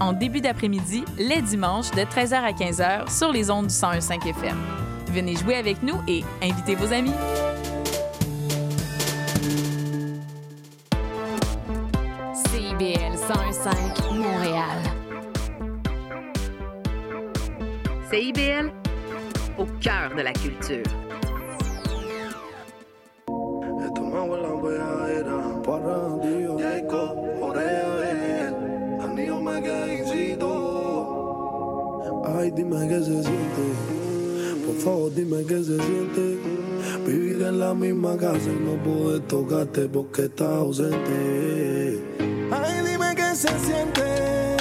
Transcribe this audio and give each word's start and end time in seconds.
en 0.00 0.12
début 0.12 0.40
d'après-midi, 0.40 1.04
les 1.18 1.42
dimanches, 1.42 1.90
de 1.90 2.00
13h 2.00 2.34
à 2.34 2.52
15h 2.52 3.10
sur 3.10 3.32
les 3.32 3.50
ondes 3.50 3.66
du 3.66 3.72
101.5 3.72 4.26
FM. 4.28 4.56
Venez 5.08 5.36
jouer 5.36 5.56
avec 5.56 5.82
nous 5.82 5.96
et 6.08 6.24
invitez 6.42 6.74
vos 6.74 6.92
amis. 6.92 7.12
CIBL 12.32 13.16
101.5 13.16 14.14
Montréal. 14.14 14.78
CIBL, 18.10 18.72
au 19.58 19.66
cœur 19.80 20.14
de 20.16 20.22
la 20.22 20.32
culture. 20.32 20.84
y 32.46 32.50
dime 32.50 32.88
qué 32.88 32.98
se 33.00 33.22
siente. 33.22 33.64
Por 34.66 34.76
favor, 34.76 35.14
dime 35.14 35.44
qué 35.44 35.58
se 35.58 35.76
siente. 35.76 36.38
Vivir 37.06 37.42
en 37.42 37.58
la 37.58 37.74
misma 37.74 38.16
casa 38.16 38.48
y 38.50 38.64
no 38.64 38.82
poder 38.82 39.20
tocarte 39.22 39.88
porque 39.88 40.24
estás 40.24 40.48
ausente. 40.48 42.00
Ay, 42.50 42.84
dime 42.86 43.14
qué 43.16 43.34
se 43.34 43.48
siente. 43.58 44.56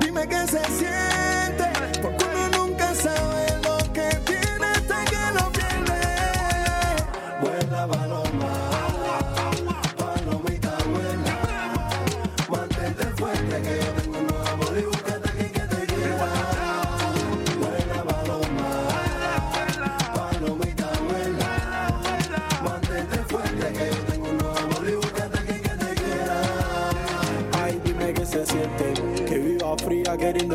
Dime 0.00 0.28
qué 0.28 0.40
se 0.46 0.64
siente. 0.78 1.29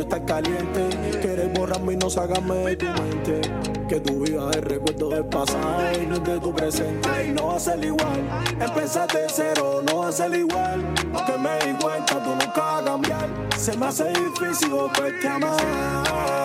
estás 0.05 0.21
caliente. 0.21 0.89
Quieres 1.21 1.51
borrarme 1.53 1.93
y 1.93 1.97
no 1.97 2.09
sacarme 2.09 2.55
de 2.55 2.75
tu 2.77 2.85
mente. 2.85 3.41
Que 3.89 3.99
tu 3.99 4.19
vida 4.19 4.49
es 4.51 4.61
recuerdo 4.61 5.09
del 5.09 5.25
pasado 5.25 6.01
y 6.01 6.05
no 6.05 6.15
es 6.15 6.23
de 6.23 6.39
tu 6.39 6.53
presente. 6.53 7.33
No 7.33 7.47
va 7.47 7.55
a 7.55 7.59
ser 7.59 7.83
igual. 7.83 8.45
Empezaste 8.59 9.25
cero, 9.29 9.81
no 9.85 9.99
va 9.99 10.07
a 10.07 10.11
ser 10.11 10.33
igual. 10.33 10.83
Que 11.25 11.37
me 11.37 11.57
di 11.59 11.77
cuenta, 11.79 12.23
tú 12.23 12.29
nunca 12.29 12.61
vas 12.61 12.81
a 12.81 12.85
cambiar. 12.85 13.29
Se 13.57 13.75
me 13.77 13.87
hace 13.87 14.09
difícil 14.09 14.69
volverte 14.69 15.27
a 15.27 15.35
amar. 15.35 16.44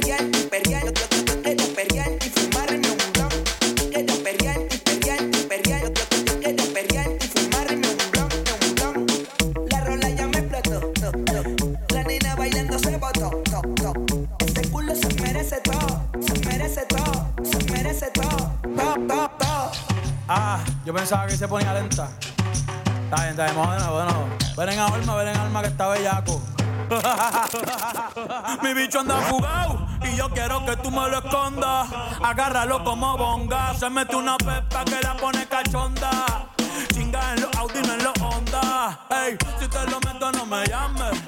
Mi 28.61 28.73
bicho 28.73 28.99
anda 28.99 29.15
fugado 29.21 29.87
y 30.03 30.15
yo 30.15 30.29
quiero 30.29 30.65
que 30.65 30.75
tú 30.77 30.91
me 30.91 31.09
lo 31.09 31.19
escondas. 31.19 31.87
Agárralo 32.21 32.83
como 32.83 33.17
bonga. 33.17 33.73
Se 33.75 33.89
mete 33.89 34.15
una 34.15 34.37
pepa 34.37 34.83
que 34.83 34.99
la 35.01 35.15
pone 35.15 35.47
cachonda. 35.47 36.49
Chinga 36.93 37.33
en 37.33 37.41
los 37.41 37.55
Audi, 37.55 37.81
no 37.81 37.93
en 37.93 38.03
los 38.03 38.13
Honda. 38.19 38.99
Ey, 39.09 39.37
si 39.59 39.67
te 39.67 39.85
lo 39.89 39.99
meto, 40.01 40.31
no 40.31 40.45
me 40.45 40.65
llames. 40.65 41.21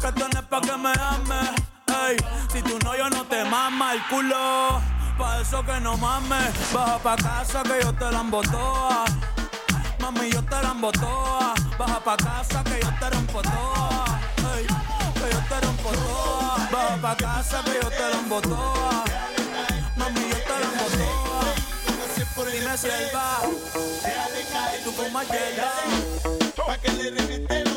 Que 0.00 0.12
tú 0.12 0.24
no 0.32 0.42
pa' 0.48 0.60
que 0.60 0.76
me 0.76 0.92
ames. 0.92 1.50
Ey, 2.06 2.16
si 2.52 2.62
tú 2.62 2.78
no, 2.84 2.96
yo 2.96 3.10
no 3.10 3.24
te 3.24 3.44
mama 3.44 3.94
el 3.94 4.02
culo. 4.06 4.80
Pa' 5.18 5.40
eso 5.40 5.64
que 5.64 5.80
no 5.80 5.96
mames. 5.96 6.72
Baja 6.72 6.98
pa' 6.98 7.16
casa 7.16 7.62
que 7.64 7.82
yo 7.82 7.92
te 7.92 8.10
la 8.10 8.20
embotoa. 8.20 9.04
Mami, 10.00 10.30
yo 10.30 10.42
te 10.44 10.62
la 10.62 10.70
embotoa. 10.70 10.89
Baja 11.80 11.98
pa' 11.98 12.16
casa 12.18 12.62
que 12.64 12.78
yo 12.78 12.90
te 13.00 13.08
rompo 13.08 13.40
toa. 13.40 14.04
Hey, 14.36 14.66
que 15.14 15.28
yo 15.32 15.40
te 15.48 15.60
rompo 15.64 15.88
toa. 15.88 16.68
Baja 16.70 16.96
pa' 17.00 17.16
casa 17.16 17.62
que 17.64 17.72
yo 17.82 17.88
te 17.88 18.10
rompo 18.12 18.38
toa. 18.42 19.04
Mami, 19.96 20.20
yo 20.28 20.36
te 20.48 20.56
rompo 20.60 20.84
toa. 20.98 21.40
Dime 22.52 22.76
si 22.76 22.86
él 22.86 23.08
va. 23.14 23.40
Y 24.76 24.84
tú 24.84 24.92
fumas 24.92 25.26
yerba. 25.28 25.72
Pa' 26.66 26.76
que 26.76 26.92
le 26.92 27.10
resiste 27.12 27.69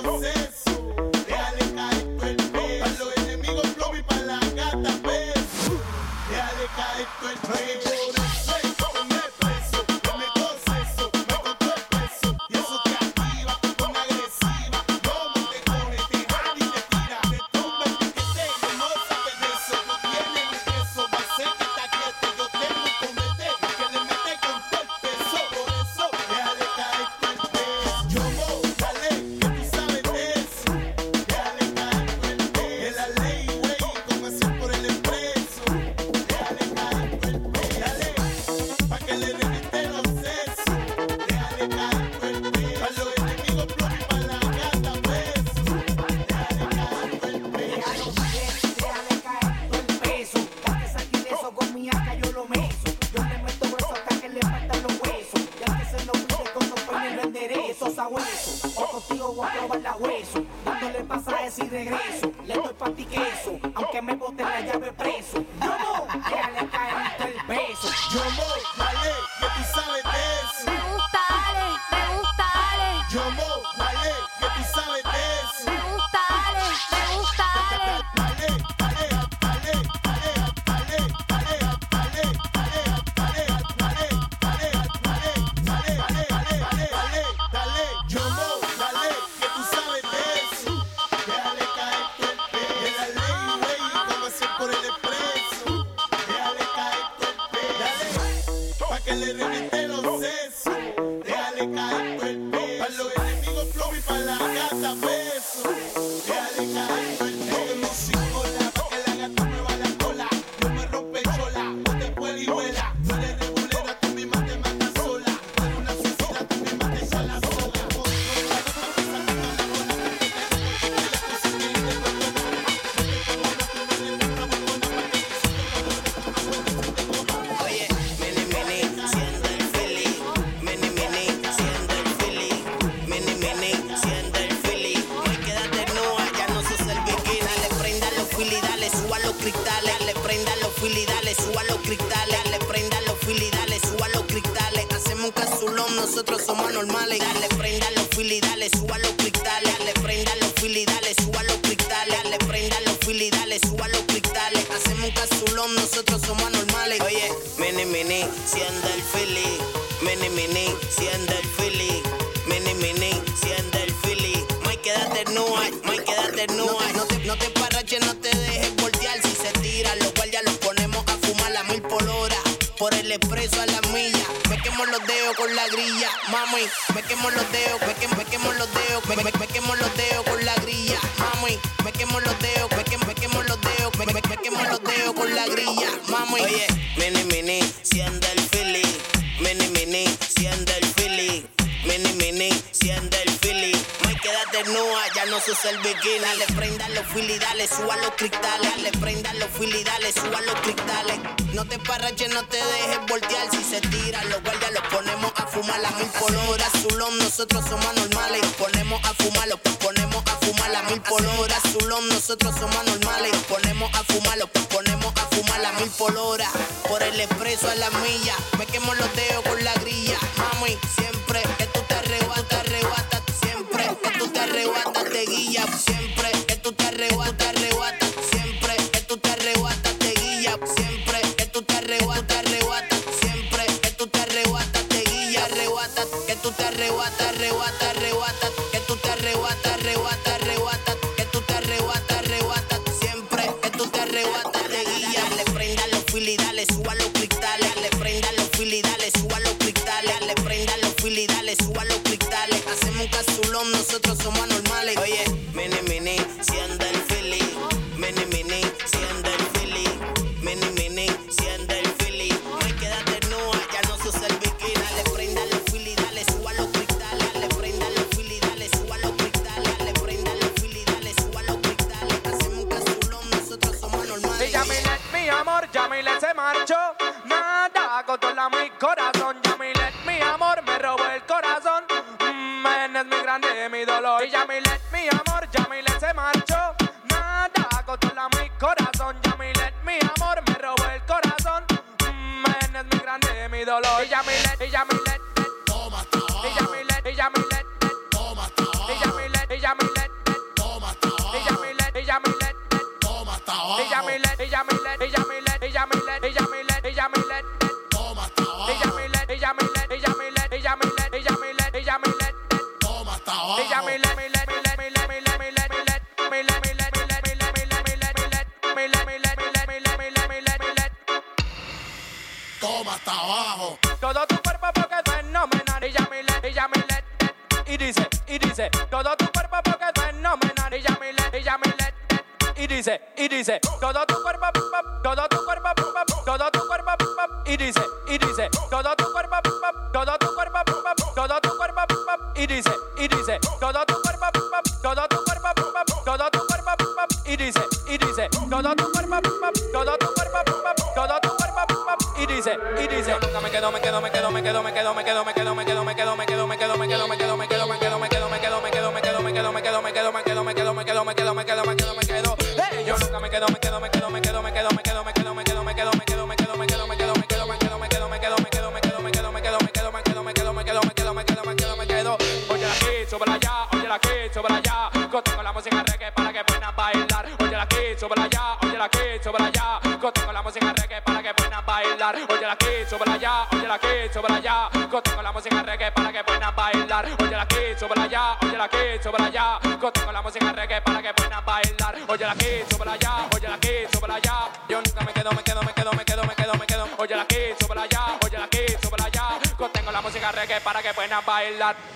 el 195.74 195.80
bikini. 195.80 196.20
Dale, 196.20 196.46
prenda 196.56 196.90
los 196.90 197.06
fili, 197.08 197.38
dale, 197.40 197.68
suba 197.68 197.98
los 197.98 198.12
cristales. 198.16 198.70
Dale, 198.76 198.92
prenda 199.00 199.34
los 199.34 199.50
fili, 199.50 199.84
dale, 199.84 200.12
suba 200.14 200.42
los 200.42 200.56
cristales. 200.62 201.20
No 201.54 201.66
te 201.66 201.80
parraches, 201.80 202.34
no 202.34 202.44
te 202.46 202.58
dejes 202.58 203.00
voltear. 203.08 203.50
Si 203.52 203.64
se 203.64 203.82
tira, 203.82 204.24
los 204.26 204.42
guardias 204.44 204.72
los 204.72 204.84
ponemos 204.94 205.32
a 205.36 205.48
fumar. 205.48 205.80
La 205.82 205.92
mil 205.92 206.08
poloras, 206.20 206.72
Zulón, 206.82 207.18
nosotros 207.18 207.64
somos 207.68 207.94
normales. 207.96 208.42
Ponemos 208.58 209.00
a 209.04 209.14
fumarlos, 209.14 209.60
ponemos 209.80 210.24
a 210.26 210.46
fumar. 210.46 210.72
La 210.72 210.84
mil 210.84 211.02
poloras, 211.02 211.62
Zulón, 211.72 212.08
nosotros 212.10 212.56
somos 212.60 212.86
normales. 212.86 213.36
Ponemos 213.50 213.94
a 213.94 214.04
fumarlos, 214.04 214.50
ponemos 214.70 215.14
a 215.16 215.36
fumar. 215.36 215.60
La 215.62 215.72
mil 215.74 215.90
poloras, 215.92 216.50
por 216.88 217.02
el 217.04 217.20
expreso 217.20 217.70
a 217.70 217.76
la 217.76 217.90
milla. 217.90 218.36
Me 218.58 218.66
quemo 218.66 218.94
los 218.94 219.16
dedos 219.16 219.44
con 219.44 219.64
la 219.64 219.74
grilla. 219.76 220.18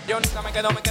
Yo 0.08 0.20
nunca 0.20 0.42
me 0.42 0.52
quedo, 0.52 0.70
me 0.72 0.82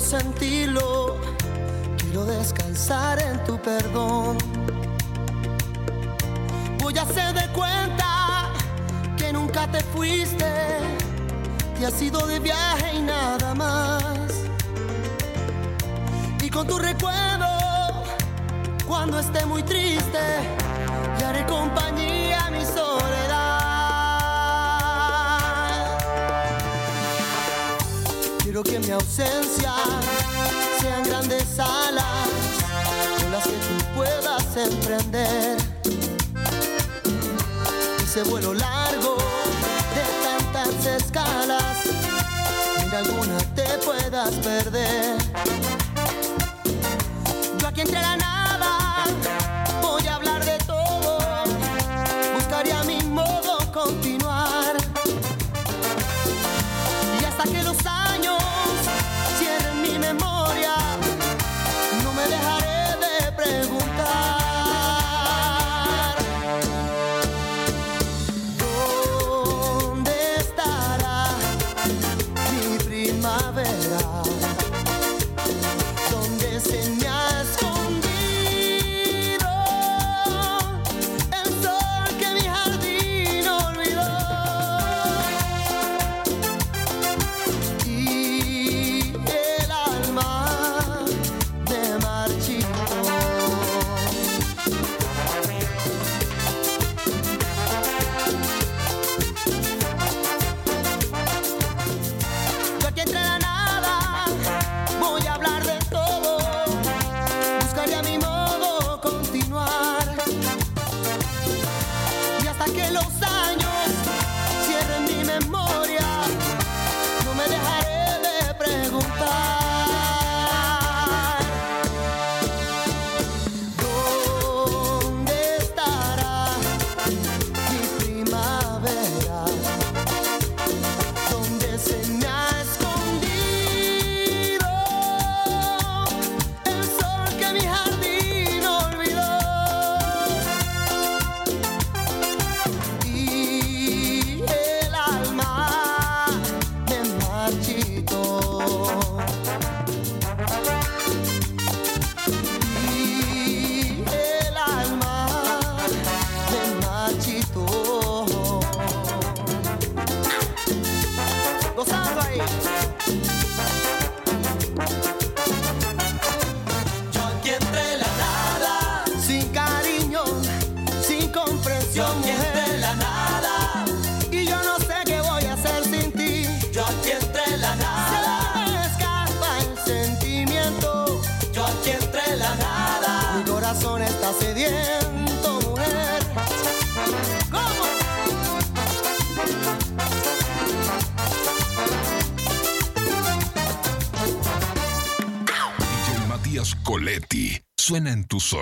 sentirlo, 0.00 1.16
quiero 1.98 2.24
descansar 2.24 3.20
en 3.20 3.42
tu 3.44 3.58
perdón. 3.58 4.07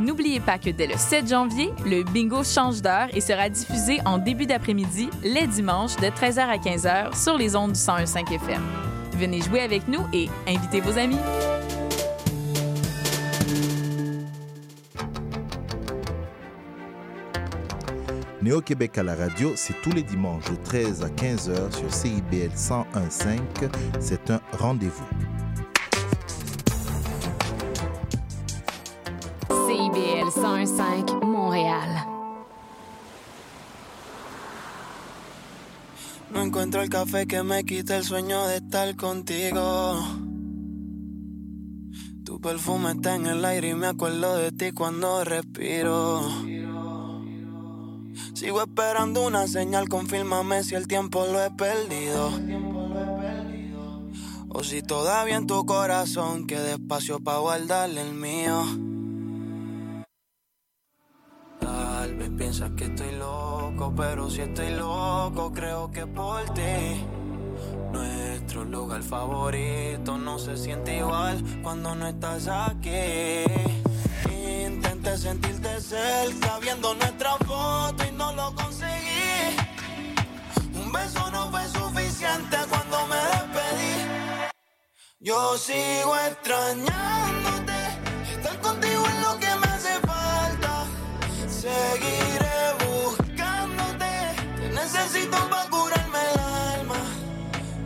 N'oubliez 0.00 0.40
pas 0.40 0.58
que 0.58 0.70
dès 0.70 0.86
le 0.86 0.96
7 0.96 1.28
janvier, 1.28 1.70
le 1.84 2.04
bingo 2.04 2.42
change 2.42 2.80
d'heure 2.80 3.08
et 3.12 3.20
sera 3.20 3.50
diffusé 3.50 3.98
en 4.06 4.16
début 4.16 4.46
d'après-midi, 4.46 5.10
les 5.22 5.46
dimanches, 5.46 5.96
de 5.96 6.06
13h 6.06 6.38
à 6.38 6.56
15h 6.56 7.22
sur 7.22 7.36
les 7.36 7.54
ondes 7.54 7.72
du 7.72 7.78
101.5 7.78 8.32
FM. 8.34 8.62
Venez 9.12 9.42
jouer 9.42 9.60
avec 9.60 9.86
nous 9.88 10.00
et 10.14 10.30
invitez 10.48 10.80
vos 10.80 10.96
amis. 10.96 11.18
Néo-Québec 18.40 18.96
à 18.96 19.02
la 19.02 19.14
radio, 19.14 19.52
c'est 19.54 19.74
tous 19.82 19.92
les 19.92 20.02
dimanches 20.02 20.50
de 20.50 20.56
13 20.64 21.04
à 21.04 21.08
15h 21.08 21.76
sur 21.76 21.92
CIBL 21.92 22.52
101.5. 22.56 23.38
C'est 24.00 24.30
un 24.30 24.40
rendez-vous. 24.52 25.04
101.5 30.66 31.24
Montréal. 31.24 32.06
No 36.30 36.42
encuentro 36.42 36.82
el 36.82 36.90
café 36.90 37.26
que 37.26 37.42
me 37.42 37.64
quite 37.64 37.96
el 37.96 38.04
sueño 38.04 38.46
de 38.46 38.56
estar 38.56 38.94
contigo. 38.96 39.98
Tu 42.24 42.40
perfume 42.40 42.92
está 42.92 43.16
en 43.16 43.26
el 43.26 43.44
aire 43.44 43.70
y 43.70 43.74
me 43.74 43.86
acuerdo 43.86 44.36
de 44.36 44.52
ti 44.52 44.72
cuando 44.72 45.24
respiro. 45.24 46.20
Sigo 48.34 48.60
esperando 48.60 49.26
una 49.26 49.48
señal, 49.48 49.88
confírmame 49.88 50.62
si 50.62 50.74
el 50.74 50.86
tiempo 50.86 51.26
lo 51.26 51.42
he 51.42 51.50
perdido. 51.50 52.30
O 54.50 54.62
si 54.62 54.82
todavía 54.82 55.36
en 55.36 55.46
tu 55.46 55.64
corazón 55.64 56.46
queda 56.46 56.72
espacio 56.72 57.18
para 57.20 57.38
guardarle 57.38 58.02
el 58.02 58.14
mío. 58.14 58.89
Tal 62.10 62.18
vez 62.18 62.30
piensas 62.30 62.70
que 62.72 62.86
estoy 62.86 63.12
loco, 63.12 63.94
pero 63.96 64.28
si 64.28 64.40
estoy 64.40 64.70
loco, 64.70 65.52
creo 65.52 65.92
que 65.92 66.08
por 66.08 66.42
ti. 66.54 67.06
Nuestro 67.92 68.64
lugar 68.64 69.00
favorito 69.04 70.18
no 70.18 70.36
se 70.40 70.56
siente 70.56 70.96
igual 70.96 71.40
cuando 71.62 71.94
no 71.94 72.08
estás 72.08 72.48
aquí. 72.48 73.44
Intenté 74.28 75.16
sentirte 75.18 75.80
cerca 75.80 76.58
viendo 76.60 76.94
nuestra 76.94 77.36
foto 77.46 78.04
y 78.04 78.10
no 78.16 78.32
lo 78.32 78.56
conseguí. 78.56 79.56
Un 80.74 80.90
beso 80.90 81.30
no 81.30 81.48
fue 81.52 81.64
suficiente 81.68 82.56
cuando 82.68 83.06
me 83.06 83.16
despedí. 83.34 84.50
Yo 85.20 85.56
sigo 85.56 86.16
extrañándote, 86.26 87.78
estar 88.32 88.60
contigo 88.60 89.06
es 89.06 89.20
lo 89.22 89.38
que. 89.38 89.49
Seguiré 91.60 92.60
buscándote, 92.86 94.12
te 94.56 94.68
necesito 94.70 95.36
para 95.50 95.68
curarme 95.68 96.18
el 96.32 96.40
alma. 96.40 97.00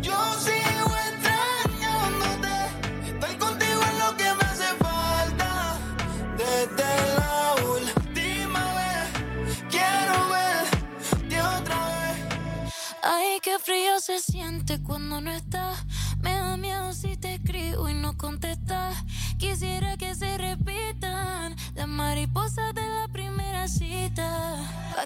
Yo 0.01 0.15
sigo 0.39 0.95
extrañándote, 1.11 2.55
estar 3.09 3.37
contigo 3.37 3.81
es 3.83 3.99
lo 3.99 4.17
que 4.17 4.33
me 4.33 4.45
hace 4.45 4.69
falta. 4.79 5.77
Desde 6.39 7.17
la 7.19 7.55
última 7.69 8.65
vez, 8.75 9.51
quiero 9.69 10.29
verte 10.29 11.43
otra 11.43 11.89
vez. 11.89 12.75
Ay, 13.03 13.41
qué 13.43 13.59
frío 13.59 13.99
se 13.99 14.21
siente 14.21 14.81
cuando 14.85 15.21
no 15.21 15.33
estás. 15.33 15.85
Me 16.21 16.33
da 16.33 16.57
miedo 16.57 16.93
si 16.93 17.17
te 17.17 17.35
escribo 17.35 17.89
y 17.89 17.95
no 17.95 18.17
contestas. 18.17 18.95
Quisiera 19.37 19.97
que 19.97 20.15
se 20.15 20.39
repitan 20.39 21.57
las 21.75 21.89
mariposas 21.89 22.73
de 22.73 22.87
la 22.89 23.09
primera 23.55 23.69
cita. 23.69 24.57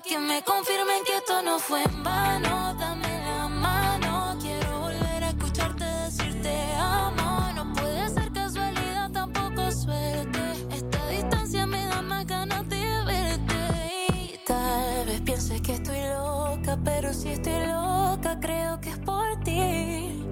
Que 0.07 0.19
me 0.19 0.43
confirmen 0.43 1.05
que 1.05 1.17
esto 1.17 1.43
no 1.43 1.59
fue 1.59 1.83
en 1.83 2.03
vano. 2.03 2.75
Dame 2.79 3.09
la 3.27 3.49
mano. 3.49 4.39
Quiero 4.41 4.81
volver 4.81 5.25
a 5.25 5.29
escucharte 5.29 5.85
decir 5.85 6.41
te 6.43 6.57
amo. 6.77 7.53
No 7.55 7.73
puede 7.75 8.09
ser 8.09 8.33
casualidad, 8.33 9.11
tampoco 9.11 9.71
suerte. 9.73 10.41
Esta 10.73 11.09
distancia 11.09 11.67
me 11.67 11.85
da 11.87 12.03
más 12.03 12.27
ganas 12.27 12.69
de 12.69 13.05
verte. 13.05 14.41
Tal 14.47 15.07
vez 15.07 15.21
pienses 15.23 15.61
que 15.61 15.75
estoy 15.75 16.01
loca, 16.01 16.79
pero 16.85 17.13
si 17.13 17.31
estoy 17.31 17.67
loca, 17.67 18.39
creo 18.41 18.81
que 18.81 18.91
es 18.91 18.99
por 18.99 19.41
ti. 19.41 20.25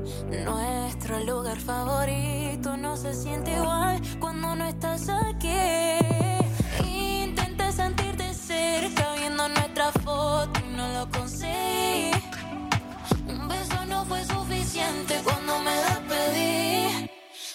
Nuestro 0.45 1.21
lugar 1.21 1.59
favorito 1.59 2.77
no 2.77 2.97
se 2.97 3.15
siente 3.15 3.53
igual 3.53 4.01
cuando 4.21 4.55
no 4.55 4.65
estás 4.65 5.09
aquí. 5.09 6.06
No 9.93 10.89
lo 10.93 11.11
conseguí. 11.11 12.11
Un 13.29 13.49
beso 13.49 13.85
no 13.87 14.05
fue 14.05 14.25
suficiente 14.25 15.21
cuando 15.23 15.59
me 15.61 15.75
despedí. 15.75 17.11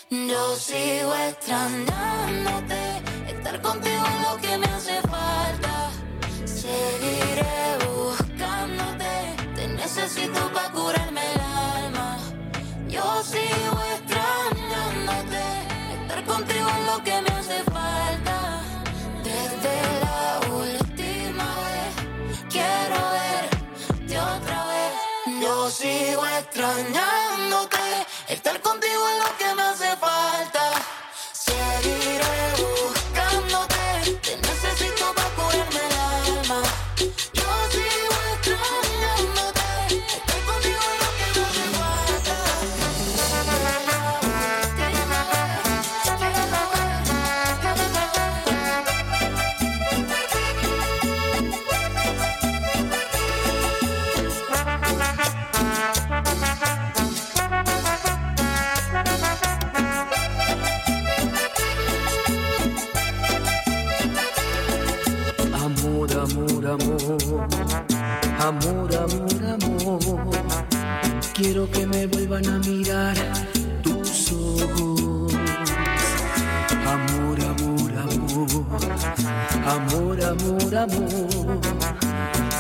Yo 0.10 0.56
sigo 0.56 1.14
extrañándote, 1.30 3.02
estar 3.28 3.62
contigo 3.62 4.04
es 4.06 4.28
lo 4.28 4.38
que 4.42 4.58
me 4.58 4.66
hace 4.68 5.02
falta. 5.02 5.92
Seguiré 6.46 7.78
buscándote, 7.86 9.14
te 9.56 9.68
necesito 9.68 10.52
para 10.54 10.72
curarme 10.72 11.22
el 11.34 11.42
alma. 11.42 12.18
Yo 12.88 13.24
sigo 13.24 13.78
extrañándote, 13.96 15.44
estar 16.02 16.24
contigo 16.26 16.68
es 16.70 16.86
lo 16.86 17.04
que 17.04 17.22
me 17.22 17.31
strong 26.62 26.92
night. 26.92 27.21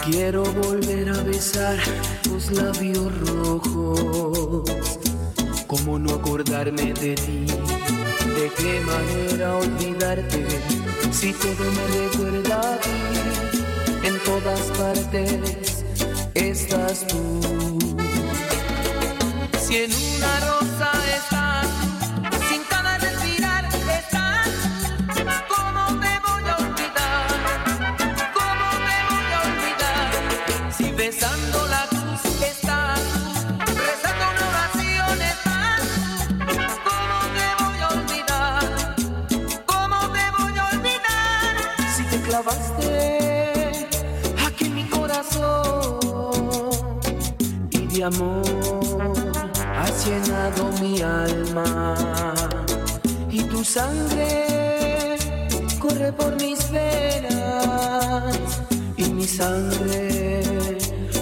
Quiero 0.06 0.44
volver 0.44 1.10
a 1.10 1.24
besar 1.24 1.80
tus 2.22 2.52
labios 2.52 3.12
rojos. 3.22 4.70
¿Cómo 5.66 5.98
no 5.98 6.14
acordarme 6.14 6.94
de 6.94 7.16
ti? 7.16 7.46
¿De 7.48 8.52
qué 8.58 8.80
manera 8.82 9.58
olvidarte? 9.58 10.46
Si 11.12 11.34
todo 11.34 11.66
me 11.72 11.88
recuerda 11.98 12.74
a 12.74 12.78
ti, 12.78 14.08
en 14.08 14.20
todas 14.20 14.62
partes 14.78 15.84
estás 16.36 17.08
tú. 17.08 17.80
Si 19.60 19.78
en 19.78 19.92
una 19.92 20.61
sangre 53.72 55.16
corre 55.80 56.12
por 56.12 56.36
mis 56.36 56.70
venas 56.72 58.36
y 58.98 59.04
mi 59.14 59.26
sangre 59.26 60.44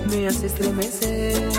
me 0.10 0.28
hace 0.28 0.47
estremecer. 0.47 1.50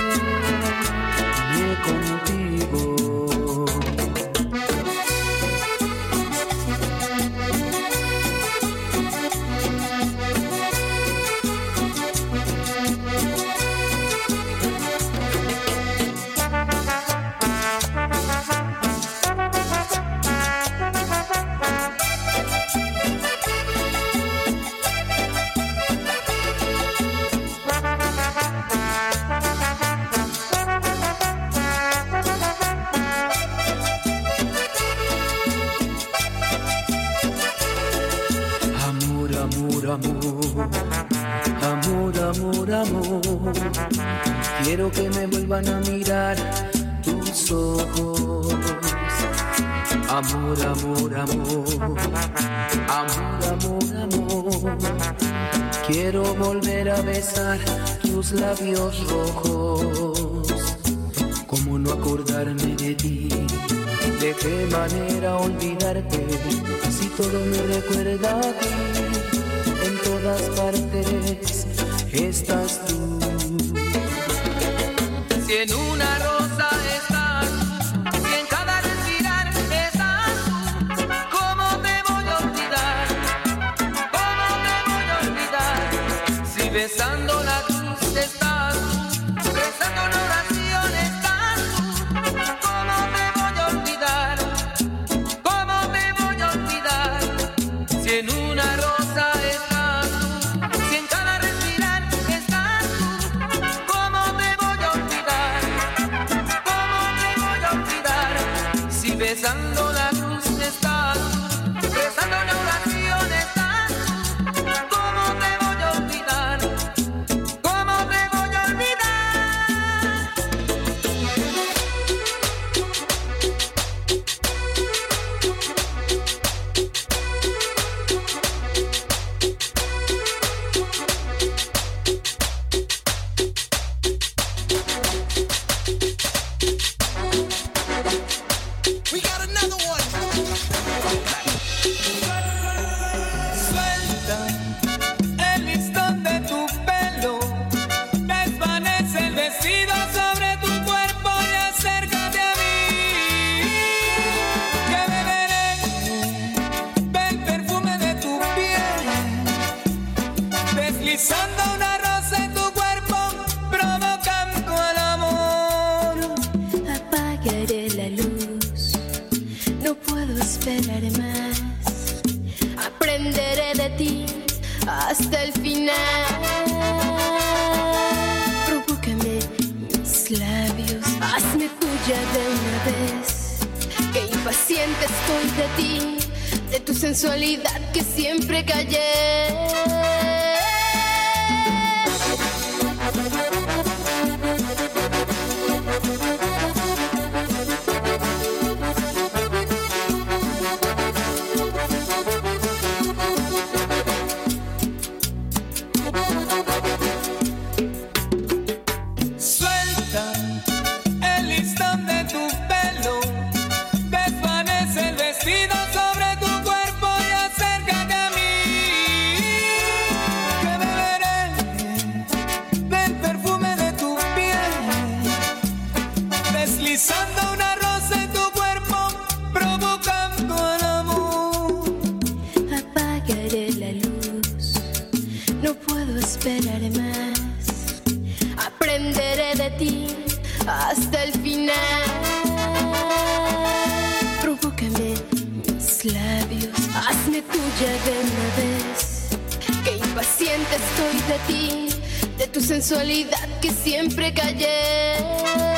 De 252.41 252.47
tu 252.47 252.61
sensualidad 252.63 253.61
que 253.61 253.71
siempre 253.71 254.33
callé. 254.33 255.70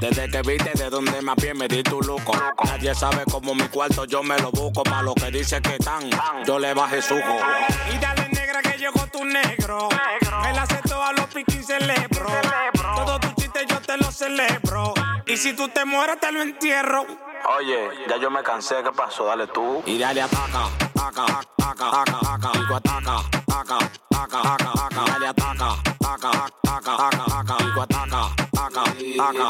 Desde 0.00 0.30
que 0.30 0.40
viste 0.42 0.70
de 0.74 0.88
donde 0.88 1.20
me 1.20 1.34
pie 1.36 1.52
me 1.52 1.68
di 1.68 1.82
tu 1.82 2.00
loco. 2.00 2.32
Nadie 2.64 2.94
sabe 2.94 3.22
cómo 3.30 3.54
mi 3.54 3.68
cuarto 3.68 4.06
yo 4.06 4.22
me 4.22 4.38
lo 4.38 4.50
busco. 4.50 4.82
Pa' 4.82 5.02
lo 5.02 5.14
que 5.14 5.30
dice 5.30 5.60
que 5.60 5.74
están, 5.74 6.08
yo 6.46 6.58
le 6.58 6.72
bajé 6.72 7.02
sujo. 7.02 7.36
Y 7.92 7.98
dale 7.98 8.28
negra 8.30 8.62
que 8.62 8.78
llegó 8.78 9.06
tu 9.12 9.22
negro. 9.24 9.90
Me 10.42 10.54
la 10.54 10.62
acepto 10.62 11.02
a 11.02 11.12
los 11.12 11.26
piquis 11.26 11.66
celebro. 11.66 12.26
Todo 12.96 13.20
tu 13.20 13.28
chiste 13.32 13.66
yo 13.68 13.78
te 13.82 13.98
lo 13.98 14.10
celebro. 14.10 14.94
Y 15.26 15.36
si 15.36 15.52
tú 15.52 15.68
te 15.68 15.84
mueres 15.84 16.18
te 16.18 16.32
lo 16.32 16.40
entierro. 16.40 17.04
Oye, 17.58 17.90
ya 18.08 18.16
yo 18.16 18.30
me 18.30 18.42
cansé, 18.42 18.76
¿qué 18.82 18.90
pasó? 18.92 19.26
Dale 19.26 19.48
tú. 19.48 19.82
Y 19.84 19.98
dale 19.98 20.22
ataca, 20.22 20.70
ataca, 20.94 21.40
ataca, 21.58 22.02
ataca, 22.02 22.51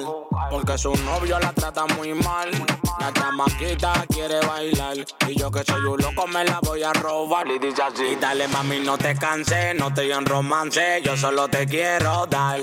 porque 0.51 0.77
su 0.79 0.93
novio 1.05 1.39
la 1.39 1.53
trata 1.53 1.87
muy 1.97 2.15
mal. 2.15 2.51
La 2.99 3.13
chamaquita 3.13 4.05
quiere 4.09 4.41
bailar 4.47 4.97
y 5.31 5.39
yo 5.39 5.51
que 5.51 5.63
soy 5.65 5.83
un 5.85 5.99
loco 5.99 6.27
me 6.27 6.45
la 6.45 6.59
voy 6.63 6.83
a 6.83 6.93
robar. 6.93 7.47
Y 7.49 7.59
dice 7.59 7.83
así. 7.83 8.05
Y 8.05 8.17
dale 8.17 8.49
mami, 8.49 8.81
no 8.81 8.99
te 8.99 9.15
canses, 9.15 9.75
no 9.77 9.93
te 9.93 10.11
en 10.11 10.27
romance, 10.27 11.01
yo 11.05 11.17
solo 11.17 11.49
te 11.49 11.67
quiero 11.67 12.27
dar. 12.27 12.61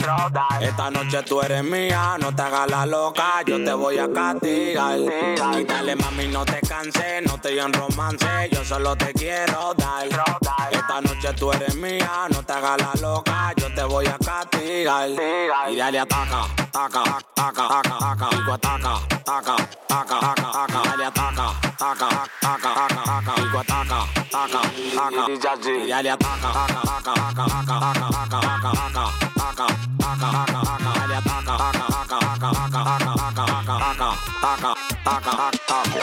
Esta 0.61 0.91
noche 0.91 1.23
tú 1.23 1.41
eres 1.41 1.63
mía, 1.63 2.17
no 2.19 2.35
te 2.35 2.41
hagas 2.41 2.69
la 2.69 2.85
loca, 2.85 3.41
yo 3.45 3.63
te 3.63 3.73
voy 3.73 3.97
a 3.97 4.11
castigar. 4.11 4.99
Y 4.99 5.63
dale 5.63 5.95
mami, 5.95 6.27
no 6.27 6.45
te 6.45 6.59
canses, 6.61 7.23
no 7.25 7.39
te 7.39 7.57
en 7.57 7.73
romance, 7.73 8.49
yo 8.51 8.63
solo 8.63 8.95
te 8.95 9.13
quiero 9.13 9.73
dar. 9.75 10.07
Esta 10.71 11.01
noche 11.01 11.33
tú 11.33 11.51
eres 11.51 11.75
mía, 11.75 12.27
no 12.29 12.43
te 12.43 12.53
hagas 12.53 12.77
la 12.79 13.01
loca, 13.01 13.53
yo 13.55 13.73
te 13.73 13.83
voy 13.83 14.05
a 14.07 14.17
castigar. 14.17 15.09
Y 15.09 15.75
dale 15.75 15.99
ataca, 15.99 16.43
ataca, 16.57 17.01
ataca, 17.01 17.65
ataca, 17.65 17.95
ataca, 17.95 18.29
digo 18.37 18.53
ataca, 18.53 18.95
ataca, 18.95 19.55
ataca, 19.55 20.17
ataca, 20.17 20.49
ataca, 20.49 20.89
dale 20.89 21.05
ataca, 21.05 21.53
ataca, 21.77 22.07
ataca, 22.41 22.69
ataca, 22.73 23.01
ataca, 23.05 23.33
digo 23.37 23.59
ataca, 23.59 23.99
ataca, 24.17 24.61
ataca, 24.97 25.69
y 25.69 25.87
dale 25.87 26.09
ataca, 26.09 26.49
ataca, 26.49 26.81
ataca, 26.97 27.43
ataca, 27.45 27.77
ataca, 27.77 28.07
ataca, 28.07 28.41
ataca, 28.41 28.47
ataca, 28.47 28.81
ataca, 28.87 29.37
ataca, 29.37 29.65
ataca, 29.99 30.41
ataca, 30.41 30.89
dale 30.97 31.15
ataca, 31.17 31.53
ataca, 31.55 31.85
ataca, 31.87 32.47
ataca, 32.47 32.91
ataca, 32.97 33.27
ataca, 33.27 33.75
ataca, 33.77 34.09
ataca, 34.41 34.71
ataca, 35.05 35.33
ataca. 35.47 36.01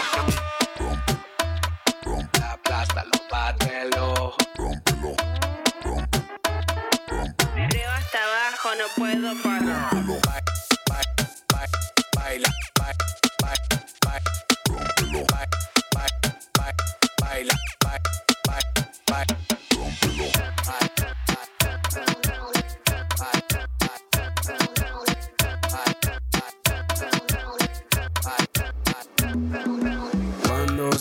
Aplástalo, 2.52 3.18
bátelo. 3.30 4.08
De 7.54 7.62
arriba 7.62 7.94
hasta 7.96 8.18
abajo 8.22 8.68
no 8.78 8.86
puedo 8.96 9.28
parar. 9.42 10.03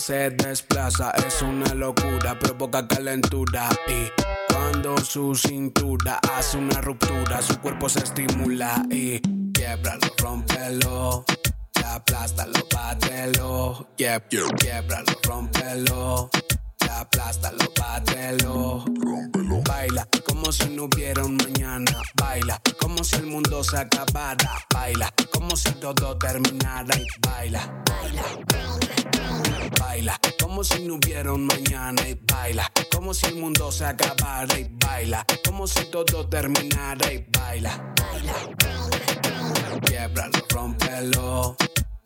Se 0.06 0.30
desplaza 0.30 1.12
es 1.26 1.40
una 1.40 1.72
locura, 1.74 2.38
provoca 2.38 2.86
calentura. 2.86 3.68
Y 3.88 4.10
cuando 4.52 4.98
su 4.98 5.34
cintura 5.34 6.20
hace 6.36 6.58
una 6.58 6.80
ruptura, 6.82 7.40
su 7.40 7.58
cuerpo 7.60 7.88
se 7.88 8.00
estimula 8.00 8.84
y 8.90 9.20
quiebralo, 9.52 10.06
rómpelo, 10.18 11.24
aplástalo, 11.86 12.52
bátelo, 12.72 13.88
Quieb- 13.96 14.28
quiebralo, 14.58 15.12
rómpelo, 15.22 16.30
aplástalo, 17.00 17.72
bátelo, 17.78 18.84
baila 19.66 20.08
como 20.26 20.52
si 20.52 20.68
no 20.70 20.84
hubiera 20.84 21.24
un 21.24 21.36
mañana, 21.36 21.92
baila 22.14 22.60
como 22.80 23.02
si 23.02 23.16
el 23.16 23.26
mundo 23.26 23.64
se 23.64 23.78
acabara, 23.78 24.66
baila 24.72 25.12
como 25.32 25.56
si 25.56 25.70
todo 25.72 26.16
terminara. 26.18 26.96
Y 26.96 27.06
baila, 27.20 27.82
baila 29.78 30.20
como 30.40 30.64
si 30.64 30.86
no 30.86 30.94
hubiera 30.94 31.32
un 31.32 31.46
mañana. 31.46 32.08
Y 32.08 32.18
baila 32.32 32.70
como 32.90 33.12
si 33.12 33.26
el 33.26 33.36
mundo 33.36 33.70
se 33.72 33.84
acabara. 33.84 34.58
Y 34.58 34.70
baila 34.84 35.24
como 35.44 35.66
si 35.66 35.84
todo 35.86 36.28
terminara. 36.28 37.12
Y 37.12 37.26
baila. 37.30 37.94
Quiebralo 39.86 40.38
rómpelo 40.48 41.56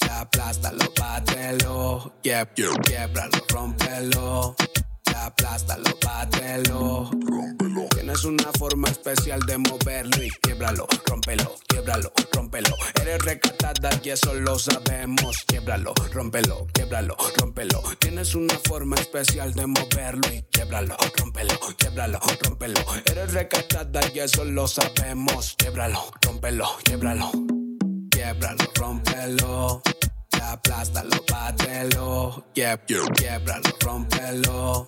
aplástalo 0.08 0.84
bátelo 0.98 2.12
Quieb- 2.22 2.54
quiebralo 2.84 3.38
rómpelo 3.52 4.56
aplástalo 5.16 5.90
bátelo 6.04 7.10
Tienes 7.90 8.24
una 8.24 8.50
forma 8.58 8.88
especial 8.88 9.40
de 9.46 9.58
moverlo 9.58 10.22
y 10.24 10.30
quiebralo, 10.42 10.86
rómpelo, 11.06 11.54
quiebralo, 11.68 12.10
rómpelo. 12.32 12.74
Eres 13.02 13.22
recatada 13.24 13.90
y 14.02 14.10
eso 14.10 14.34
lo 14.34 14.58
sabemos. 14.58 15.44
Quiebralo, 15.46 15.92
rómpelo, 16.12 16.66
quiebralo, 16.72 17.16
rómpelo. 17.36 17.82
Tienes 18.00 18.34
una 18.34 18.54
forma 18.64 18.96
especial 18.96 19.52
de 19.54 19.66
moverlo 19.66 20.26
y 20.32 20.42
quiebralo, 20.50 20.96
rómpelo, 21.18 21.54
quiebralo, 21.76 22.18
rómpelo. 22.42 22.80
Eres 23.04 23.32
recatada 23.32 24.00
y 24.12 24.20
eso 24.20 24.44
lo 24.44 24.66
sabemos. 24.66 25.54
Quiebralo, 25.58 26.00
rómpelo, 26.22 26.66
quiebralo. 26.84 27.30
Quiebralo, 28.28 28.64
rómpelo. 28.74 29.82
Aplástalo, 30.42 31.16
bátelo. 31.32 32.44
Quieb- 32.54 32.84
Quiebralo, 33.16 33.70
rómpelo. 33.80 34.86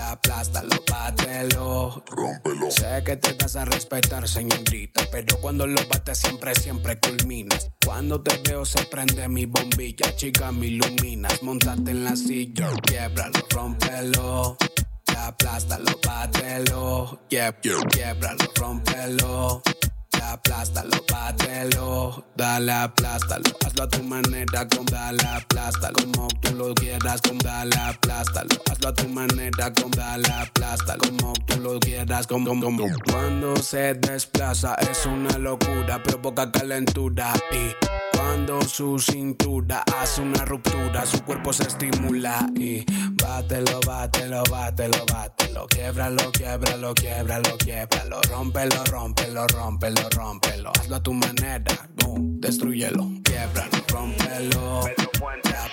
Aplástalo, 0.00 0.76
bátelo. 0.90 2.02
Rómpelo. 2.10 2.70
Sé 2.72 3.04
que 3.04 3.16
te 3.18 3.34
das 3.34 3.54
a 3.54 3.66
respetar, 3.66 4.26
señorita. 4.26 5.04
Pero 5.12 5.40
cuando 5.40 5.64
lo 5.68 5.80
bates, 5.88 6.18
siempre, 6.18 6.56
siempre 6.56 6.98
culminas. 6.98 7.70
Cuando 7.86 8.20
te 8.20 8.36
veo, 8.50 8.64
se 8.64 8.82
prende 8.86 9.28
mi 9.28 9.46
bombilla. 9.46 10.16
Chica, 10.16 10.50
me 10.50 10.66
iluminas. 10.66 11.40
Montate 11.44 11.92
en 11.92 12.02
la 12.02 12.16
silla. 12.16 12.68
Quiebralo, 12.82 13.38
rómpelo. 13.50 14.56
Aplástalo, 15.16 16.00
bátelo. 16.04 17.20
Quieb- 17.30 17.60
Quiebralo, 17.92 18.44
rómpelo. 20.22 20.32
Aplástalo, 20.32 21.04
bátelo, 21.10 22.24
dale, 22.36 22.72
aplástalo, 22.72 23.50
hazlo 23.64 23.84
a 23.84 23.88
tu 23.88 24.02
manera, 24.02 24.68
con 24.68 24.84
dale, 24.86 25.26
aplástalo, 25.26 25.94
como 25.94 26.28
tú 26.40 26.54
lo 26.54 26.74
quieras, 26.74 27.20
con 27.22 27.38
dale, 27.38 27.76
aplástalo, 27.76 28.48
hazlo 28.70 28.88
a 28.88 28.94
tu 28.94 29.08
manera, 29.08 29.72
con 29.72 29.90
dale, 29.90 30.28
aplástalo, 30.32 31.00
como 31.02 31.32
tú 31.46 31.60
lo 31.60 31.80
quieras, 31.80 32.26
con, 32.26 32.44
con, 32.44 32.60
con. 32.60 32.76
Cuando 33.10 33.56
se 33.56 33.94
desplaza 33.94 34.74
es 34.90 35.06
una 35.06 35.38
locura, 35.38 36.02
provoca 36.02 36.50
calentura. 36.50 37.32
Y 37.50 37.74
cuando 38.16 38.60
su 38.62 38.98
cintura 38.98 39.84
hace 40.00 40.22
una 40.22 40.44
ruptura, 40.44 41.04
su 41.06 41.22
cuerpo 41.24 41.52
se 41.52 41.64
estimula. 41.64 42.48
Y 42.56 42.84
bátelo, 43.22 43.80
bátelo, 43.86 44.42
bátelo, 44.50 45.04
bátelo, 45.06 45.66
quiebralo, 45.66 46.30
quiebralo, 46.32 46.94
quiebralo, 46.94 47.58
quiebralo, 47.58 48.20
rómpelo, 48.30 48.84
rómpelo, 48.84 49.46
rómpelo, 49.48 50.02
rómpelo, 50.12 50.70
hazlo 50.78 50.96
a 50.96 51.02
tu 51.02 51.12
manera, 51.12 51.88
boom, 51.96 52.40
destruyelo, 52.40 53.10
quiebralo, 53.24 53.78
rómpelo, 53.88 54.84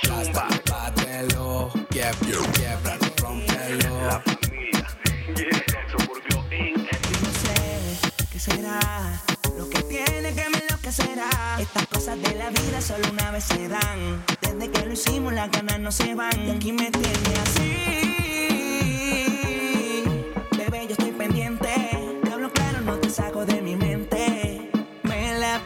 aplástalo, 0.01 0.61
bátelo, 0.69 1.71
quiebralo, 1.89 2.41
quiebralo, 2.53 3.05
rómpelo. 3.21 4.21
No 7.21 7.31
sé 7.41 7.55
qué 8.31 8.39
será 8.39 8.79
lo 9.57 9.69
que 9.69 9.81
tiene 9.83 10.33
que 10.33 10.49
me 10.49 10.57
enloquecerá. 10.59 11.29
Estas 11.59 11.87
cosas 11.87 12.21
de 12.21 12.35
la 12.35 12.49
vida 12.49 12.81
solo 12.81 13.09
una 13.11 13.31
vez 13.31 13.43
se 13.43 13.67
dan. 13.67 14.23
Desde 14.41 14.71
que 14.71 14.85
lo 14.85 14.93
hicimos, 14.93 15.33
las 15.33 15.51
ganas 15.51 15.79
no 15.79 15.91
se 15.91 16.15
van. 16.15 16.47
Y 16.47 16.51
aquí 16.51 16.71
me 16.71 16.89
tiene 16.91 17.39
así. 17.43 17.99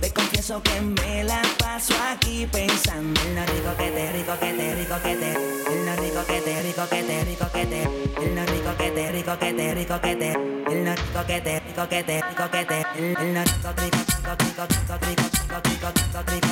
Te 0.00 0.10
confieso 0.12 0.62
que 0.62 0.80
me 0.80 1.24
la 1.24 1.42
paso 1.58 1.92
aquí 2.10 2.46
pensando 2.50 3.20
en 3.20 3.34
lo 3.34 3.44
rico 3.44 3.76
que 3.76 3.90
te 3.90 4.12
rico 4.12 4.32
que 4.40 4.52
te 4.54 4.74
rico 4.74 4.94
que 5.02 5.16
te 5.16 5.32
en 5.32 5.86
lo 5.86 5.96
rico 5.96 6.24
que 6.26 6.40
te 6.40 6.62
rico 6.62 6.88
que 6.88 7.02
te 7.02 7.24
rico 7.24 7.46
que 7.52 7.66
te 7.66 7.82
en 7.82 8.36
lo 8.36 8.46
rico 8.46 8.76
que 8.78 8.90
te 8.90 9.12
rico 9.12 9.38
que 9.38 9.52
te 9.52 9.74
rico 9.74 10.00
que 10.00 10.16
te 10.16 10.32
en 10.32 10.84
lo 10.84 10.94
rico 10.94 11.26
que 11.26 11.40
te 11.40 11.60
rico 11.60 11.88
que 11.88 12.02
te 12.02 12.22
rico 12.22 12.50
que 12.50 12.64
te 12.64 12.78
en 12.96 13.14
rico 13.44 13.74
rico 13.76 14.00
rico 14.16 14.36
rico 14.38 14.96
rico 14.98 15.60
rico 15.62 15.92
rico 15.94 16.22
rico 16.26 16.49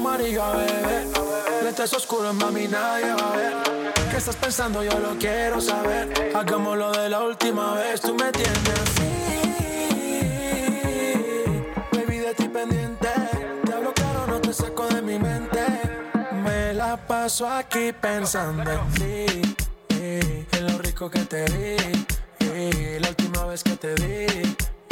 mariga, 0.00 0.52
bebé. 0.52 1.06
Lentes 1.62 1.92
oscuros, 1.92 2.34
mami, 2.34 2.66
nadie 2.66 3.12
va 3.12 3.32
a 3.32 3.36
ver. 3.36 3.54
¿Qué 4.10 4.16
estás 4.16 4.36
pensando? 4.36 4.82
Yo 4.82 4.98
lo 4.98 5.16
quiero 5.18 5.60
saber. 5.60 6.32
Hagámoslo 6.34 6.90
de 6.92 7.08
la 7.08 7.22
última 7.22 7.74
vez, 7.74 8.00
tú 8.00 8.14
me 8.14 8.26
entiendes. 8.26 8.80
Sí, 8.96 9.12
baby, 11.92 12.18
de 12.18 12.34
ti 12.34 12.48
pendiente. 12.48 13.08
Te 13.64 13.72
hablo 13.72 13.92
claro, 13.92 14.26
no 14.26 14.40
te 14.40 14.52
saco 14.52 14.86
de 14.88 15.02
mi 15.02 15.18
mente. 15.18 15.60
Me 16.44 16.74
la 16.74 16.96
paso 16.96 17.48
aquí 17.48 17.92
pensando 17.92 18.70
en 18.70 18.92
ti. 18.94 19.56
Eh, 19.90 20.46
en 20.52 20.66
lo 20.66 20.78
rico 20.78 21.10
que 21.10 21.20
te 21.20 21.44
di. 21.44 21.76
Eh, 22.40 22.98
la 23.00 23.08
última 23.10 23.44
vez 23.46 23.62
que 23.62 23.76
te 23.76 23.94
di 23.94 24.56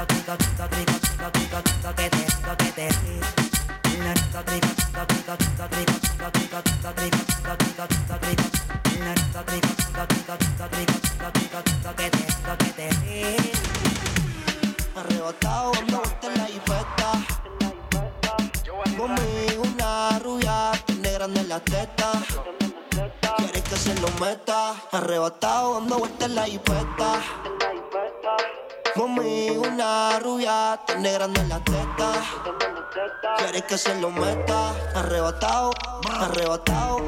I 0.00 0.06
got, 0.06 0.38
got. 0.38 0.49
que 33.62 33.78
se 33.78 33.94
lo 34.00 34.10
meta. 34.10 34.74
Arrebatado, 34.94 35.72
arrebatado. 36.08 36.98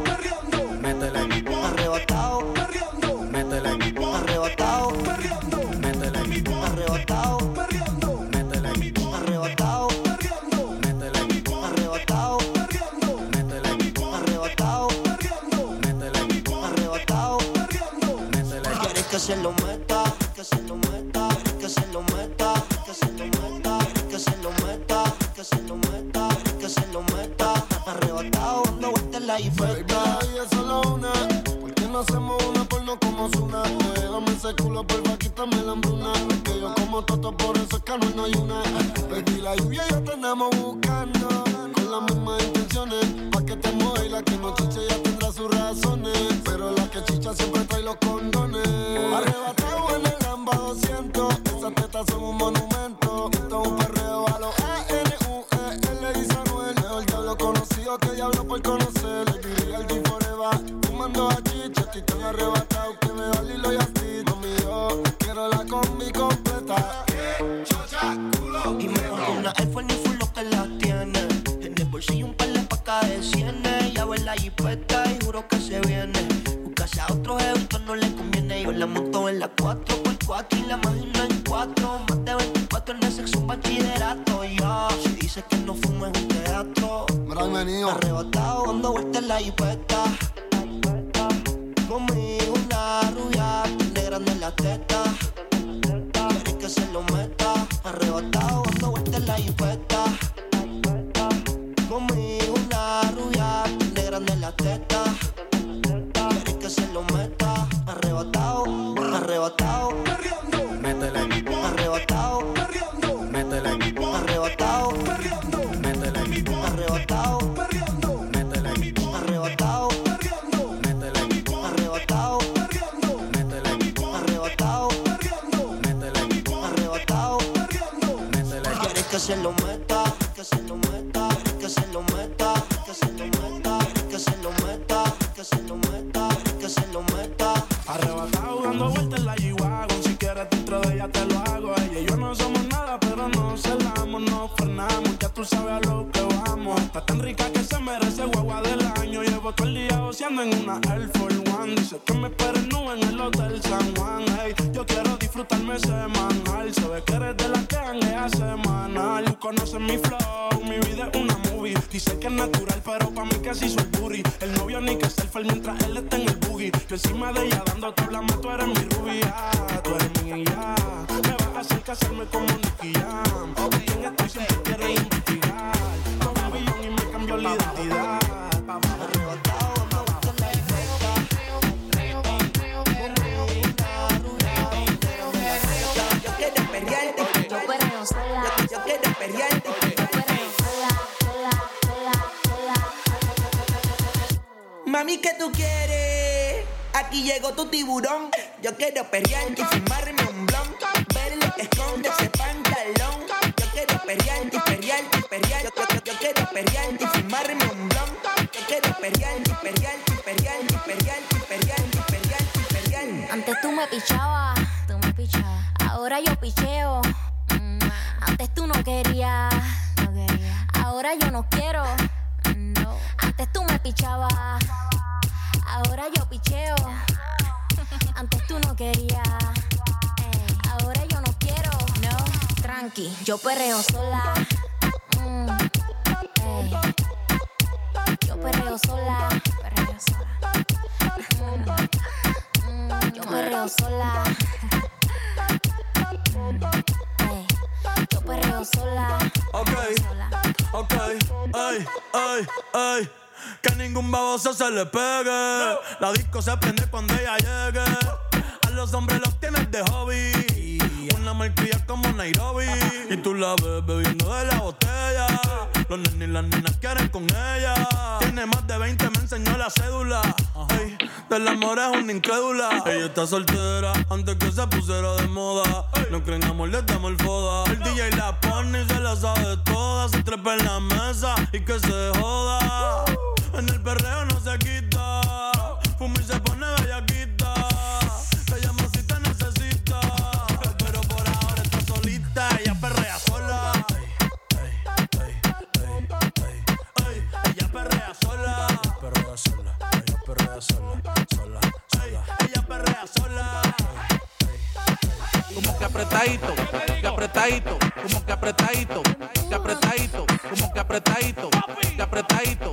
apretadito, 308.63 309.03
que 309.49 309.55
apretadito, 309.55 310.27
como 310.49 310.73
que 310.73 310.81
apretadito, 310.81 311.51
que 311.97 312.03
apretadito. 312.03 312.73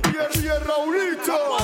Raulito. 0.66 1.56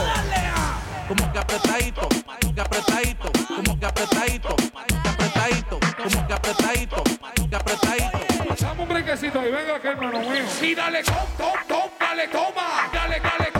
Como 1.09 1.33
que 1.33 1.39
apretadito, 1.39 2.09
que 2.55 2.61
apretadito, 2.61 3.31
como 3.49 3.79
que 3.79 3.87
apretadito, 3.87 4.57
que 4.57 5.09
apretadito, 5.09 5.79
como 5.97 6.27
que 6.27 6.33
apretadito, 6.33 7.03
que 7.49 7.57
apretadito. 7.57 8.19
Dame 8.61 8.83
un 8.83 8.89
brequecito 8.89 9.41
ahí, 9.41 9.53
venga 9.53 9.81
que 9.81 9.89
hermano 9.89 10.19
mío. 10.21 10.45
Sí, 10.59 10.75
dale, 10.75 11.03
com, 11.05 11.15
com, 11.37 11.53
com, 11.69 11.91
dale, 12.01 12.29
coma, 12.31 12.89
dale, 12.93 13.21
dale. 13.21 13.56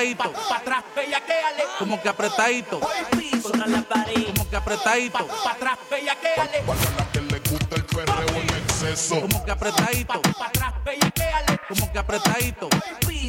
apretadito. 0.00 0.32
Pa 0.48 0.56
atrás, 0.56 0.84
bella 0.96 1.20
que 1.20 1.32
ale. 1.32 1.64
Como 1.78 2.02
que 2.02 2.08
apretadito. 2.08 2.80
Como 2.80 4.50
que 4.50 4.56
apretadito. 4.56 5.26
Pa 5.26 5.50
atrás, 5.50 5.78
bella 5.90 6.16
que 6.20 6.40
ale. 6.40 6.62
Para 6.66 6.80
la 6.80 7.12
que 7.12 7.20
le 7.20 7.38
gusta 7.40 7.76
el 7.76 7.84
perreo 7.84 8.36
en 8.36 8.48
exceso. 8.48 9.20
Como 9.20 9.44
que 9.44 9.50
apretadito. 9.50 10.22
Pa 10.22 10.46
atrás, 10.46 10.74
bella 10.84 11.10
que 11.10 11.24
ale. 11.24 11.60
Como 11.68 11.92
que 11.92 11.98
apretadito. 11.98 12.68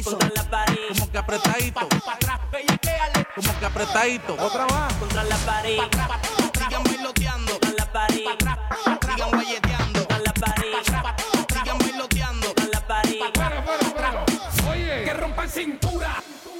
Contra 0.04 0.28
la 0.34 0.50
pared. 0.50 0.88
Como 0.88 1.10
que 1.10 1.18
apretadito. 1.18 1.88
Pa 1.88 2.12
atrás, 2.12 2.40
bella 2.50 2.78
que 2.78 2.90
ale. 2.90 3.26
Como 3.34 3.58
que 3.58 3.66
apretadito. 3.66 4.36
Otra 4.38 4.66
más. 4.66 4.94
Contra 4.94 5.24
la 5.24 5.36
pared. 5.36 5.78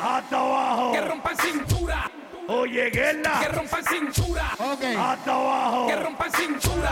hasta 0.03 0.37
abajo. 0.37 0.93
Que 0.93 1.01
rompan 1.01 1.37
cintura. 1.37 2.11
Oye, 2.49 2.91
Guerra. 2.91 3.41
Que 3.41 3.49
rompan 3.49 3.85
cintura. 3.85 4.45
Okay. 4.59 4.97
Hasta 4.97 5.33
abajo. 5.33 5.87
Que 5.87 5.97
rompan 5.97 6.33
cintura. 6.33 6.91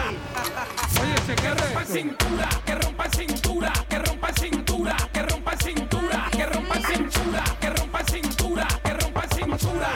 Oye, 1.03 1.17
se 1.27 1.35
que 1.35 1.51
rompan 1.51 1.87
cintura. 1.87 2.49
Que 2.65 2.75
rompan 2.77 3.11
cintura. 3.13 3.73
Que 3.89 3.99
rompan 3.99 4.35
cintura. 4.37 4.97
Que 5.13 5.23
rompan 5.23 5.59
cintura. 5.59 6.29
Que 6.31 6.47
rompan 6.47 6.83
cintura. 6.85 7.45
Que 7.61 7.71
rompan 7.71 8.07
cintura. 8.07 8.69
Que 8.83 8.93
rompan 8.95 9.29
cintura. 9.31 9.89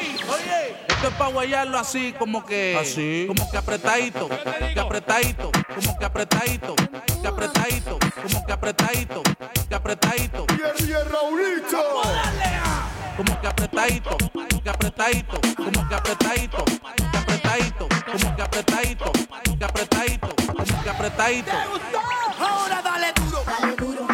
Esto 0.00 1.08
es 1.08 1.14
para 1.14 1.30
guayarlo 1.30 1.78
así, 1.78 2.14
como 2.18 2.44
que. 2.44 2.76
Así. 2.80 3.24
Como 3.26 3.50
que 3.50 3.56
apretadito, 3.56 4.28
que 4.28 4.80
apretadito, 4.80 5.50
como 5.74 5.98
que 5.98 6.04
apretadito, 6.04 6.74
que 7.22 7.28
apretadito, 7.28 7.98
como 8.22 8.46
que 8.46 8.52
apretadito, 8.52 9.22
que 9.68 9.74
apretadito. 9.74 10.46
Y 10.78 10.92
Raulito. 10.92 12.02
Como 13.16 13.40
que 13.40 13.46
apretadito, 13.46 14.16
que 14.62 14.70
apretadito, 14.70 15.40
como 15.56 15.88
que 15.88 15.94
apretadito, 15.94 16.64
que 16.64 17.18
apretadito, 17.18 17.88
como 18.10 18.36
que 18.36 18.42
apretadito, 18.42 19.12
que 19.58 19.64
apretadito, 19.64 20.28
como 20.46 20.82
que 20.82 20.90
apretadito. 20.90 21.52
Ahora 22.38 22.82
dale 22.82 23.12
duro. 23.14 23.42
Dale 23.46 23.76
duro. 23.76 24.09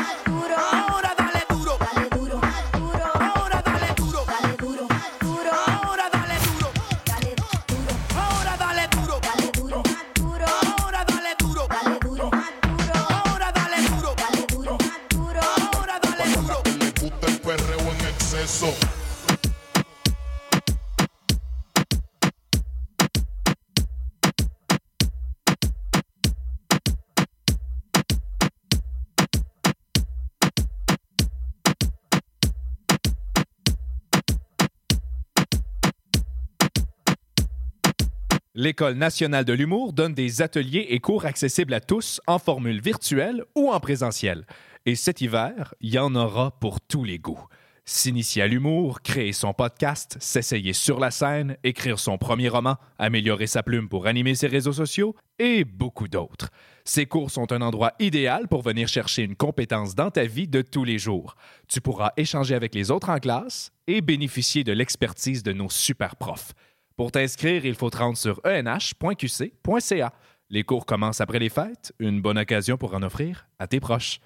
L'École 38.58 38.94
nationale 38.94 39.44
de 39.44 39.52
l'humour 39.52 39.92
donne 39.92 40.14
des 40.14 40.40
ateliers 40.40 40.86
et 40.88 40.98
cours 40.98 41.26
accessibles 41.26 41.74
à 41.74 41.80
tous 41.80 42.22
en 42.26 42.38
formule 42.38 42.80
virtuelle 42.80 43.44
ou 43.54 43.70
en 43.70 43.78
présentiel. 43.80 44.46
Et 44.86 44.94
cet 44.94 45.20
hiver, 45.20 45.74
il 45.82 45.92
y 45.92 45.98
en 45.98 46.14
aura 46.14 46.52
pour 46.52 46.80
tous 46.80 47.04
les 47.04 47.18
goûts. 47.18 47.44
S'initier 47.84 48.40
à 48.40 48.46
l'humour, 48.46 49.02
créer 49.02 49.34
son 49.34 49.52
podcast, 49.52 50.16
s'essayer 50.20 50.72
sur 50.72 50.98
la 50.98 51.10
scène, 51.10 51.58
écrire 51.64 51.98
son 51.98 52.16
premier 52.16 52.48
roman, 52.48 52.76
améliorer 52.98 53.46
sa 53.46 53.62
plume 53.62 53.90
pour 53.90 54.06
animer 54.06 54.34
ses 54.34 54.46
réseaux 54.46 54.72
sociaux 54.72 55.14
et 55.38 55.66
beaucoup 55.66 56.08
d'autres. 56.08 56.48
Ces 56.86 57.04
cours 57.04 57.30
sont 57.30 57.52
un 57.52 57.60
endroit 57.60 57.92
idéal 57.98 58.48
pour 58.48 58.62
venir 58.62 58.88
chercher 58.88 59.22
une 59.22 59.36
compétence 59.36 59.94
dans 59.94 60.10
ta 60.10 60.24
vie 60.24 60.48
de 60.48 60.62
tous 60.62 60.84
les 60.84 60.98
jours. 60.98 61.36
Tu 61.68 61.82
pourras 61.82 62.12
échanger 62.16 62.54
avec 62.54 62.74
les 62.74 62.90
autres 62.90 63.10
en 63.10 63.18
classe 63.18 63.70
et 63.86 64.00
bénéficier 64.00 64.64
de 64.64 64.72
l'expertise 64.72 65.42
de 65.42 65.52
nos 65.52 65.68
super 65.68 66.16
profs. 66.16 66.54
Pour 66.96 67.12
t'inscrire, 67.12 67.66
il 67.66 67.74
faut 67.74 67.90
te 67.90 67.98
rendre 67.98 68.16
sur 68.16 68.40
enh.qc.ca. 68.44 70.12
Les 70.48 70.64
cours 70.64 70.86
commencent 70.86 71.20
après 71.20 71.38
les 71.38 71.50
fêtes, 71.50 71.92
une 71.98 72.22
bonne 72.22 72.38
occasion 72.38 72.78
pour 72.78 72.94
en 72.94 73.02
offrir 73.02 73.46
à 73.58 73.66
tes 73.66 73.80
proches. 73.80 74.20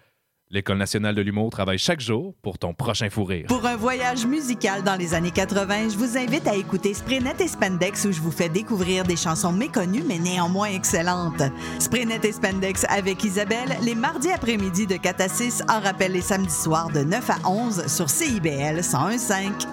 L'École 0.52 0.78
nationale 0.78 1.14
de 1.14 1.22
l'humour 1.22 1.50
travaille 1.50 1.78
chaque 1.78 2.00
jour 2.00 2.34
pour 2.42 2.58
ton 2.58 2.74
prochain 2.74 3.08
fou 3.10 3.24
rire. 3.24 3.46
Pour 3.48 3.64
un 3.66 3.76
voyage 3.76 4.26
musical 4.26 4.82
dans 4.84 4.96
les 4.96 5.14
années 5.14 5.30
80, 5.30 5.90
je 5.90 5.96
vous 5.96 6.16
invite 6.16 6.46
à 6.46 6.54
écouter 6.54 6.94
Spraynet 6.94 7.34
et 7.40 7.48
Spandex 7.48 8.04
où 8.04 8.12
je 8.12 8.20
vous 8.20 8.32
fais 8.32 8.48
découvrir 8.48 9.04
des 9.04 9.16
chansons 9.16 9.52
méconnues 9.52 10.04
mais 10.06 10.18
néanmoins 10.18 10.68
excellentes. 10.68 11.42
Spraynet 11.78 12.20
et 12.24 12.32
Spandex 12.32 12.84
avec 12.88 13.22
Isabelle 13.24 13.76
les 13.82 13.94
mardis 13.94 14.30
après-midi 14.30 14.86
de 14.86 14.96
4 14.96 15.20
à 15.20 15.28
6 15.28 15.62
en 15.68 15.80
rappel 15.80 16.12
les 16.12 16.20
samedis 16.20 16.50
soirs 16.50 16.90
de 16.90 17.00
9 17.00 17.30
à 17.30 17.48
11 17.48 17.86
sur 17.86 18.10
CIBL 18.10 18.80
1015. 18.82 19.68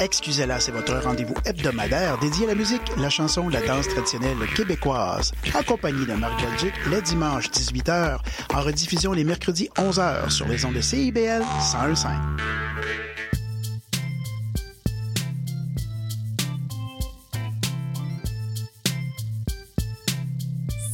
Excusez-la, 0.00 0.60
c'est 0.60 0.72
votre 0.72 0.94
rendez-vous 0.94 1.34
hebdomadaire 1.44 2.18
dédié 2.18 2.46
à 2.46 2.48
la 2.48 2.54
musique, 2.54 2.82
la 2.96 3.10
chanson, 3.10 3.48
la 3.48 3.60
danse 3.60 3.88
traditionnelle 3.88 4.38
québécoise. 4.54 5.32
Accompagné 5.54 6.06
de 6.06 6.14
Marc 6.14 6.40
Belgique, 6.42 6.74
les 6.90 7.02
dimanches 7.02 7.50
18h, 7.50 8.18
en 8.54 8.60
rediffusion 8.62 9.12
les 9.12 9.24
mercredis 9.24 9.68
11h 9.76 10.30
sur 10.30 10.48
les 10.48 10.64
ondes 10.64 10.74
de 10.74 10.80
CIBL 10.80 11.42
101.5. 11.60 12.06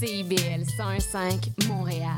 CIBL 0.00 0.62
101.5 0.78 1.68
Montréal. 1.68 2.10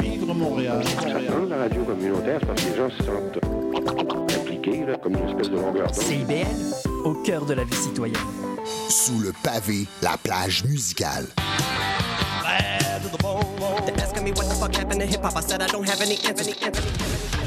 Vivre 0.00 0.34
Montréal. 0.34 0.82
Dans 1.28 1.46
la 1.48 1.56
radio 1.62 1.84
communautaire, 1.84 2.38
c'est 2.40 2.46
parce 2.46 2.62
que 2.62 2.70
les 2.70 2.76
gens 2.76 2.90
se 2.90 3.02
sentent 3.02 4.41
impliqués, 4.62 4.86
là, 4.86 4.96
comme 4.98 5.16
une 5.16 5.28
espèce 5.28 5.50
de 5.50 5.56
longueur 5.56 5.90
d'onde. 5.90 6.02
CIBL, 6.02 7.04
au 7.04 7.14
cœur 7.14 7.44
de 7.44 7.54
la 7.54 7.64
vie 7.64 7.76
citoyenne. 7.76 8.16
Sous 8.88 9.18
le 9.18 9.32
pavé, 9.42 9.86
la 10.02 10.16
plage 10.16 10.64
musicale. 10.64 11.26
They're 13.84 14.00
asking 14.00 14.24
me 14.24 14.30
what 14.32 14.48
the 14.48 14.54
fuck 14.54 14.74
happened 14.74 15.00
to 15.00 15.06
hip 15.06 15.22
hop. 15.24 15.36
I 15.36 15.40
said 15.40 15.62
I 15.62 15.66
don't 15.66 15.88
have 15.88 16.00
any 16.00 16.18
answers. 16.24 17.41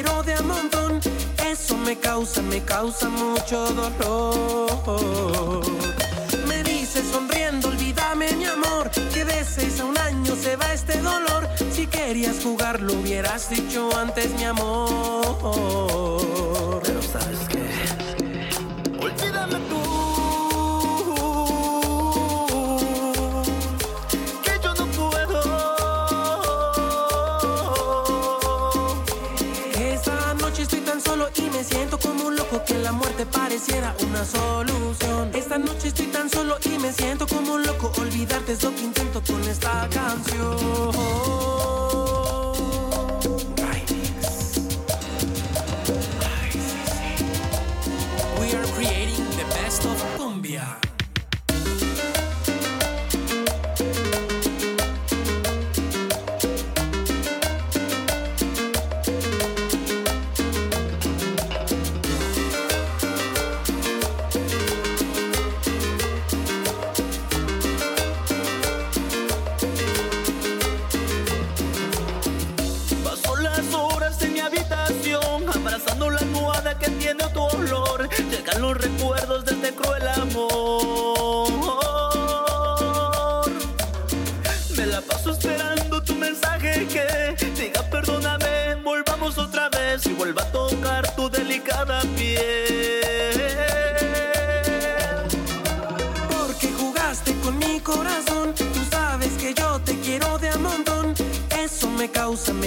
Quiero 0.00 0.22
de 0.22 0.34
a 0.34 0.42
montón. 0.42 1.00
Eso 1.44 1.76
me 1.76 1.96
causa, 1.98 2.40
me 2.42 2.62
causa 2.62 3.08
mucho 3.08 3.66
dolor. 3.72 5.62
Me 6.46 6.62
dices 6.62 7.04
sonriendo, 7.10 7.68
olvídame 7.68 8.32
mi 8.36 8.44
amor. 8.44 8.90
Que 9.12 9.24
de 9.24 9.44
seis 9.44 9.80
a 9.80 9.84
un 9.86 9.98
año 9.98 10.36
se 10.36 10.54
va 10.56 10.72
este 10.72 11.00
dolor. 11.00 11.48
Si 11.72 11.86
querías 11.86 12.36
jugar, 12.42 12.80
lo 12.80 12.92
hubieras 12.94 13.50
dicho 13.50 13.90
antes, 13.96 14.32
mi 14.34 14.44
amor. 14.44 15.62
Pero 16.84 17.02
sabes 17.02 17.40
que. 17.48 17.64
Olvídame 19.04 19.58
tú. 19.68 20.07
Me 31.50 31.64
siento 31.64 31.98
como 31.98 32.26
un 32.26 32.36
loco 32.36 32.62
que 32.64 32.74
la 32.78 32.92
muerte 32.92 33.26
pareciera 33.26 33.94
una 34.00 34.24
solución. 34.24 35.30
Esta 35.34 35.58
noche 35.58 35.88
estoy 35.88 36.06
tan 36.06 36.28
solo 36.28 36.56
y 36.64 36.78
me 36.78 36.92
siento 36.92 37.26
como 37.26 37.54
un 37.54 37.62
loco. 37.62 37.92
Olvidarte 37.98 38.52
es 38.52 38.62
lo 38.62 38.74
que 38.74 38.82
intento 38.82 39.22
con 39.26 39.42
esta 39.44 39.88
canción. 39.90 40.56
We 48.40 48.54
are 48.54 48.66
creating 48.74 49.24
the 49.36 49.44
best 49.54 49.84
of 49.84 50.02
cumbia. 50.16 50.87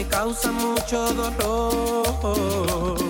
Me 0.01 0.07
causa 0.07 0.51
mucho 0.51 1.13
dolor. 1.13 3.00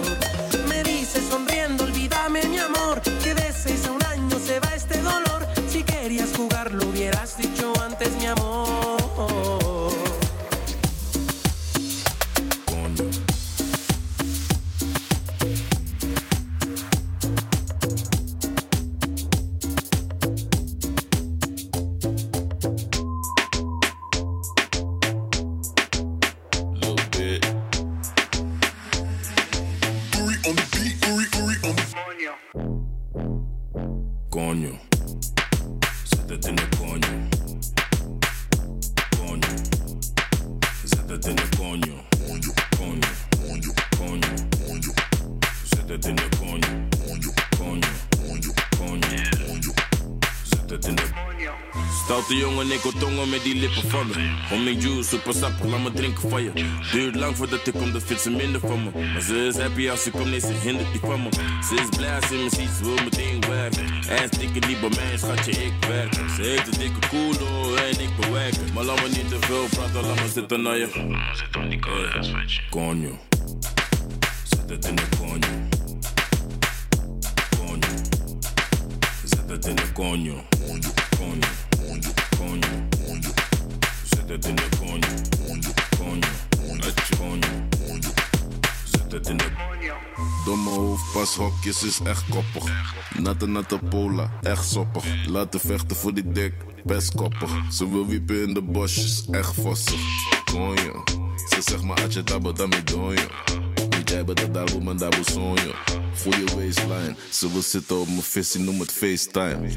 Jongen, 52.52 52.72
ik 52.72 53.00
tongen 53.00 53.30
met 53.30 53.44
die 53.44 53.56
lippen 53.56 53.90
van 53.90 54.08
me. 54.08 54.14
Homie 54.50 54.78
juice, 54.78 55.10
super 55.10 55.34
sappig, 55.34 55.66
laat 55.66 55.80
me 55.80 55.92
drinken 55.92 56.30
van 56.30 56.44
je. 56.44 56.52
Duurt 56.92 57.16
lang 57.16 57.36
voordat 57.36 57.68
ik 57.68 57.74
kom, 57.74 57.92
dan 57.92 58.02
vindt 58.02 58.22
ze 58.22 58.30
minder 58.30 58.60
van 58.60 58.84
me. 58.84 58.92
Maar 59.14 59.22
ze 59.22 59.46
is 59.48 59.58
happy 59.58 59.90
als 59.90 60.04
ze 60.04 60.12
komt, 60.12 60.30
nee, 60.30 60.40
ze 60.40 60.54
hindert 60.64 60.92
die 60.92 61.00
van 61.00 61.22
me. 61.22 61.30
Ze 61.68 61.76
is 61.76 61.98
blij 61.98 62.16
als 62.16 62.28
ze 62.28 62.34
me 62.34 62.50
ziet, 62.50 62.70
ze 62.78 62.84
wil 62.84 63.04
meteen 63.04 63.42
werken. 63.48 63.86
Ass 64.10 64.38
dikke 64.38 64.60
die 64.60 64.78
bij 64.80 64.90
mij, 64.90 65.18
schatje, 65.18 65.52
ik 65.52 65.74
werk. 65.88 66.14
Ze 66.14 66.42
heeft 66.42 66.68
een 66.68 66.80
dikke 66.80 67.08
koelo 67.08 67.76
en 67.76 68.00
ik 68.00 68.16
bewerken. 68.20 68.74
Maar 68.74 68.84
laat 68.84 69.02
me 69.02 69.08
niet 69.08 69.30
te 69.30 69.38
veel 69.40 69.66
praten, 69.70 70.02
laat 70.08 70.22
me 70.22 70.30
zitten 70.34 70.62
naar 70.62 70.78
je. 70.78 70.88
Zit 71.34 71.56
om 71.58 71.70
die 71.70 71.80
Coño. 72.70 73.20
Zet 74.44 74.70
het 74.70 74.86
in 74.86 74.96
de 74.96 75.04
coño. 75.18 75.50
Coño. 77.58 77.90
Zet 79.26 79.50
het 79.50 79.66
in 79.66 79.76
de 79.76 79.92
coño. 79.94 80.51
Hoofdpashokjes 91.22 91.84
is 91.84 92.00
echt 92.04 92.24
koppig. 92.30 92.94
Natte 93.20 93.48
natte 93.48 93.80
pola, 93.90 94.32
echt 94.42 94.70
soppig. 94.70 95.04
Laten 95.28 95.60
vechten 95.60 95.96
voor 95.96 96.14
die 96.14 96.32
dik, 96.32 96.54
best 96.84 97.16
koppig. 97.16 97.52
Ze 97.72 97.90
wil 97.90 98.08
wiepen 98.08 98.48
in 98.48 98.54
de 98.54 98.62
bosjes, 98.62 99.26
echt 99.32 99.54
vossig. 99.54 100.00
Konjo, 100.46 101.04
ze 101.50 101.62
zegt 101.62 101.84
maar 101.84 102.04
atje 102.04 102.24
dabo 102.24 102.54
dami 102.54 102.84
donjo. 102.84 103.28
Niet 103.98 104.10
jij 104.10 104.24
dat 104.24 104.54
daar 104.54 104.82
man 104.82 104.98
daar 104.98 105.18
sonjo. 105.22 105.72
Goeie 106.22 106.46
waistline, 106.56 107.16
ze 107.32 107.52
wil 107.52 107.62
zitten 107.62 108.00
op 108.00 108.08
mijn 108.08 108.22
visie, 108.22 108.62
noem 108.62 108.80
het 108.80 108.92
FaceTime. 108.92 109.70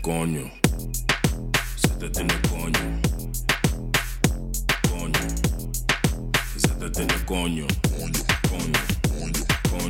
Coño. 0.00 0.50
Zet 1.74 2.00
het 2.00 2.18
in 2.18 2.26
de 2.26 2.40
coño. 2.48 3.00
Coño. 4.90 5.26
Zet 6.56 6.80
het 6.80 6.98
in 6.98 7.06
de 7.06 7.24
coño. 7.24 7.66
Coño. 7.96 8.24
Coño. 8.48 8.97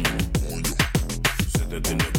Você 0.02 1.64
tá 1.64 1.76
entendendo? 1.76 2.17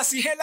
las 0.00 0.08
100 0.08 0.39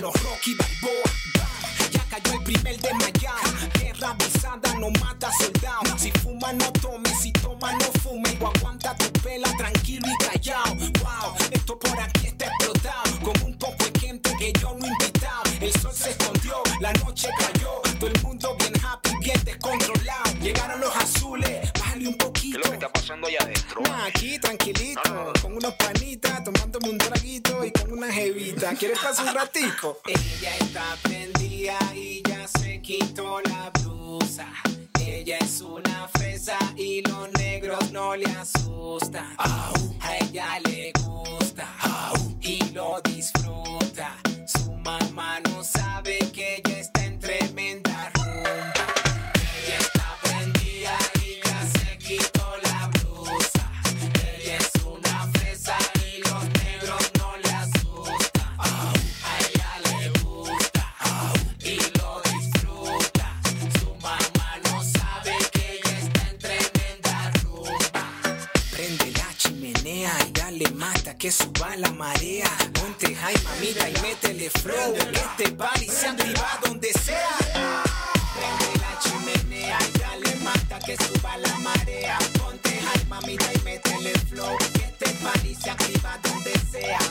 los 0.00 0.12
Rocky 0.22 0.54
Balboa. 0.54 1.10
Ya 1.90 2.04
cayó 2.08 2.38
el 2.38 2.44
primer 2.44 2.80
desmayado. 2.80 3.52
Guerra 3.78 4.10
avisada 4.10 4.74
no 4.78 4.90
mata 5.00 5.30
soldado. 5.38 5.98
Si 5.98 6.10
fuma 6.22 6.52
no 6.52 6.70
tome, 6.72 7.08
si 7.20 7.32
toma 7.32 7.72
no 7.72 7.86
fume. 8.00 8.36
O 8.40 8.48
aguanta 8.48 8.94
tu 8.96 9.10
pela 9.20 9.50
tranquilo 9.56 10.06
y 10.06 10.24
callado. 10.24 10.74
Wow, 10.74 11.34
esto 11.50 11.78
por 11.78 11.98
aquí 12.00 12.26
está 12.28 12.46
explotado. 12.46 13.20
Con 13.22 13.42
un 13.42 13.58
poco 13.58 13.84
de 13.84 14.00
gente 14.00 14.34
que 14.38 14.52
yo 14.60 14.76
no 14.78 14.86
invitado. 14.86 15.42
El 15.60 15.72
sol 15.80 15.92
se 15.94 16.10
escondió, 16.10 16.62
la 16.80 16.92
noche 16.94 17.28
cayó. 17.38 17.83
Jevita. 28.64 28.78
¿Quieres 28.78 28.98
pasar 28.98 29.28
un 29.28 29.34
ratico? 29.34 30.00
Ella 30.06 30.56
está 30.60 30.96
prendida 31.02 31.78
y 31.94 32.22
ya 32.22 32.46
se 32.48 32.80
quitó 32.80 33.40
la 33.42 33.70
blusa. 33.70 34.46
Ella 35.00 35.38
es 35.38 35.60
una 35.60 36.08
fresa 36.08 36.58
y 36.76 37.02
los 37.02 37.30
negros 37.32 37.90
no 37.92 38.16
le 38.16 38.26
asustan. 38.26 39.34
A 39.38 39.72
ella 40.20 40.58
le 40.64 40.92
gusta 41.02 41.68
y 42.40 42.62
lo 42.72 43.00
disfruta. 43.02 44.16
Su 44.46 44.72
mamá 44.72 45.40
no 45.40 45.62
sabe 45.64 46.18
que 71.24 71.32
suba 71.32 71.74
la 71.78 71.90
marea. 71.90 72.50
Ponte 72.74 73.14
high, 73.14 73.42
mamita, 73.44 73.88
y 73.88 73.94
métele 74.02 74.50
flow. 74.50 74.94
Este 75.10 75.50
party 75.52 75.86
se 75.88 76.08
activa 76.08 76.58
donde 76.62 76.92
sea. 76.92 77.38
Prende 78.34 78.78
la 78.78 78.98
chimenea 78.98 79.78
y 79.88 79.98
dale 79.98 80.36
mata 80.42 80.78
que 80.80 80.98
suba 80.98 81.38
la 81.38 81.58
marea. 81.60 82.18
Ponte 82.38 82.78
high, 82.78 83.06
mamita, 83.08 83.50
y 83.54 83.58
métele 83.60 84.12
flow. 84.28 84.58
Este 84.74 85.08
party 85.24 85.54
se 85.54 85.70
activa 85.70 86.18
donde 86.22 86.52
sea. 86.70 87.03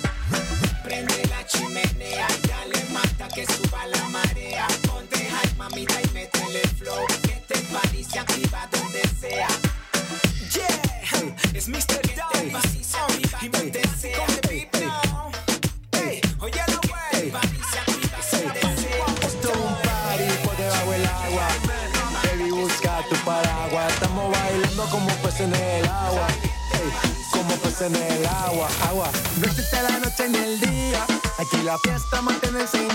En 27.81 27.95
el 27.95 28.25
agua, 28.25 28.67
agua. 28.87 29.09
No 29.39 29.45
existe 29.47 29.81
la 29.81 29.97
noche 29.99 30.29
ni 30.29 30.37
el 30.37 30.59
día. 30.59 31.05
Aquí 31.39 31.57
la 31.63 31.77
fiesta 31.79 32.21
mantiene. 32.21 32.65
Sie- 32.67 32.87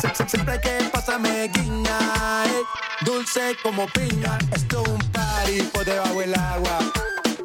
sie- 0.00 0.28
Siempre 0.28 0.60
que 0.60 0.88
pasa 0.92 1.18
me 1.18 1.48
guiña. 1.48 1.98
ey, 2.46 2.62
Dulce 3.04 3.56
como 3.62 3.86
piña. 3.88 4.38
Esto 4.52 4.82
es 4.82 4.88
un 4.88 4.98
party 5.12 5.62
por 5.72 5.84
debajo 5.84 6.18
del 6.20 6.34
agua. 6.34 6.78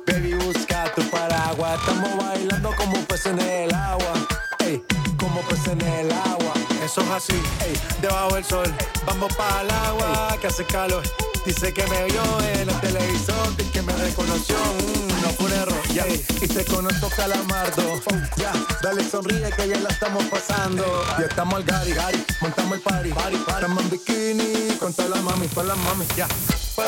Baby, 0.07 0.33
busca 0.35 0.91
tu 0.95 1.01
paraguas. 1.09 1.79
Estamos 1.79 2.17
bailando 2.25 2.73
como 2.75 2.95
peces 3.05 3.27
en 3.33 3.39
el 3.39 3.73
agua. 3.73 4.13
Ey, 4.59 4.81
como 5.17 5.41
peces 5.41 5.67
en 5.67 5.81
el 5.81 6.11
agua. 6.11 6.53
Eso 6.83 7.01
es 7.01 7.09
así, 7.09 7.33
ey, 7.65 7.79
debajo 8.01 8.35
del 8.35 8.45
sol. 8.45 8.73
Vamos 9.05 9.33
para 9.35 9.61
el 9.61 9.71
agua 9.71 10.37
que 10.41 10.47
hace 10.47 10.65
calor. 10.65 11.03
Dice 11.45 11.73
que 11.73 11.87
me 11.87 12.03
vio 12.05 12.21
en 12.53 12.69
el 12.69 12.79
televisor 12.81 13.47
y 13.57 13.63
que 13.63 13.81
me 13.81 13.93
reconoció. 13.93 14.55
Mm, 14.55 15.21
no 15.21 15.29
fue 15.29 15.45
un 15.45 15.53
error, 15.53 15.87
ya. 15.93 16.03
ey, 16.05 16.23
y 16.41 16.47
te 16.47 16.65
conozco 16.65 17.09
calamardo. 17.15 18.01
Ya, 18.35 18.53
dale 18.81 19.09
sonríe 19.09 19.49
que 19.51 19.67
ya 19.67 19.79
la 19.79 19.89
estamos 19.89 20.23
pasando. 20.25 20.83
Ya 21.17 21.25
estamos 21.25 21.55
al 21.55 21.63
gari, 21.63 21.91
gari, 21.93 22.25
montamos 22.41 22.73
el 22.73 22.81
party. 22.81 23.09
party, 23.09 23.37
party. 23.37 23.53
Estamos 23.55 23.83
en 23.83 23.89
bikini 23.89 24.77
con 24.79 24.93
todas 24.93 25.11
las 25.11 25.23
mami, 25.23 25.47
con 25.47 25.67
las 25.67 25.77
mami, 25.77 26.05
ya. 26.15 26.27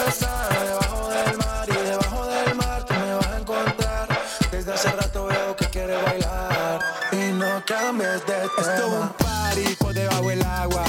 Estar 0.07 0.65
debajo 0.65 1.09
del 1.09 1.37
mar 1.37 1.69
y 1.69 1.85
debajo 1.85 2.25
del 2.25 2.55
mar 2.55 2.85
tú 2.85 2.93
me 2.93 3.13
vas 3.13 3.27
a 3.27 3.37
encontrar. 3.39 4.07
Desde 4.51 4.73
hace 4.73 4.91
rato 4.91 5.25
veo 5.25 5.55
que 5.55 5.65
quieres 5.65 6.03
bailar 6.03 6.79
y 7.11 7.31
no 7.33 7.63
cambies 7.65 8.25
de 8.25 8.33
tema. 8.33 8.47
Esto 8.57 8.71
es 8.71 8.93
un 8.93 9.09
party 9.09 9.75
por 9.75 9.93
debajo 9.93 10.27
del 10.27 10.43
agua. 10.43 10.83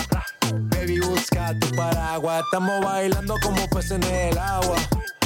Tu 1.60 1.76
paraguas. 1.76 2.42
Estamos 2.44 2.84
bailando 2.84 3.34
como 3.42 3.68
peces 3.68 3.92
en 3.92 4.04
el 4.04 4.38
agua. 4.38 4.76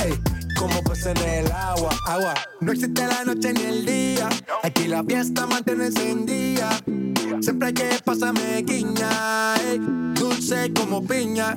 Ey, 0.05 0.19
como 0.59 0.83
peces 0.83 1.07
en 1.07 1.17
el 1.19 1.53
agua, 1.53 1.91
agua. 2.07 2.35
No 2.61 2.73
existe 2.73 3.07
la 3.07 3.25
noche 3.25 3.53
ni 3.53 3.63
el 3.63 3.87
día. 3.87 4.29
Aquí 4.63 4.89
la 4.89 5.05
fiesta 5.05 5.47
mantiene 5.47 5.87
encendida. 5.87 6.71
Siempre 7.41 7.73
que 7.75 8.01
pasa 8.05 8.33
me 8.33 8.63
guiña. 8.63 9.55
dulce 10.15 10.73
como 10.75 11.07
piña. 11.07 11.57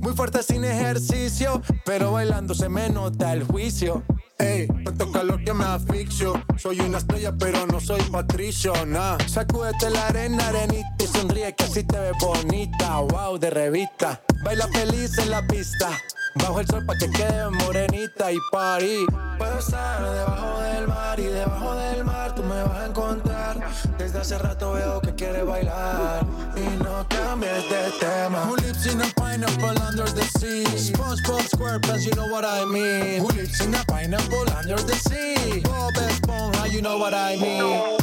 Muy 0.00 0.12
fuerte 0.14 0.42
sin 0.42 0.64
ejercicio, 0.64 1.60
pero 1.84 2.12
bailando 2.12 2.54
se 2.54 2.68
me 2.68 2.88
nota 2.90 3.32
el 3.32 3.44
juicio. 3.44 4.04
Ey, 4.40 4.66
tanto 4.84 5.12
calor 5.12 5.44
que 5.44 5.52
me 5.52 5.64
asfixio. 5.64 6.32
Soy 6.56 6.80
una 6.80 6.98
estrella, 6.98 7.32
pero 7.38 7.66
no 7.66 7.78
soy 7.78 8.00
patricio, 8.10 8.72
nah. 8.86 9.18
Sacúdete 9.26 9.90
la 9.90 10.06
arena, 10.06 10.48
arenita 10.48 10.88
y 10.98 11.06
sonríe 11.06 11.54
que 11.54 11.64
así 11.64 11.84
te 11.84 11.98
ves 11.98 12.12
bonita. 12.20 13.00
Wow, 13.00 13.38
de 13.38 13.50
revista. 13.50 14.22
Baila 14.42 14.66
feliz 14.68 15.18
en 15.18 15.30
la 15.30 15.46
pista. 15.46 15.90
Bajo 16.34 16.60
el 16.60 16.66
sol 16.66 16.84
pa' 16.86 16.96
que 16.96 17.10
quede 17.10 17.50
morenita 17.50 18.32
y 18.32 18.38
party. 18.52 19.06
Puedo 19.38 19.58
estar 19.58 20.02
debajo 20.02 20.60
del 20.60 20.88
mar 20.88 21.18
y 21.20 21.24
debajo 21.24 21.74
del 21.74 22.04
mar 22.04 22.34
tú 22.34 22.42
me 22.42 22.62
vas 22.62 22.78
a 22.78 22.86
encontrar. 22.86 23.56
Desde 23.98 24.20
hace 24.20 24.38
rato 24.38 24.72
veo 24.72 25.00
que 25.00 25.14
quieres 25.14 25.44
bailar 25.44 26.24
y 26.56 26.82
no 26.82 27.06
cambies 27.08 27.68
de 27.68 27.90
tema. 27.98 28.44
Who 28.46 28.56
lives 28.56 28.86
in 28.86 29.00
a 29.00 29.06
pineapple 29.16 29.78
under 29.88 30.08
the 30.14 30.22
sea? 30.38 30.64
SpongeBob 30.78 31.42
SquarePants, 31.48 32.04
you 32.04 32.12
know 32.14 32.28
what 32.28 32.44
I 32.44 32.64
mean. 32.64 33.20
Who 33.20 33.28
lives 33.28 33.60
in 33.60 33.74
a 33.74 33.84
pineapple 33.84 34.46
under 34.56 34.76
the 34.76 34.94
sea? 34.94 35.60
Bob 35.62 35.94
Esponja, 35.94 36.70
you 36.70 36.80
know 36.80 36.98
what 36.98 37.14
I 37.14 37.36
mean. 37.36 37.98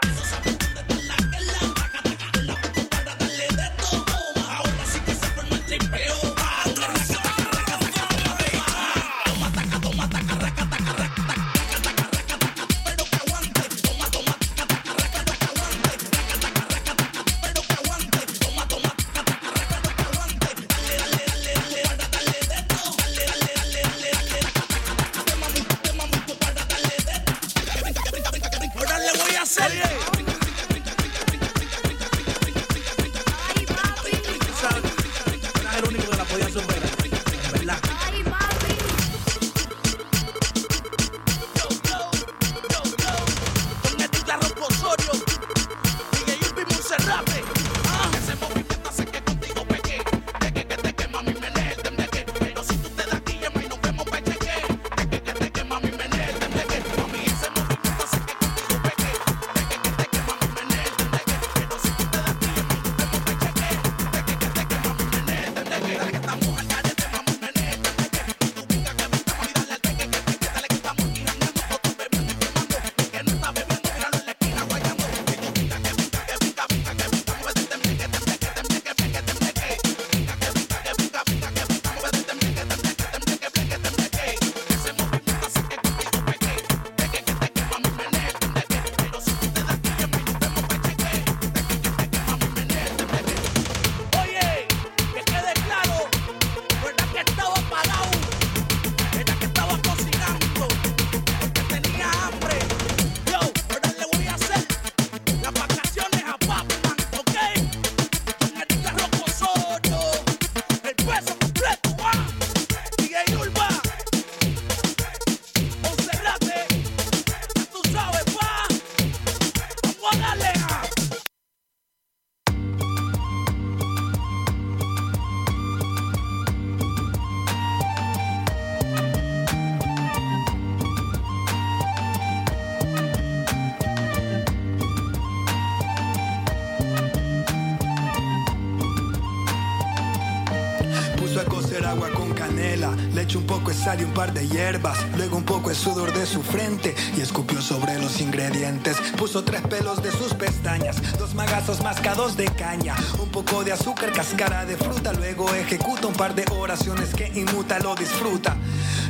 luego 145.17 145.35
un 145.35 145.43
poco 145.43 145.67
de 145.69 145.75
sudor 145.75 146.13
de 146.13 146.25
su 146.25 146.41
frente 146.41 146.95
y 147.17 147.21
escupió 147.21 147.61
sobre 147.61 147.99
los 147.99 148.21
ingredientes. 148.21 148.97
Puso 149.17 149.43
tres 149.43 149.61
pelos 149.61 150.01
de 150.01 150.11
sus 150.11 150.33
pestañas, 150.33 150.95
dos 151.17 151.35
magazos 151.35 151.81
mascados 151.81 152.37
de 152.37 152.45
caña, 152.45 152.95
un 153.19 153.29
poco 153.29 153.65
de 153.65 153.73
azúcar, 153.73 154.13
cáscara 154.13 154.65
de 154.65 154.77
fruta, 154.77 155.11
luego 155.11 155.53
ejecuta 155.53 156.07
un 156.07 156.13
par 156.13 156.35
de 156.35 156.45
oraciones 156.51 157.13
que 157.13 157.27
inmuta, 157.37 157.79
lo 157.79 157.95
disfruta. 157.95 158.55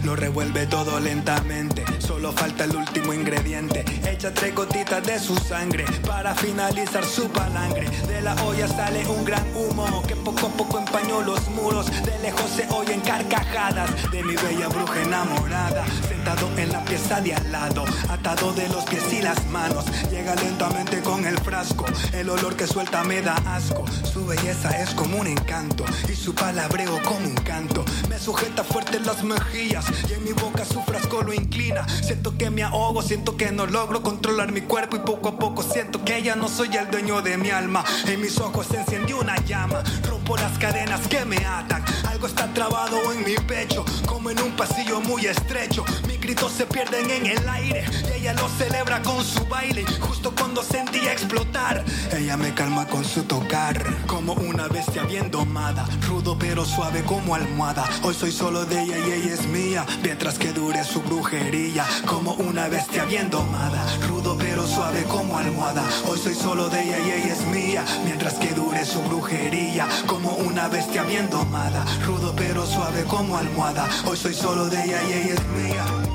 Lo 0.04 0.16
revuelve 0.16 0.66
todo 0.66 1.00
lentamente, 1.00 1.86
solo 2.00 2.32
falta 2.32 2.64
el 2.64 2.76
último 2.76 3.14
ingrediente. 3.14 3.86
Echa 4.10 4.34
tres 4.34 4.56
gotitas 4.56 5.04
de 5.04 5.20
su 5.20 5.36
sangre 5.36 5.86
para 6.08 6.34
finalizar 6.34 7.06
su 7.06 7.30
palangre. 7.30 7.88
De 8.08 8.20
la 8.22 8.34
olla 8.44 8.68
sale 8.68 9.06
un 9.08 9.24
gran 9.24 9.46
humo 9.56 10.02
que 10.08 10.16
poco 10.32 10.48
a 10.48 10.50
poco 10.50 10.80
empañó 10.80 11.22
los 11.22 11.48
muros. 11.50 11.88
De 12.04 12.18
lejos 12.20 12.50
se 12.56 12.68
oyen 12.70 13.02
carcajadas 13.02 13.90
de 14.12 14.24
mi 14.24 14.36
bella 14.36 14.68
bruja 14.68 15.02
enamorada. 15.02 15.86
Se 16.08 16.10
sentado 16.10 16.50
en 16.58 16.72
la 16.72 16.84
pieza 16.86 17.20
de 17.22 17.34
al 17.34 17.52
lado, 17.52 17.84
atado 18.10 18.54
de 18.54 18.68
los 18.70 18.84
pies 18.86 19.12
y 19.12 19.22
las 19.22 19.46
manos. 19.48 19.86
Llega 20.10 20.36
lentamente 20.36 21.02
con 21.02 21.26
el 21.26 21.38
frasco, 21.40 21.86
el 22.14 22.30
olor 22.30 22.56
que 22.56 22.68
suelta 22.68 23.04
me 23.04 23.22
da 23.22 23.36
asco. 23.48 23.86
Su 24.12 24.26
belleza 24.26 24.70
es 24.82 24.92
como 24.92 25.18
un 25.18 25.28
encanto 25.28 25.84
y 26.08 26.16
su 26.16 26.34
palabreo 26.34 27.02
como 27.04 27.28
un 27.28 27.36
canto. 27.36 27.84
Me 28.10 28.20
sujeta 28.20 28.64
fuerte 28.64 29.00
las 29.00 29.24
mejillas 29.24 29.86
y 30.10 30.14
en 30.14 30.24
mi 30.24 30.32
boca 30.32 30.64
su 30.66 30.82
frasco 30.84 31.24
lo 31.24 31.34
inclina. 31.34 31.88
Siento 31.88 32.38
que 32.38 32.50
me 32.50 32.64
ahogo, 32.64 33.02
siento 33.02 33.36
que 33.36 33.52
no 33.52 33.66
logro 33.66 34.02
controlar 34.02 34.52
mi 34.52 34.62
cuerpo 34.62 34.98
y 34.98 35.00
poco 35.00 35.30
a 35.30 35.40
poco 35.40 35.64
siento 35.64 36.04
que 36.06 36.22
ya 36.22 36.36
no 36.36 36.48
soy 36.48 36.76
el 36.78 36.90
dueño 36.92 37.22
de 37.22 37.38
mi 37.38 37.50
alma. 37.50 37.84
En 38.06 38.22
mis 38.22 38.40
ojos 38.40 38.68
se 38.68 38.78
encendió 38.78 39.20
una 39.20 39.36
llama, 39.46 39.84
las 40.38 40.58
cadenas 40.58 41.08
que 41.08 41.26
me 41.26 41.38
atan. 41.38 41.84
Algo 42.08 42.28
está 42.28 42.54
trabado 42.54 43.12
en 43.14 43.24
mi 43.24 43.36
pecho, 43.36 43.84
como 44.06 44.30
en 44.30 44.40
un 44.42 44.56
pasillo 44.56 45.02
muy 45.02 45.26
estrecho. 45.26 45.84
Mis 46.08 46.20
gritos 46.20 46.52
se 46.52 46.66
pierden 46.66 47.10
en 47.10 47.26
el 47.26 47.50
aire 47.50 47.86
y 48.10 48.20
ella 48.20 48.34
lo 48.34 48.48
celebra 48.50 49.02
con 49.02 49.24
su 49.24 49.46
baile. 49.48 49.84
Justo 50.00 50.34
cuando 50.38 50.64
sentía 50.64 51.12
explotar, 51.12 51.84
ella 52.12 52.38
me 52.38 52.54
calma 52.54 52.88
con 52.88 53.04
su 53.04 53.24
tocar, 53.24 53.84
como 54.06 54.34
una 54.34 54.68
bestia 54.68 55.04
bien 55.04 55.32
domada, 55.32 55.88
rudo 56.08 56.38
pero 56.38 56.66
suave 56.66 57.04
como 57.04 57.36
almohada. 57.36 57.86
Hoy 58.04 58.14
soy 58.14 58.32
solo 58.32 58.66
de 58.66 58.84
ella 58.84 58.98
y 59.00 59.12
ella 59.12 59.34
es 59.34 59.48
mía, 59.48 59.86
mientras 60.04 60.38
que 60.38 60.54
dure 60.54 60.84
su 60.84 61.02
brujería, 61.02 61.86
como 62.06 62.34
una 62.34 62.68
bestia 62.68 63.06
bien 63.06 63.30
domada, 63.30 63.84
rudo 64.08 64.21
suave 64.82 65.04
como 65.04 65.38
almohada. 65.38 65.84
Hoy 66.10 66.18
soy 66.18 66.34
solo 66.34 66.68
de 66.68 66.82
ella 66.82 66.98
y 66.98 67.12
ella 67.12 67.34
es 67.34 67.46
mía, 67.46 67.86
mientras 68.04 68.34
que 68.40 68.52
dure 68.52 68.84
su 68.84 69.00
brujería, 69.04 69.88
como 70.08 70.32
una 70.38 70.70
bestia 70.70 71.04
bien 71.04 71.30
domada, 71.30 71.86
rudo 72.04 72.34
pero 72.36 72.66
suave 72.66 73.04
como 73.04 73.38
almohada. 73.38 73.88
Hoy 74.08 74.18
soy 74.18 74.34
solo 74.34 74.70
de 74.70 74.84
ella 74.84 75.00
y 75.08 75.14
ella 75.14 75.34
es 75.36 75.48
mía. 75.50 76.11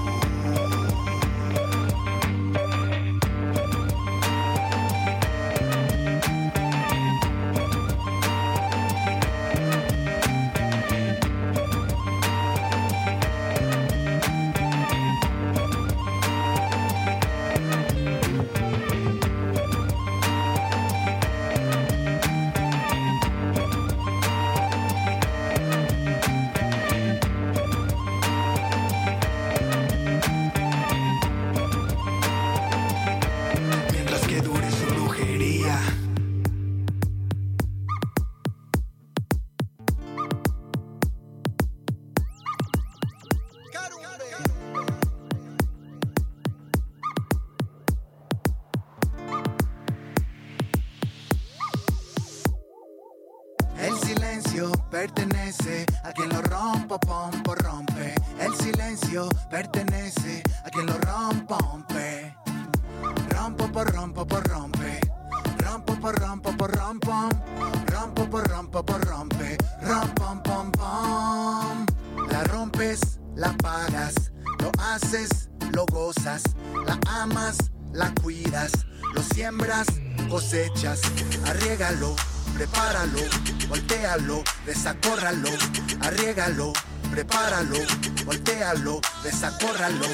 Desacórralo. 89.87 90.07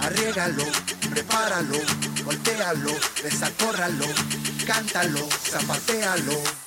Arriégalo, 0.00 0.64
prepáralo. 1.10 1.78
Voltéalo, 2.24 2.92
desacórralo. 3.22 4.06
Cántalo, 4.66 5.28
zapatealo. 5.50 6.57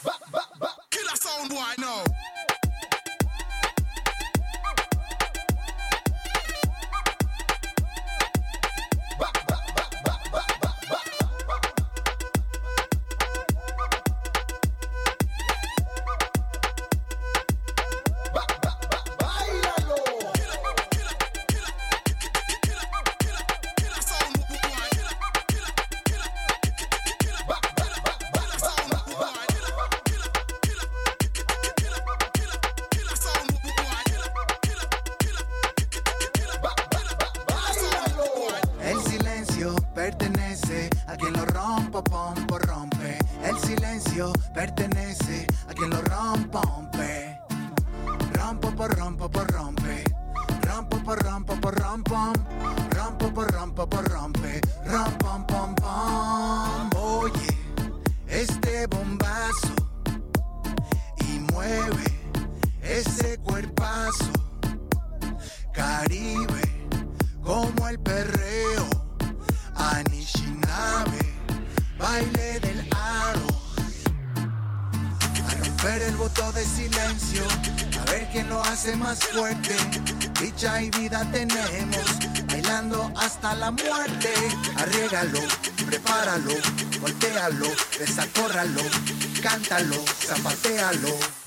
Cántalo, 89.52 90.00
zapatealo. 90.28 91.41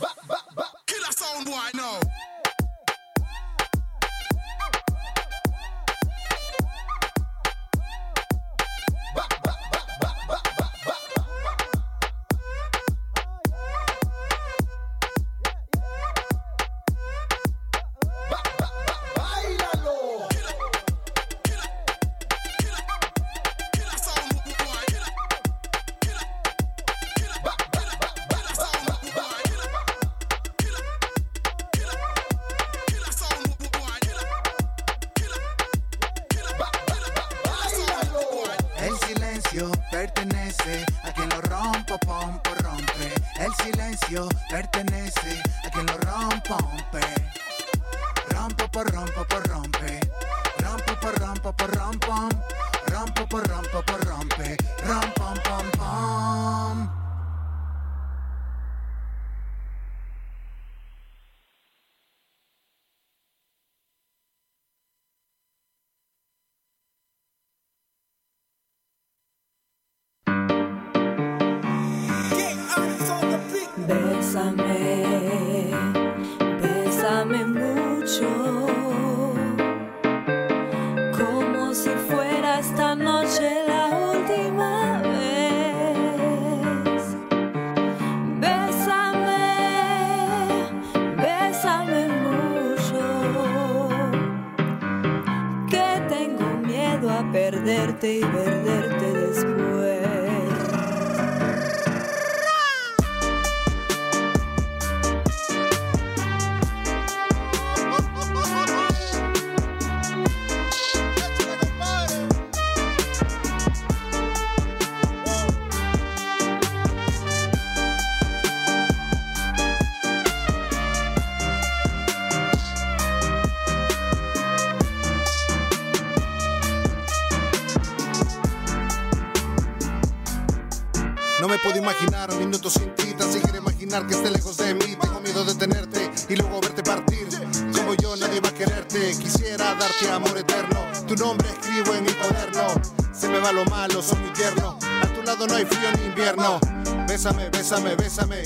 Silencio 44.06 44.28
pertenece 44.50 44.93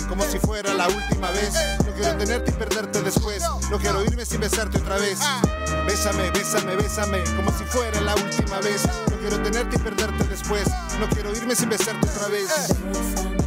como 0.09 0.25
si 0.25 0.39
fuera 0.39 0.75
la 0.75 0.89
última 0.89 1.31
vez. 1.31 1.53
No 1.87 1.93
quiero 1.95 2.17
tenerte 2.17 2.51
y 2.51 2.55
perderte 2.55 3.03
después. 3.03 3.43
No 3.71 3.79
quiero 3.79 4.03
irme 4.05 4.25
sin 4.25 4.41
besarte 4.41 4.79
otra 4.79 4.97
vez. 4.97 5.19
Bésame, 5.87 6.31
bésame, 6.31 6.77
bésame, 6.77 7.23
como 7.37 7.51
si 7.57 7.65
fuera 7.65 8.01
la 8.01 8.15
última 8.15 8.59
vez. 8.61 8.87
No 9.11 9.17
quiero 9.19 9.41
tenerte 9.43 9.77
y 9.77 9.79
perderte 9.79 10.25
después. 10.25 10.65
No 10.99 11.09
quiero 11.09 11.31
irme 11.33 11.55
sin 11.55 11.69
besarte 11.69 12.09
otra 12.09 12.29
vez. 12.29 13.38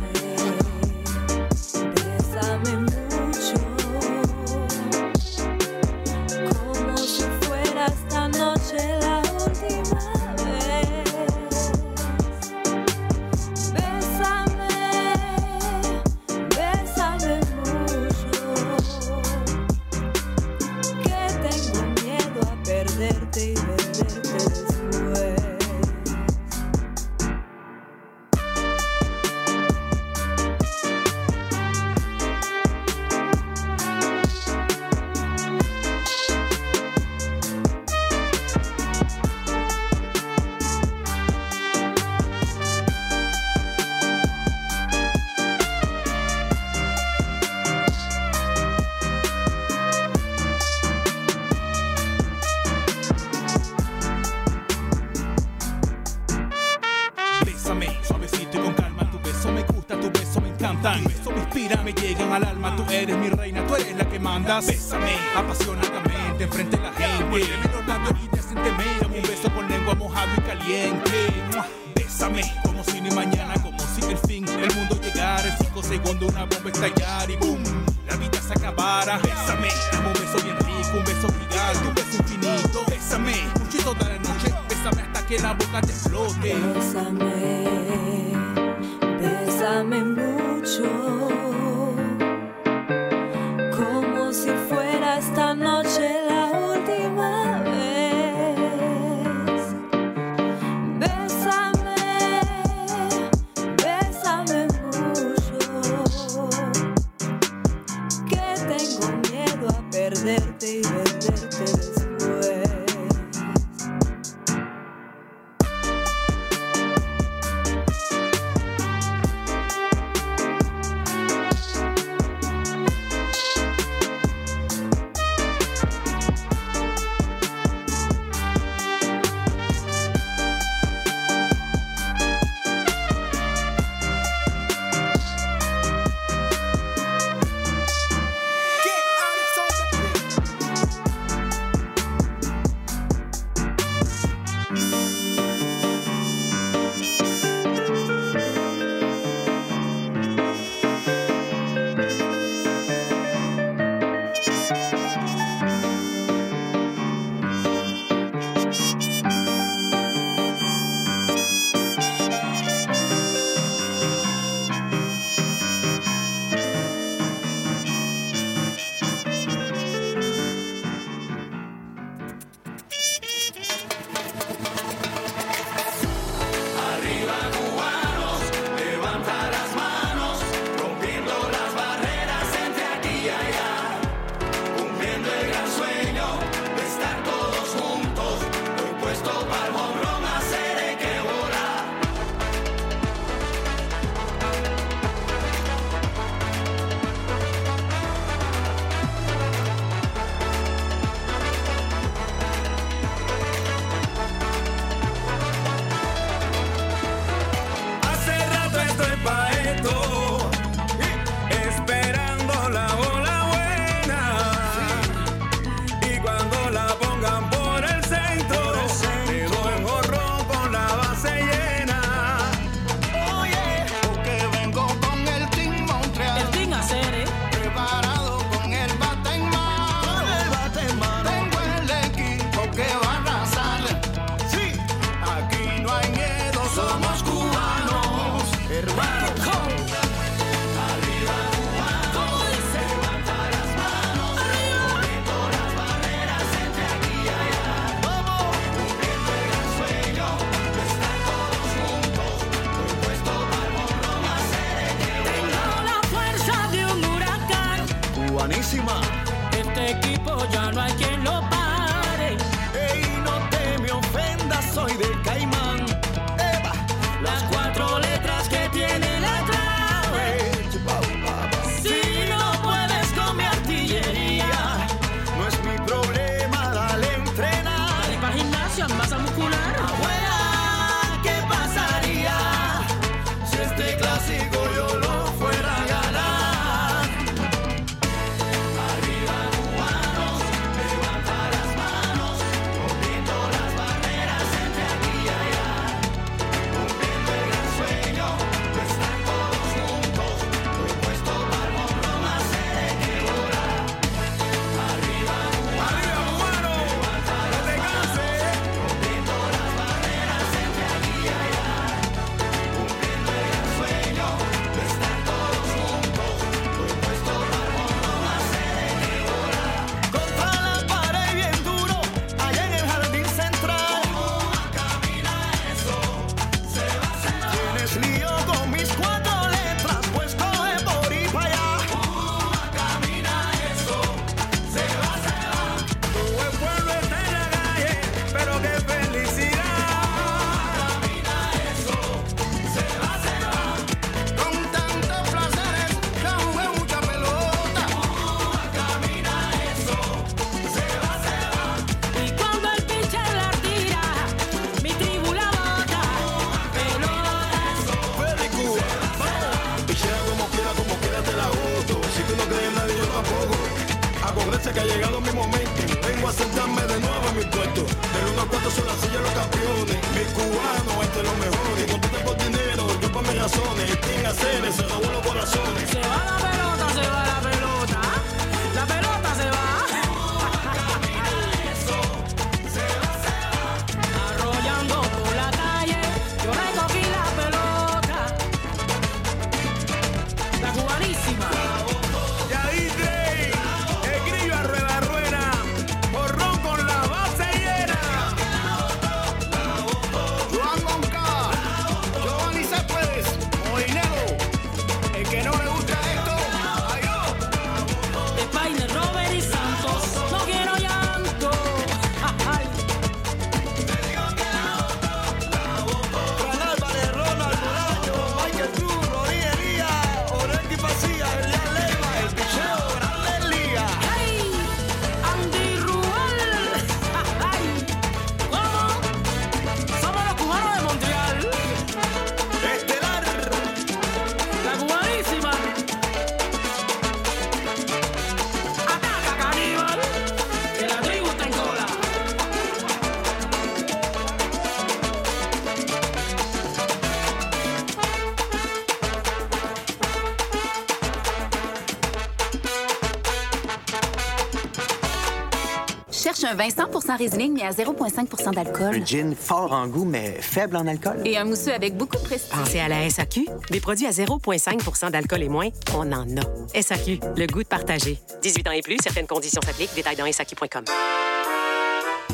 Un 456.52 456.56
vin 456.56 456.68
100% 456.68 457.18
Riesling, 457.18 457.54
mais 457.54 457.64
à 457.64 457.72
0,5% 457.72 458.54
d'alcool. 458.54 458.96
Un 458.96 459.06
gin 459.06 459.36
fort 459.36 459.72
en 459.72 459.88
goût, 459.88 460.04
mais 460.04 460.34
faible 460.42 460.76
en 460.76 460.86
alcool. 460.86 461.22
Et 461.24 461.38
un 461.38 461.46
mousseux 461.46 461.74
avec 461.74 461.96
beaucoup 461.96 462.18
de 462.18 462.24
prestige. 462.24 462.50
Pensez 462.50 462.80
à 462.80 462.90
la 462.90 463.10
SAQ. 463.10 463.48
Des 463.70 463.80
produits 463.80 464.06
à 464.06 464.12
0,5% 464.12 465.12
d'alcool 465.12 465.44
et 465.44 465.50
moins, 465.50 465.70
on 465.96 466.12
en 466.12 466.28
a. 466.28 466.82
SAQ, 466.82 467.20
le 467.38 467.48
goût 467.48 467.64
de 467.64 467.68
partager. 467.68 468.20
18 468.42 468.68
ans 468.68 468.72
et 468.72 468.82
plus, 468.82 468.98
certaines 469.02 469.28
conditions 469.28 469.62
s'appliquent. 469.62 469.96
Détails 469.96 470.18
dans 470.18 470.30
SAQ.com. 470.30 470.84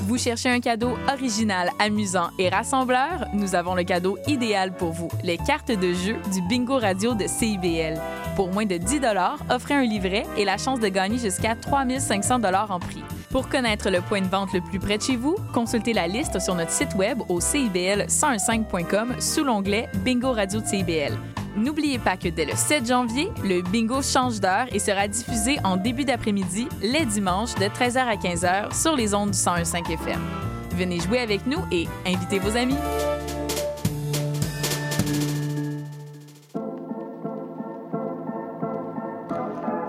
Vous 0.08 0.18
cherchez 0.18 0.50
un 0.50 0.62
cadeau 0.62 0.98
original, 1.12 1.70
amusant 1.80 2.30
et 2.40 2.50
rassembleur? 2.50 3.28
Nous 3.34 3.56
avons 3.56 3.76
le 3.76 3.84
cadeau 3.84 4.18
idéal 4.26 4.74
pour 4.76 4.94
vous, 4.94 5.10
les 5.24 5.38
cartes 5.38 5.72
de 5.72 5.94
jeu 5.94 6.16
du 6.34 6.42
Bingo 6.48 6.78
Radio 6.80 7.14
de 7.14 7.28
CIBL. 7.28 8.00
Pour 8.36 8.52
moins 8.52 8.66
de 8.66 8.78
10 8.78 9.02
offrez 9.50 9.74
un 9.74 9.84
livret 9.84 10.26
et 10.38 10.46
la 10.46 10.58
chance 10.58 10.80
de 10.80 10.88
gagner 10.88 11.18
jusqu'à 11.18 11.56
3500 11.56 12.42
en 12.70 12.80
prix. 12.80 12.97
Pour 13.30 13.50
connaître 13.50 13.90
le 13.90 14.00
point 14.00 14.22
de 14.22 14.28
vente 14.28 14.54
le 14.54 14.62
plus 14.62 14.80
près 14.80 14.98
de 14.98 15.04
chez 15.04 15.18
vous, 15.18 15.36
consultez 15.54 15.92
la 15.92 16.08
liste 16.08 16.40
sur 16.40 16.56
notre 16.56 16.72
site 16.72 16.96
web 16.96 17.20
au 17.28 17.40
cibl1015.com 17.40 19.20
sous 19.20 19.44
l'onglet 19.44 19.90
Bingo 20.06 20.32
Radio 20.32 20.62
de 20.62 20.66
CIBL. 20.66 21.18
N'oubliez 21.58 22.00
pas 22.00 22.16
que 22.16 22.30
dès 22.30 22.46
le 22.46 22.56
7 22.56 22.88
janvier, 22.88 23.30
le 23.44 23.62
bingo 23.62 24.02
change 24.02 24.40
d'heure 24.40 24.68
et 24.72 24.80
sera 24.80 25.08
diffusé 25.08 25.58
en 25.64 25.76
début 25.76 26.06
d'après-midi, 26.06 26.70
les 26.82 27.04
dimanches, 27.06 27.56
de 27.56 27.66
13h 27.66 27.98
à 27.98 28.16
15h 28.16 28.80
sur 28.80 28.96
les 28.96 29.14
ondes 29.14 29.32
du 29.32 29.38
101.5 29.38 29.92
FM. 29.92 30.22
Venez 30.76 31.00
jouer 31.00 31.20
avec 31.20 31.46
nous 31.48 31.60
et 31.72 31.88
invitez 32.06 32.40
vos 32.40 32.56
amis. 32.56 32.78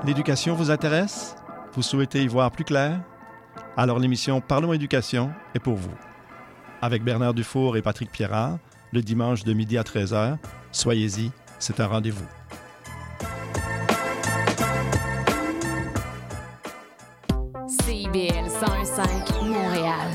L'éducation 0.04 0.54
vous 0.54 0.70
intéresse? 0.70 1.36
Vous 1.74 1.82
souhaitez 1.82 2.22
y 2.22 2.26
voir 2.26 2.50
plus 2.50 2.64
clair? 2.64 2.98
Alors 3.78 4.00
l'émission 4.00 4.40
Parlons 4.40 4.72
éducation 4.72 5.30
est 5.54 5.60
pour 5.60 5.76
vous. 5.76 5.94
Avec 6.82 7.04
Bernard 7.04 7.32
Dufour 7.32 7.76
et 7.76 7.82
Patrick 7.82 8.10
Pierrard, 8.10 8.58
le 8.92 9.02
dimanche 9.02 9.44
de 9.44 9.52
midi 9.52 9.78
à 9.78 9.82
13h, 9.82 10.36
soyez-y, 10.72 11.30
c'est 11.60 11.78
un 11.78 11.86
rendez-vous. 11.86 12.26
CIBL 17.68 18.48
101.5 18.48 19.46
Montréal. 19.46 20.10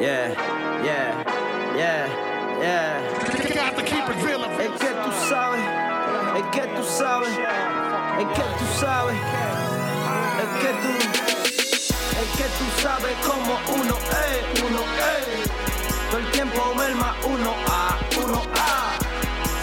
Yeah, 0.00 0.30
yeah, 0.82 1.24
yeah, 1.76 2.06
yeah. 2.60 2.98
Es 3.22 4.72
que 4.80 4.92
tú 5.04 5.12
sabes, 5.22 5.60
es 6.34 6.44
que 6.50 6.66
tú 6.74 6.82
sabes, 6.82 7.30
es 8.18 8.26
que 8.26 8.42
es 9.12 9.20
que 9.20 9.51
es 12.22 12.28
que 12.36 12.44
tú 12.58 12.66
sabes 12.82 13.16
como 13.26 13.58
uno 13.74 13.98
es, 14.28 14.62
uno 14.62 14.82
es. 15.12 15.50
Todo 16.10 16.20
el 16.20 16.30
tiempo 16.30 16.74
merma 16.74 17.16
uno 17.24 17.54
a, 17.66 17.98
uno 18.22 18.42
a. 18.54 18.92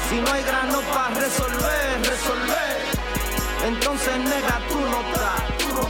Si 0.09 0.15
no 0.19 0.31
hay 0.31 0.43
grano 0.43 0.81
para 0.93 1.15
resolver, 1.15 2.01
resolver. 2.03 2.77
Entonces 3.65 4.17
nega 4.17 4.61
tú 4.69 4.79
no 4.79 4.99
estás, 5.01 5.57
tú 5.59 5.67
no. 5.75 5.89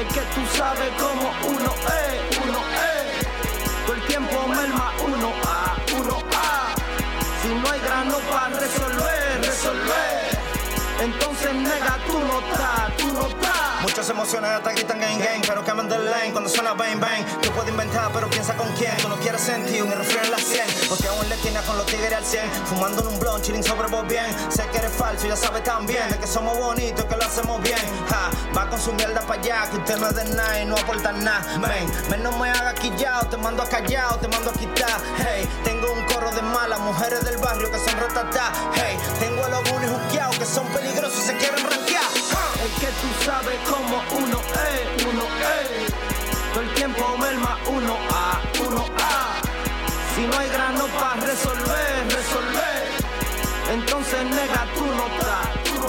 Es 0.00 0.06
que 0.14 0.20
tú 0.34 0.42
sabes 0.56 0.90
como 1.00 1.26
uno 1.52 1.74
es, 2.02 2.38
uno 2.44 2.60
es. 2.92 3.26
Todo 3.86 3.96
el 3.96 4.02
tiempo 4.06 4.48
merma 4.48 4.92
uno 5.04 5.32
a, 5.44 5.76
uno 5.98 6.22
a. 6.32 6.74
Si 7.42 7.48
no 7.48 7.70
hay 7.70 7.80
grano 7.80 8.18
para 8.30 8.58
resolver, 8.60 9.40
resolver. 9.42 10.38
Entonces 11.00 11.54
nega 11.54 11.98
tú 12.06 12.18
no 12.18 12.40
estás, 12.40 12.96
tú 12.98 13.12
no. 13.12 13.65
Muchas 13.86 14.10
emociones 14.10 14.50
hasta 14.50 14.72
gritan 14.72 14.98
gang 14.98 15.16
gang, 15.16 15.40
pero 15.46 15.64
cambian 15.64 15.88
de 15.88 15.96
lane 15.96 16.32
cuando 16.32 16.50
suena 16.50 16.74
bang 16.74 16.98
bang. 16.98 17.24
Tú 17.40 17.52
puedes 17.52 17.70
inventar, 17.70 18.10
pero 18.12 18.28
piensa 18.28 18.56
con 18.56 18.66
quién. 18.72 18.96
Tú 18.96 19.08
no 19.08 19.14
quieres 19.14 19.40
sentir 19.40 19.80
un 19.84 19.92
refrán 19.92 20.24
en 20.24 20.32
la 20.32 20.38
100. 20.38 20.66
Porque 20.88 21.06
aún 21.06 21.28
le 21.28 21.36
tiene 21.36 21.60
con 21.60 21.76
los 21.78 21.86
tigres 21.86 22.12
al 22.12 22.24
100. 22.24 22.50
Fumando 22.66 23.02
en 23.02 23.06
un 23.06 23.20
blon, 23.20 23.40
chilling 23.42 23.62
sobre 23.62 23.86
vos 23.86 24.04
bien. 24.08 24.26
Sé 24.50 24.66
que 24.72 24.78
eres 24.78 24.90
falso, 24.90 25.28
ya 25.28 25.36
sabes 25.36 25.62
también 25.62 26.10
de 26.10 26.18
que 26.18 26.26
somos 26.26 26.58
bonitos, 26.58 27.04
que 27.04 27.16
lo 27.16 27.24
hacemos 27.24 27.62
bien. 27.62 27.78
Ja, 28.10 28.28
va 28.58 28.68
con 28.68 28.80
su 28.80 28.92
mierda 28.92 29.20
para 29.20 29.40
allá, 29.40 29.70
que 29.70 29.76
usted 29.76 29.98
no 29.98 30.08
es 30.08 30.16
de 30.16 30.24
nada 30.34 30.60
y 30.60 30.64
no 30.64 30.74
aporta 30.74 31.12
nada. 31.12 31.44
Ven, 31.68 32.10
ven, 32.10 32.22
no 32.24 32.32
me 32.32 32.50
hagas 32.50 32.74
quillao, 32.74 33.26
te 33.28 33.36
mando 33.36 33.62
a 33.62 33.68
callao, 33.68 34.18
te 34.18 34.26
mando 34.26 34.50
a 34.50 34.52
quitar. 34.52 35.00
Hey, 35.18 35.48
tengo 35.62 35.92
un 35.92 36.04
coro 36.06 36.32
de 36.32 36.42
malas 36.42 36.80
mujeres 36.80 37.24
del 37.24 37.36
barrio 37.36 37.70
que 37.70 37.78
son 37.78 38.00
rotatá. 38.00 38.52
Hey, 38.74 38.98
tengo 39.20 39.44
a 39.44 39.48
los 39.48 39.62
juqueados 39.68 40.38
que 40.38 40.44
son 40.44 40.66
peligrosos 40.68 41.20
y 41.20 41.26
se 41.28 41.36
quieren 41.36 41.75
que 42.80 42.86
tú 42.86 43.08
sabes 43.24 43.58
cómo 43.70 44.02
uno 44.18 44.38
es, 44.40 45.04
uno 45.04 45.24
es. 45.56 45.92
Todo 46.52 46.62
el 46.62 46.74
tiempo 46.74 47.16
merma 47.18 47.58
uno 47.66 47.96
a, 48.10 48.40
uno 48.66 48.84
a. 48.98 49.40
Si 50.14 50.26
no 50.26 50.38
hay 50.38 50.48
grano 50.48 50.86
para 50.98 51.20
resolver, 51.20 51.94
resolver. 52.08 52.82
Entonces 53.72 54.24
nega, 54.24 54.66
tú 54.74 54.84
no 54.84 55.06
estás, 55.06 55.48
tú 55.64 55.74
no. 55.80 55.88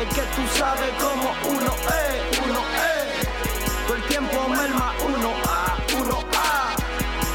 Es 0.00 0.08
que 0.14 0.22
tú 0.36 0.42
sabes 0.58 0.90
cómo 1.00 1.34
uno 1.56 1.72
es, 2.04 2.38
uno 2.46 2.60
es. 2.92 3.86
Todo 3.86 3.96
el 3.96 4.02
tiempo 4.04 4.48
merma 4.48 4.92
uno 5.06 5.30
a, 5.44 5.76
uno 6.00 6.24
a. 6.36 6.76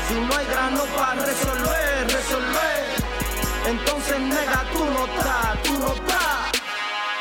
Si 0.07 0.13
no 0.13 0.35
hay 0.37 0.45
grano 0.45 0.83
para 0.97 1.25
resolver, 1.25 2.07
resolver. 2.07 2.83
Entonces 3.65 4.19
nega, 4.19 4.65
tú 4.73 4.85
no 4.85 5.05
estás, 5.05 5.63
tú. 5.63 6.22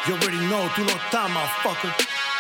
You 0.09 0.15
already 0.15 0.39
know, 0.49 0.69
do 0.75 0.85
not 0.85 1.13
die, 1.13 1.29
motherfucker. 1.29 2.32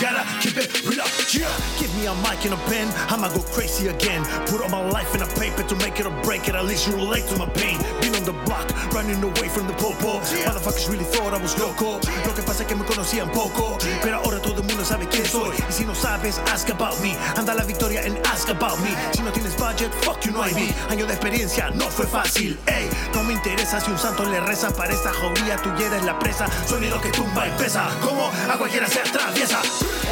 Gotta 0.00 0.24
keep 0.40 0.56
it 0.56 0.84
real 0.84 1.04
yeah. 1.34 1.50
Give 1.78 1.92
me 1.96 2.06
a 2.06 2.14
mic 2.22 2.44
and 2.44 2.54
a 2.54 2.60
pen, 2.70 2.88
I'ma 3.10 3.28
go 3.28 3.42
crazy 3.54 3.88
again. 3.88 4.24
Put 4.46 4.62
all 4.62 4.68
my 4.68 4.82
life 4.90 5.14
in 5.14 5.22
a 5.22 5.26
paper 5.38 5.62
to 5.62 5.76
make 5.76 5.98
it 5.98 6.06
or 6.06 6.14
break 6.22 6.48
it. 6.48 6.54
At 6.54 6.64
least 6.64 6.86
you 6.86 6.94
relate 6.94 7.26
to 7.28 7.36
my 7.38 7.48
pain. 7.50 7.78
Been 8.00 8.14
on 8.14 8.24
the 8.24 8.32
block, 8.46 8.66
running 8.92 9.22
away 9.22 9.48
from 9.48 9.66
the 9.66 9.74
popo. 9.74 10.20
Motherfuckers 10.46 10.88
really 10.88 11.04
thought 11.04 11.34
I 11.34 11.40
was 11.42 11.58
loco. 11.58 12.00
Lo 12.26 12.34
que 12.34 12.42
pasa 12.42 12.62
es 12.62 12.68
que 12.68 12.76
me 12.76 12.84
conocían 12.84 13.30
poco, 13.30 13.78
pero 14.02 14.16
ahora 14.18 14.40
todo 14.40 14.60
el 14.60 14.66
mundo 14.66 14.84
sabe 14.84 15.08
quién 15.08 15.26
soy. 15.26 15.54
Y 15.68 15.72
si 15.72 15.84
no 15.84 15.94
sabes, 15.94 16.40
ask 16.52 16.68
about 16.70 16.98
me. 17.00 17.16
Anda 17.36 17.54
la 17.54 17.64
victoria 17.64 18.02
en 18.02 18.16
ask 18.26 18.48
about 18.48 18.78
me. 18.80 18.90
Si 19.12 19.22
no 19.22 19.32
tienes 19.32 19.56
budget, 19.56 19.92
fuck 20.02 20.20
you, 20.24 20.32
no 20.32 20.42
hay 20.42 20.54
me. 20.54 20.74
Año 20.90 21.06
de 21.06 21.14
experiencia, 21.14 21.70
no 21.70 21.88
fue 21.90 22.06
fácil. 22.06 22.58
Ey, 22.66 22.88
no 23.14 23.24
me 23.24 23.32
interesa 23.32 23.80
si 23.80 23.90
un 23.90 23.98
santo 23.98 24.24
le 24.24 24.40
reza 24.40 24.70
para 24.70 24.92
esta 24.92 25.12
jauría, 25.12 25.56
tú 25.56 25.70
ya 25.78 25.86
eres 25.86 26.04
la 26.04 26.18
presa. 26.18 26.46
Sonido 26.66 27.00
que 27.00 27.10
tumba 27.10 27.46
y 27.48 27.50
pesa, 27.58 27.88
como 28.00 28.26
a 28.28 28.56
cualquiera 28.58 28.86
se 28.86 29.00
atraviesa. 29.00 29.60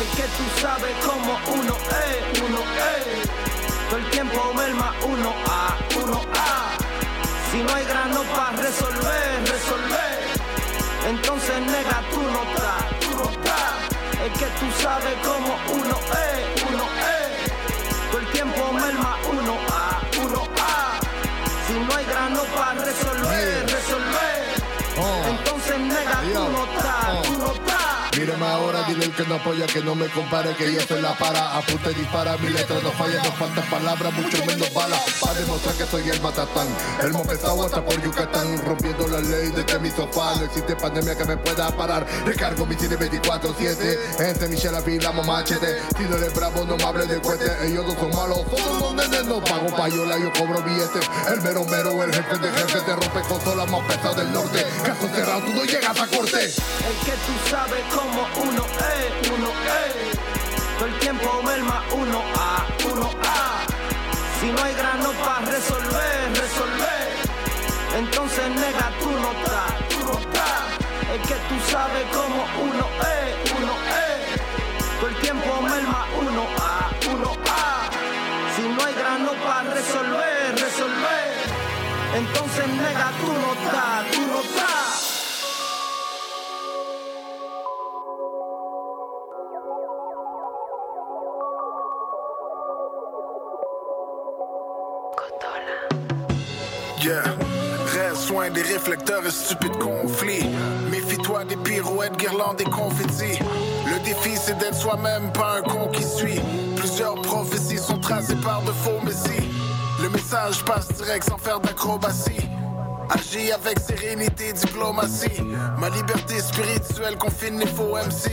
Es 0.01 0.09
que 0.17 0.23
tú 0.23 0.45
sabes 0.61 0.95
cómo 1.07 1.39
uno 1.55 1.77
es, 2.07 2.41
uno 2.41 2.61
es. 2.95 3.29
Todo 3.89 3.99
el 3.99 4.11
tiempo 4.11 4.53
merma 4.55 4.95
uno 5.05 5.35
a, 5.47 5.77
uno 6.03 6.21
a. 6.35 6.77
Si 7.51 7.63
no 7.63 7.75
hay 7.75 7.85
grano 7.85 8.23
para 8.35 8.57
resolver, 8.57 9.41
resolver. 9.47 10.19
Entonces 11.09 11.61
nega, 11.61 12.03
tú 12.11 12.21
no 12.23 12.43
estás, 12.43 13.01
tú 13.01 13.11
no 13.19 13.31
estás. 13.31 13.77
Es 14.25 14.33
que 14.39 14.47
tú 14.61 14.67
sabes 14.83 15.15
cómo 15.25 15.59
uno 15.75 15.97
es, 16.29 16.63
uno 16.71 16.85
es. 17.19 18.11
Todo 18.11 18.21
el 18.21 18.27
tiempo 18.33 18.73
merma 18.73 19.17
uno 19.31 19.55
a, 19.69 20.01
uno 20.25 20.49
a. 20.59 21.01
Si 21.67 21.73
no 21.75 21.95
hay 21.97 22.05
grano 22.07 22.43
para 22.57 22.85
resolver, 22.85 23.71
resolver. 23.71 24.43
Entonces 25.29 25.79
nega, 25.79 26.21
tú 26.33 26.51
no 26.51 26.65
estás, 26.65 27.05
tú 27.05 27.19
no 27.19 27.19
estás. 27.19 27.22
Mírame 28.23 28.47
ahora, 28.47 28.85
dile 28.85 29.07
el 29.07 29.13
que 29.13 29.25
no 29.25 29.35
apoya, 29.35 29.67
que 29.67 29.81
no 29.81 29.97
me 29.97 30.07
compare, 30.07 30.55
que 30.55 30.73
yo 30.73 30.81
soy 30.83 31.03
la 31.03 31.13
para. 31.19 31.59
Apunta 31.59 31.91
y 31.91 31.95
dispara, 31.95 32.37
mi 32.37 32.51
letra 32.51 32.77
no 32.81 32.93
falla, 32.93 33.21
no 33.21 33.33
faltan 33.33 33.65
palabras, 33.69 34.13
mucho 34.13 34.45
menos 34.47 34.73
balas. 34.73 35.01
Para 35.21 35.41
demostrar 35.41 35.75
que 35.75 35.87
soy 35.87 36.09
el 36.09 36.21
matatán. 36.21 36.69
El 37.03 37.11
pesado 37.27 37.65
hasta 37.65 37.85
por 37.85 38.01
Yucatán, 38.01 38.65
rompiendo 38.65 39.09
la 39.09 39.19
ley 39.19 39.51
desde 39.51 39.77
mi 39.81 39.91
sofá. 39.91 40.37
No 40.37 40.45
existe 40.45 40.77
pandemia 40.77 41.17
que 41.17 41.25
me 41.25 41.37
pueda 41.37 41.77
parar. 41.77 42.07
Recargo 42.25 42.65
mi 42.65 42.77
cine 42.77 42.97
24-7. 42.97 44.21
Entre 44.21 44.49
Michelle 44.49 44.77
afilamos 44.77 45.27
machete. 45.27 45.79
Si 45.99 46.05
no 46.05 46.17
eres 46.17 46.33
bravo, 46.33 46.65
no 46.65 46.77
me 46.77 46.85
hables 46.85 47.09
de 47.09 47.21
cohete. 47.21 47.67
Ellos 47.67 47.85
no 47.85 47.99
son 47.99 48.11
malos, 48.11 48.49
todos 48.49 48.83
los 48.83 48.95
nenes 48.95 49.25
no 49.25 49.43
pago 49.43 49.67
payola, 49.77 50.17
yo 50.17 50.33
cobro 50.39 50.63
billetes. 50.63 51.11
El 51.29 51.41
mero 51.41 51.65
mero, 51.65 52.05
el 52.05 52.15
jefe 52.15 52.39
de 52.39 52.53
jefe, 52.53 52.81
te 52.83 52.93
rompe 52.93 53.21
consolas 53.29 53.69
más 53.69 53.81
pesadas 53.89 54.17
del 54.17 54.33
norte. 54.33 54.65
Caso 54.85 55.09
cerrado, 55.13 55.41
tú 55.41 55.55
no 55.55 55.65
llegas 55.65 56.01
a 56.01 56.07
corte. 56.07 56.45
Es 56.45 56.55
que 56.55 57.13
tú 57.27 57.51
sabes 57.51 57.83
cómo 57.93 58.12
uno 58.21 58.65
es, 58.67 59.31
uno 59.31 59.49
es. 59.49 60.19
Todo 60.79 60.87
el 60.87 60.99
tiempo 60.99 61.43
merma 61.43 61.83
uno 61.93 62.23
a, 62.37 62.67
uno 62.93 63.11
a. 63.25 63.65
Si 64.41 64.47
no 64.51 64.63
hay 64.63 64.75
grano 64.75 65.13
para 65.25 65.47
resolver, 65.47 66.19
resolver. 66.35 67.09
Entonces 67.97 68.49
nega, 68.51 68.93
tú 69.01 69.11
no 69.11 69.33
estás, 69.33 69.89
tú 69.89 69.99
no. 70.07 70.13
Es 71.15 71.21
que 71.29 71.35
tú 71.49 71.57
sabes 71.71 72.05
cómo 72.13 72.45
uno 72.69 72.87
es, 73.17 73.53
uno 73.59 73.75
es. 74.07 74.99
Todo 74.99 75.09
el 75.09 75.17
tiempo 75.17 75.63
merma 75.63 76.07
uno 76.21 76.47
a, 76.59 76.91
uno 77.13 77.37
a. 77.49 77.91
Si 78.57 78.63
no 78.63 78.85
hay 78.85 78.95
grano 78.95 79.33
para 79.47 79.71
resolver, 79.75 80.53
resolver. 80.53 81.33
Entonces 82.15 82.69
nega, 82.69 83.11
tú 83.21 83.33
no 83.33 83.53
estás, 83.55 84.11
tú 84.13 84.21
no. 84.27 84.82
Des 98.51 98.63
réflecteurs 98.63 99.25
et 99.25 99.31
stupides 99.31 99.79
conflits. 99.79 100.45
Méfie-toi 100.91 101.45
des 101.45 101.57
pirouettes, 101.57 102.17
guirlandes 102.17 102.61
et 102.61 102.65
confettis. 102.65 103.39
Le 103.87 104.05
défi, 104.05 104.37
c'est 104.37 104.59
d'être 104.59 104.75
soi-même, 104.75 105.33
pas 105.33 105.59
un 105.59 105.63
con 105.63 105.87
qui 105.93 106.03
suit. 106.03 106.41
Plusieurs 106.77 107.15
prophéties 107.23 107.79
sont 107.79 107.99
tracées 107.99 108.35
par 108.37 108.61
de 108.63 108.73
faux 108.73 109.01
messies. 109.05 109.49
Le 110.03 110.09
message 110.11 110.65
passe 110.65 110.89
direct 110.89 111.29
sans 111.29 111.39
faire 111.39 111.61
d'acrobatie. 111.61 112.49
Agis 113.09 113.53
avec 113.53 113.79
sérénité, 113.79 114.53
diplomatie. 114.53 115.41
Ma 115.79 115.89
liberté 115.91 116.41
spirituelle 116.41 117.17
confine 117.19 117.61
les 117.61 117.67
faux 117.67 117.97
MC. 117.97 118.33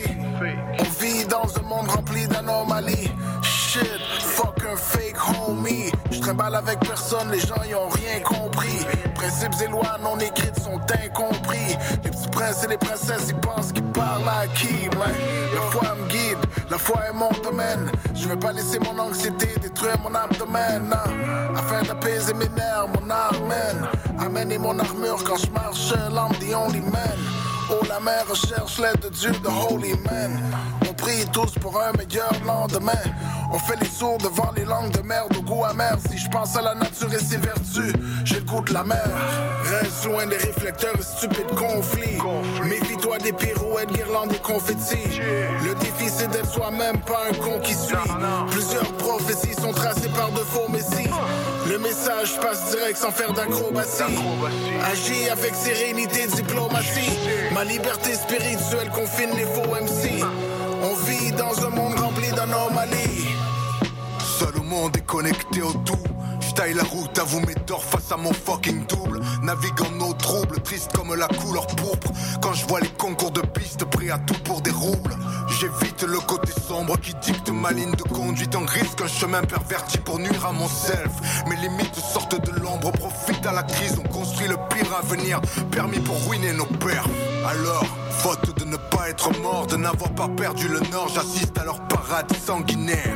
On 0.79 1.03
vit 1.03 1.23
dans 1.25 1.47
un 1.57 1.67
monde 1.67 1.87
rempli 1.87 2.27
d'anomalies. 2.27 3.11
Shit, 3.43 4.01
fuck 4.19 4.57
un 4.69 4.75
fake 4.75 5.08
Je 6.11 6.19
trimballe 6.19 6.55
avec 6.55 6.79
personne, 6.79 7.31
les 7.31 7.39
gens 7.39 7.61
y 7.69 7.73
ont 7.75 7.89
rien 7.89 8.19
compris. 8.21 8.85
Principes 9.15 9.55
et 9.63 9.67
lois 9.67 9.97
non 10.03 10.17
écrites 10.19 10.59
sont 10.59 10.79
incompris. 11.03 11.77
Les 12.03 12.09
petits 12.09 12.29
princes 12.31 12.63
et 12.63 12.67
les 12.67 12.77
princesses, 12.77 13.27
ils 13.29 13.35
pensent 13.35 13.71
qu'ils 13.71 13.83
parlent 13.91 14.27
à 14.27 14.47
qui, 14.47 14.87
ouais. 14.89 15.15
La 15.53 15.61
foi 15.71 15.95
me 15.95 16.07
guide, 16.07 16.37
la 16.69 16.77
foi 16.77 17.01
est 17.09 17.13
mon 17.13 17.31
domaine. 17.43 17.91
Je 18.15 18.27
vais 18.27 18.37
pas 18.37 18.51
laisser 18.51 18.79
mon 18.79 18.97
anxiété 18.99 19.47
détruire 19.61 19.99
mon 20.03 20.13
abdomen. 20.15 20.89
non. 20.89 21.55
Afin 21.55 21.83
d'apaiser 21.83 22.33
mes 22.33 22.49
nerfs, 22.49 22.87
mon 22.99 23.09
armène. 23.09 23.87
Amène 24.19 24.57
mon 24.59 24.77
armure 24.79 25.23
quand 25.23 25.37
je 25.37 25.49
marche, 25.51 25.93
l'âme 26.11 26.33
the 26.39 26.53
only 26.53 26.81
man. 26.81 27.48
Oh, 27.71 27.83
la 27.87 27.99
mer 27.99 28.25
recherche 28.27 28.79
l'aide 28.79 28.99
de 28.99 29.09
Dieu, 29.09 29.31
the 29.43 29.47
holy 29.47 29.93
man. 30.03 30.41
On 30.89 30.93
prie 30.93 31.25
tous 31.31 31.53
pour 31.61 31.79
un 31.79 31.91
meilleur 31.91 32.31
lendemain. 32.45 33.03
On 33.51 33.59
fait 33.59 33.79
les 33.79 33.87
sourds 33.87 34.17
devant 34.17 34.51
les 34.55 34.65
langues 34.65 34.91
de 34.91 35.01
merde 35.01 35.35
au 35.37 35.41
goût 35.41 35.63
amer. 35.65 35.97
Si 36.09 36.17
je 36.17 36.29
pense 36.29 36.55
à 36.55 36.61
la 36.61 36.75
nature 36.75 37.13
et 37.13 37.19
ses 37.19 37.37
vertus, 37.37 37.93
j'ai 38.23 38.37
le 38.37 38.45
goût 38.45 38.61
de 38.61 38.73
la 38.73 38.83
mer. 38.83 39.07
Reste 39.65 40.05
loin 40.05 40.25
des 40.25 40.37
réflecteurs 40.37 40.95
et 40.97 41.03
stupides 41.03 41.55
conflits. 41.55 42.17
Méfie-toi 42.63 43.17
des 43.19 43.33
pirouettes, 43.33 43.91
guirlandes 43.91 44.33
et 44.33 44.39
confettis. 44.39 45.19
Le 45.63 45.75
défi 45.75 46.09
c'est 46.09 46.29
d'être 46.29 46.51
soi-même, 46.51 46.99
pas 47.01 47.21
un 47.29 47.33
con 47.35 47.59
qui 47.59 47.73
suit. 47.73 47.95
Plusieurs 48.49 48.91
prophéties 48.93 49.59
sont 49.61 49.73
tracées 49.73 50.09
par 50.09 50.31
de 50.31 50.39
faux 50.39 50.69
messies. 50.69 51.08
Le 51.69 51.77
message 51.77 52.39
passe 52.41 52.71
direct 52.71 52.97
sans 52.97 53.11
faire 53.11 53.31
d'acrobatie. 53.31 54.01
Agis 54.91 55.29
avec 55.29 55.53
sérénité, 55.53 56.25
diplomatie. 56.25 57.11
Ma 57.53 57.63
liberté 57.63 58.15
spirituelle 58.15 58.89
confine 58.89 59.29
les 59.35 59.45
faux 59.45 59.75
MC. 59.75 60.23
On 60.81 60.95
vit 61.05 61.31
dans 61.33 61.67
un 61.67 61.69
monde 61.69 61.99
rempli 61.99 62.31
d'anomalies. 62.31 63.27
Seul 64.39 64.57
au 64.57 64.63
monde 64.63 64.97
est 64.97 65.05
connecté 65.05 65.61
au 65.61 65.73
tout. 65.85 65.93
Taille 66.59 66.73
la 66.73 66.83
route 66.83 67.17
à 67.17 67.23
vous 67.23 67.39
mes 67.39 67.55
torts 67.55 67.85
face 67.85 68.11
à 68.11 68.17
mon 68.17 68.33
fucking 68.33 68.85
double. 68.85 69.21
Navigue 69.43 69.81
en 69.81 70.05
eau 70.05 70.13
trouble, 70.13 70.59
triste 70.61 70.91
comme 70.93 71.15
la 71.15 71.29
couleur 71.29 71.65
pourpre. 71.67 72.11
Quand 72.41 72.51
je 72.51 72.67
vois 72.67 72.81
les 72.81 72.89
concours 72.89 73.31
de 73.31 73.39
pistes, 73.39 73.85
prêt 73.85 74.09
à 74.09 74.17
tout 74.17 74.37
pour 74.43 74.59
des 74.59 74.71
roubles. 74.71 75.15
J'évite 75.47 76.03
le 76.03 76.19
côté 76.19 76.51
sombre 76.67 76.99
qui 76.99 77.13
dicte 77.21 77.49
ma 77.49 77.71
ligne 77.71 77.93
de 77.93 78.03
conduite. 78.03 78.57
En 78.57 78.65
risque 78.65 78.99
un 79.01 79.07
chemin 79.07 79.41
perverti 79.41 79.99
pour 79.99 80.19
nuire 80.19 80.45
à 80.45 80.51
mon 80.51 80.67
self. 80.67 81.13
Mes 81.47 81.55
limites 81.55 81.95
sortent 81.95 82.45
de 82.45 82.59
l'ombre, 82.59 82.91
profite 82.91 83.45
à 83.45 83.53
la 83.53 83.63
crise. 83.63 83.95
On 83.97 84.09
construit 84.09 84.49
le 84.49 84.57
pire 84.69 84.93
avenir, 84.93 85.39
permis 85.71 85.99
pour 85.99 86.27
ruiner 86.27 86.51
nos 86.51 86.65
pères. 86.65 87.07
Alors, 87.47 87.85
faute 88.09 88.59
de 88.59 88.65
ne 88.65 88.75
pas 88.75 89.07
être 89.07 89.31
mort, 89.39 89.65
de 89.65 89.77
n'avoir 89.77 90.11
pas 90.11 90.27
perdu 90.27 90.67
le 90.67 90.81
nord, 90.91 91.07
j'assiste 91.07 91.57
à 91.57 91.63
leur 91.63 91.79
parade 91.87 92.29
sanguinaire. 92.45 93.15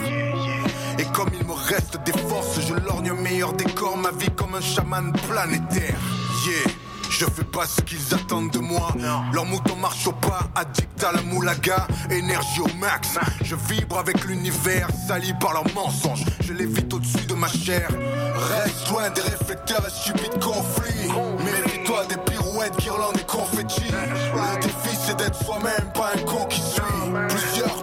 Et 0.99 1.06
comme 1.14 1.30
il 1.40 1.45
me 1.45 1.53
reste 1.53 1.98
des 2.06 2.14
forces, 2.14 2.60
je 2.61 2.74
lorgne 2.74 3.11
un 3.11 3.22
meilleur 3.22 3.53
décor, 3.53 3.98
ma 3.98 4.11
vie 4.11 4.32
comme 4.36 4.56
un 4.56 4.61
chaman 4.61 5.11
planétaire. 5.28 5.98
Yeah. 6.45 6.74
Je 7.10 7.26
fais 7.26 7.44
pas 7.44 7.68
ce 7.68 7.80
qu'ils 7.82 8.14
attendent 8.14 8.49
de 8.49 8.57
moi. 8.57 8.88
Leur 9.34 9.45
mouton 9.45 9.76
marche 9.76 10.07
au 10.07 10.14
pas, 10.14 10.49
addict 10.56 11.03
à 11.03 11.11
la 11.11 11.22
moulaga, 11.22 11.86
énergie 12.10 12.61
au 12.61 12.78
max. 12.80 13.20
Je 13.44 13.56
vibre 13.70 13.99
avec 13.99 14.26
l'univers, 14.26 14.88
sali 15.07 15.32
par 15.40 15.53
leurs 15.53 15.72
mensonges. 15.76 16.26
Je 16.41 16.53
lévite 16.53 16.91
au-dessus 16.91 17.26
de 17.28 17.36
ma 17.36 17.48
chair. 17.48 17.88
Reste 18.36 18.90
loin 18.90 19.11
des 19.11 19.22
réflecteurs 19.22 19.86
et 19.88 19.91
stupides 19.91 20.40
conflits. 20.44 21.11
Mérite-toi 21.45 22.06
des 22.06 22.18
pirouettes, 22.18 22.78
guirlandes 22.80 23.18
et 23.20 23.26
confettis. 23.26 23.91
Le 23.91 24.61
défi 24.61 24.98
c'est 25.06 25.15
d'être 25.15 25.38
soi-même, 25.45 25.91
pas 25.94 26.14
un 26.15 26.22
con 26.26 26.45
qui 26.45 26.61
suit. 26.61 26.82
Plusieurs 27.30 27.82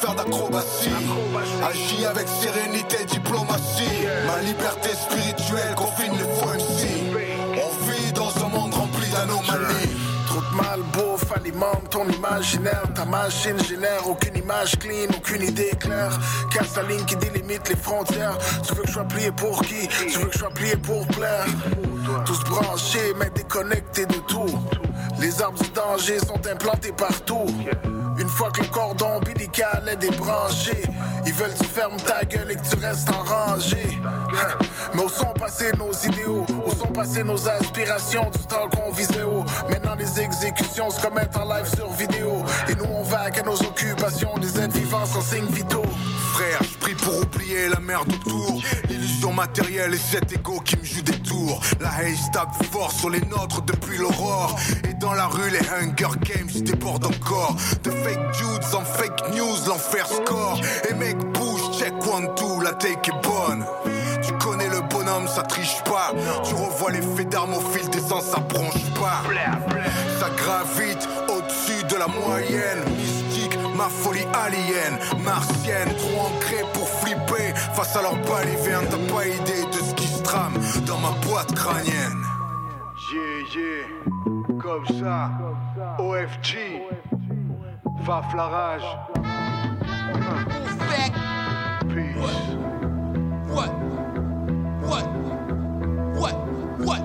faire 0.00 0.14
d'acrobatie. 0.14 0.90
Agis 1.68 2.06
avec 2.06 2.28
sérénité, 2.28 3.04
diplomatie. 3.04 4.06
Ma 4.26 4.40
liberté 4.42 4.90
spirituelle 4.90 5.74
confine 5.74 6.12
les 6.12 6.28
faux 6.36 6.50
MC. 6.54 6.86
On 7.54 7.90
vit 7.90 8.12
dans 8.12 8.44
un 8.44 8.48
monde 8.48 8.74
rempli 8.74 9.08
d'anomalies. 9.10 9.90
Trop 10.26 10.40
de 10.40 10.56
mal, 10.56 10.80
beauf, 10.92 11.24
alimente 11.34 11.90
ton 11.90 12.06
imaginaire. 12.08 12.84
Ta 12.94 13.04
machine 13.04 13.58
génère 13.64 14.08
aucune 14.08 14.36
image 14.36 14.78
clean, 14.78 15.08
aucune 15.16 15.42
idée 15.42 15.72
claire. 15.80 16.18
Casse 16.52 16.76
la 16.76 16.82
ligne 16.82 17.04
qui 17.04 17.16
délimite 17.16 17.68
les 17.68 17.76
frontières. 17.76 18.36
Tu 18.62 18.74
veux 18.74 18.82
que 18.82 18.88
je 18.88 18.92
sois 18.92 19.04
plié 19.04 19.32
pour 19.32 19.62
qui? 19.62 19.88
Tu 19.88 20.18
veux 20.18 20.26
que 20.26 20.32
je 20.34 20.38
sois 20.38 20.50
plié 20.50 20.76
pour 20.76 21.06
plaire? 21.08 21.46
Tous 22.24 22.40
branchés, 22.44 23.14
mais 23.18 23.30
déconnectés 23.30 24.06
de 24.06 24.18
tout. 24.28 24.58
Les 25.20 25.42
arbres 25.42 25.62
du 25.62 25.70
danger 25.70 26.18
sont 26.20 26.40
implantés 26.46 26.92
partout. 26.92 27.46
Une 28.18 28.28
fois 28.28 28.50
que 28.50 28.60
le 28.60 28.68
cordon 28.68 29.16
ombilical 29.16 29.82
est 29.90 29.96
débranché, 29.96 30.82
ils 31.26 31.32
veulent 31.32 31.52
que 31.54 31.58
tu 31.58 31.64
fermes 31.64 31.96
ta 31.96 32.24
gueule 32.24 32.52
et 32.52 32.56
que 32.56 32.68
tu 32.68 32.76
restes 32.84 33.08
en 33.10 33.22
rangée. 33.22 33.98
Mais 34.94 35.02
où 35.02 35.08
sont 35.08 35.32
passés 35.34 35.72
nos 35.76 35.92
idéaux? 35.92 36.46
Où 36.66 36.70
sont 36.70 36.92
passées 36.92 37.24
nos 37.24 37.48
aspirations? 37.48 38.30
Du 38.30 38.46
temps 38.46 38.68
qu'on 38.74 38.92
visait 38.92 39.22
haut. 39.22 39.44
Maintenant 39.68 39.94
les 39.96 40.20
exécutions 40.20 40.90
se 40.90 41.00
commettent 41.00 41.36
en 41.36 41.52
live 41.52 41.66
sur 41.74 41.90
vidéo. 41.92 42.44
Et 42.68 42.74
nous 42.74 42.84
on 42.84 43.02
va 43.02 43.22
à 43.22 43.42
nos 43.42 43.60
occupations. 43.60 44.36
Des 44.38 44.60
êtres 44.60 44.76
vivants 44.76 45.06
sans 45.06 45.20
signes 45.20 45.46
vitaux 45.46 45.82
Je 46.38 46.78
prie 46.78 46.94
pour 46.94 47.18
oublier 47.18 47.68
la 47.68 47.80
merde 47.80 48.12
autour. 48.12 48.62
L'illusion 48.88 49.32
matérielle 49.32 49.94
et 49.94 49.98
cet 49.98 50.32
ego 50.32 50.60
qui 50.60 50.76
me 50.76 50.84
joue 50.84 51.02
des 51.02 51.18
tours. 51.20 51.60
La 51.80 51.88
haze 51.88 52.30
tape 52.32 52.64
fort 52.70 52.92
sur 52.92 53.10
les 53.10 53.20
nôtres 53.22 53.62
depuis 53.62 53.98
l'aurore. 53.98 54.56
Et 54.88 54.94
dans 54.94 55.14
la 55.14 55.26
rue, 55.26 55.50
les 55.50 55.58
Hunger 55.58 56.16
Games 56.22 56.62
débordent 56.62 57.06
encore. 57.06 57.56
De 57.82 57.90
fake 57.90 58.32
dudes 58.38 58.74
en 58.74 58.84
fake 58.84 59.34
news, 59.34 59.56
l'enfer 59.66 60.06
score. 60.06 60.60
Et 60.88 60.94
mec, 60.94 61.16
bouge, 61.32 61.78
check 61.78 61.94
one, 62.06 62.32
two, 62.36 62.60
la 62.60 62.72
take 62.72 63.10
est 63.10 63.22
bonne. 63.26 63.64
Tu 64.22 64.32
connais 64.34 64.68
le 64.68 64.80
bonhomme, 64.88 65.26
ça 65.26 65.42
triche 65.42 65.82
pas. 65.84 66.12
Tu 66.44 66.54
revois 66.54 66.92
les 66.92 67.02
faits 67.02 67.34
au 67.34 67.60
fil 67.76 67.88
des 67.90 68.12
ans, 68.12 68.20
ça 68.20 68.38
bronche 68.40 68.90
pas. 68.94 69.22
Ça 70.20 70.30
gravite 70.36 71.08
au-dessus 71.28 71.84
de 71.84 71.96
la 71.96 72.06
moyenne. 72.06 72.97
Ma 73.78 73.88
folie 73.88 74.26
alien, 74.34 74.98
martienne, 75.22 75.94
trop 75.98 76.26
ancrée 76.26 76.64
pour 76.74 76.88
flipper. 76.88 77.54
Face 77.74 77.94
à 77.94 78.02
leur 78.02 78.16
balivernes, 78.16 78.86
t'as 78.90 79.14
pas 79.14 79.24
idée 79.24 79.64
de 79.70 79.78
ce 79.78 79.94
qui 79.94 80.08
se 80.08 80.20
trame 80.20 80.54
dans 80.84 80.98
ma 80.98 81.12
boîte 81.24 81.54
crânienne. 81.54 82.24
Yeah, 83.12 83.44
yeah, 83.54 84.60
comme 84.60 84.84
ça, 84.98 85.30
OFG, 86.00 86.58
Faf 88.04 88.34
la 88.34 88.46
rage. 88.48 88.82
Peace. 91.88 92.16
What? 93.48 93.70
What? 94.82 95.06
What? 96.18 96.34
What? 96.80 97.00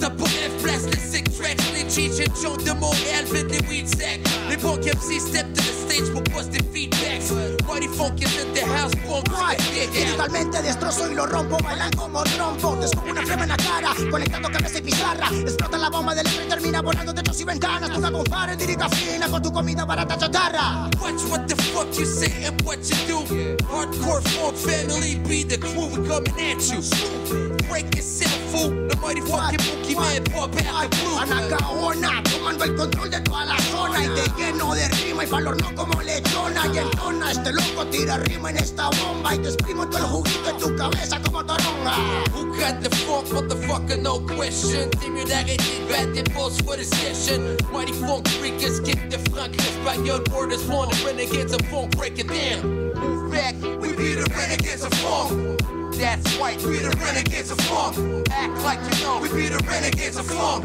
T'as 0.00 0.10
pour 0.10 0.28
F 0.28 1.11
sick 1.22 1.36
tracks, 1.36 1.72
les 1.72 1.84
cheats 1.88 2.20
and 2.20 2.34
Joe 2.40 2.56
de 2.56 2.72
Montréal, 2.72 3.24
vite 3.32 3.50
les 3.50 3.68
weed 3.68 3.88
sacks. 3.88 4.20
Les 4.48 4.56
bons 4.56 4.76
MC 4.78 5.20
step 5.20 5.52
to 5.54 5.62
the 5.62 5.72
stage 5.72 6.12
pour 6.12 6.22
post 6.24 6.50
des 6.50 6.62
feedbacks. 6.72 7.32
Mighty 7.68 7.88
Funk 7.88 8.20
is 8.22 8.42
in 8.42 8.52
the 8.54 8.64
house, 8.64 8.92
pour 9.06 9.22
Y 9.94 10.04
totalmente 10.10 10.62
destrozo 10.62 11.10
y 11.10 11.14
lo 11.14 11.26
rompo, 11.26 11.58
bailan 11.62 11.90
como 11.92 12.22
trompo. 12.24 12.76
Te 12.78 12.86
escupo 12.86 13.10
una 13.10 13.22
flema 13.22 13.42
en 13.42 13.48
la 13.50 13.56
cara, 13.56 13.94
conectando 14.10 14.50
cabeza 14.50 14.78
y 14.78 14.82
pizarra. 14.82 15.28
Explota 15.28 15.78
la 15.78 15.90
bomba 15.90 16.14
del 16.14 16.26
y 16.26 16.48
termina 16.48 16.82
volando 16.82 17.14
techos 17.14 17.40
y 17.40 17.44
ventanas. 17.44 17.90
Tú 17.92 18.00
la 18.00 18.10
compares, 18.10 18.58
lírica 18.58 18.88
fina 18.88 19.28
con 19.28 19.42
tu 19.42 19.52
comida 19.52 19.84
barata 19.84 20.16
chatarra. 20.16 20.90
Watch 21.00 21.22
what 21.30 21.46
the 21.46 21.56
fuck 21.72 21.88
you 21.98 22.06
say 22.06 22.46
and 22.46 22.60
what 22.62 22.78
you 22.78 22.96
do. 23.06 23.56
Hardcore 23.66 24.22
folk 24.28 24.54
family, 24.54 25.16
be 25.28 25.44
the 25.44 25.58
crew, 25.58 25.86
we 25.86 26.06
coming 26.08 26.38
at 26.40 26.62
you. 26.70 26.82
Break 27.68 27.94
yourself, 27.94 28.32
fool. 28.50 28.70
The 28.88 28.96
mighty 29.00 29.20
fucking 29.22 29.58
Mookie 29.58 29.96
Man, 29.96 30.24
pop 30.24 30.54
out 30.66 30.90
the 30.90 30.96
blue. 30.96 31.11
Anacaona, 31.18 32.22
tomando 32.22 32.64
el 32.64 32.76
control 32.76 33.10
de 33.10 33.20
toda 33.20 33.44
la 33.44 33.58
zona 33.58 34.04
y 34.04 34.08
te 34.08 34.24
lleno 34.36 34.74
de 34.74 34.88
rima 34.88 35.24
y 35.24 35.26
valor 35.26 35.60
no 35.60 35.74
como 35.74 36.02
lechona 36.02 36.66
y 36.72 36.78
entona. 36.78 37.32
Este 37.32 37.52
loco 37.52 37.86
tira 37.86 38.18
rima 38.18 38.50
en 38.50 38.56
esta 38.58 38.90
bomba 38.90 39.34
y 39.34 39.38
te 39.38 39.48
exprimo 39.48 39.88
todo 39.88 39.98
el 39.98 40.04
juguito 40.04 40.50
en 40.50 40.58
tu 40.58 40.76
cabeza 40.76 41.20
como 41.22 41.44
toronga. 41.44 41.96
Who 42.34 42.46
got 42.56 42.82
the 42.82 42.90
funk, 42.90 43.32
motherfucker, 43.32 43.98
no 43.98 44.20
question. 44.26 44.90
Är 45.02 45.44
din 45.44 45.56
bad, 45.88 46.14
det 46.14 46.34
balls 46.34 46.60
for 46.62 46.76
the 46.76 46.84
session. 46.84 47.56
Mighty 47.72 47.92
funk 47.92 48.28
freakers, 48.28 48.80
kick 48.80 49.10
the 49.10 49.18
front, 49.30 49.56
espagnol 49.56 50.20
borders, 50.30 50.64
wanna 50.68 50.94
renegades 51.04 51.52
of 51.52 51.60
funk, 51.68 51.96
break 51.96 52.18
it 52.18 52.28
down. 52.28 52.94
Move 52.94 53.30
back, 53.32 53.54
we 53.80 53.92
be 53.92 54.14
the 54.14 54.26
renegades 54.36 54.84
of 54.84 54.92
funk. 54.94 55.81
That's 55.98 56.36
right, 56.38 56.60
we 56.62 56.78
the 56.78 56.96
renegades 57.00 57.50
of 57.50 57.58
funk. 57.60 58.28
Act 58.30 58.62
like 58.62 58.80
you 58.80 59.04
know, 59.04 59.18
we 59.20 59.28
be 59.28 59.48
the 59.48 59.62
renegades 59.68 60.16
of 60.16 60.26
funk. 60.26 60.64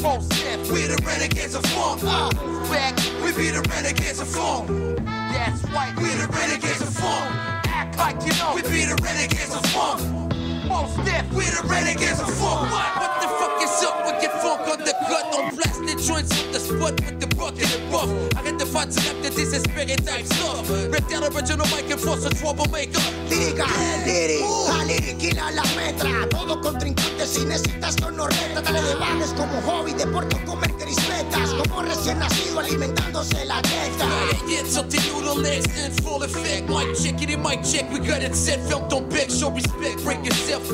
Most 0.00 0.32
step, 0.32 0.58
we 0.68 0.86
the 0.86 1.00
renegades 1.06 1.54
of 1.54 1.64
funk. 1.66 2.02
Uh, 2.04 2.30
back, 2.70 2.96
we 3.22 3.32
be 3.32 3.50
the 3.50 3.62
renegades 3.70 4.20
of 4.20 4.28
funk. 4.28 4.68
That's 5.06 5.62
right, 5.70 5.94
we 5.96 6.08
the 6.14 6.28
renegades 6.28 6.80
of 6.80 6.92
funk. 6.94 7.34
Act 7.68 7.98
like 7.98 8.20
you 8.26 8.32
know, 8.38 8.52
we 8.54 8.62
be 8.62 8.84
the 8.84 8.98
renegades 9.02 9.54
of 9.54 9.64
funk. 9.66 10.33
Most 10.68 10.94
step, 10.94 11.30
we 11.32 11.44
the 11.44 11.62
renegades 11.68 12.20
of 12.20 12.32
funk. 12.40 12.70
What? 12.72 12.96
What 12.96 13.20
the 13.20 13.28
fuck 13.28 13.62
is 13.62 13.84
up 13.84 14.06
with 14.06 14.22
your 14.22 14.32
funk 14.40 14.66
on 14.68 14.78
the 14.80 14.94
cut? 15.08 15.24
On 15.36 15.54
blast 15.54 15.80
the 15.84 15.94
joints 16.00 16.32
on 16.40 16.52
the 16.52 16.60
spot 16.60 16.96
with 17.04 17.20
the 17.20 17.28
bucket 17.36 17.68
and 17.76 17.90
buff. 17.92 18.08
Arrête 18.36 18.56
de 18.56 18.64
du 18.64 19.06
rap 19.06 19.20
de 19.22 19.28
désespéré 19.28 19.96
type 19.96 20.24
stuff. 20.24 20.70
Rap 20.90 21.08
down 21.10 21.24
original 21.24 21.66
mic 21.68 21.90
and 21.90 22.00
force 22.00 22.24
a 22.24 22.30
troublemaker. 22.30 23.00
Lírica, 23.28 23.66
lyric, 24.06 24.40
la 24.68 24.84
liriquina 24.84 25.50
la 25.52 25.62
metra. 25.76 26.28
Todo 26.30 26.60
contrincante 26.60 27.26
si 27.26 27.44
necesitas 27.44 27.96
con 27.96 28.16
no 28.16 28.26
reta. 28.26 28.62
Dale 28.62 28.80
de 28.80 28.94
vanes 28.94 29.34
como 29.36 29.60
hobby, 29.66 29.92
deporte 29.92 30.36
comer 30.44 30.72
crispetas. 30.72 31.50
Como 31.50 31.82
recién 31.82 32.18
nacido 32.18 32.60
alimentándose 32.60 33.44
la 33.44 33.60
teta. 33.60 34.08
Yeah, 34.48 34.64
something 34.66 35.00
noodle 35.12 35.42
legs 35.42 35.66
in 35.76 35.92
full 36.02 36.22
effect. 36.22 36.68
Mic 36.68 36.94
check 36.96 37.20
it 37.22 37.30
in 37.30 37.42
mic 37.42 37.62
check, 37.62 37.90
we 37.92 37.98
got 37.98 38.22
it 38.22 38.34
set. 38.34 38.60
Felt 38.68 38.92
on 38.92 39.08
beg, 39.10 39.30
show 39.30 39.50
respect. 39.50 40.02
Break 40.04 40.24
yourself, 40.54 40.66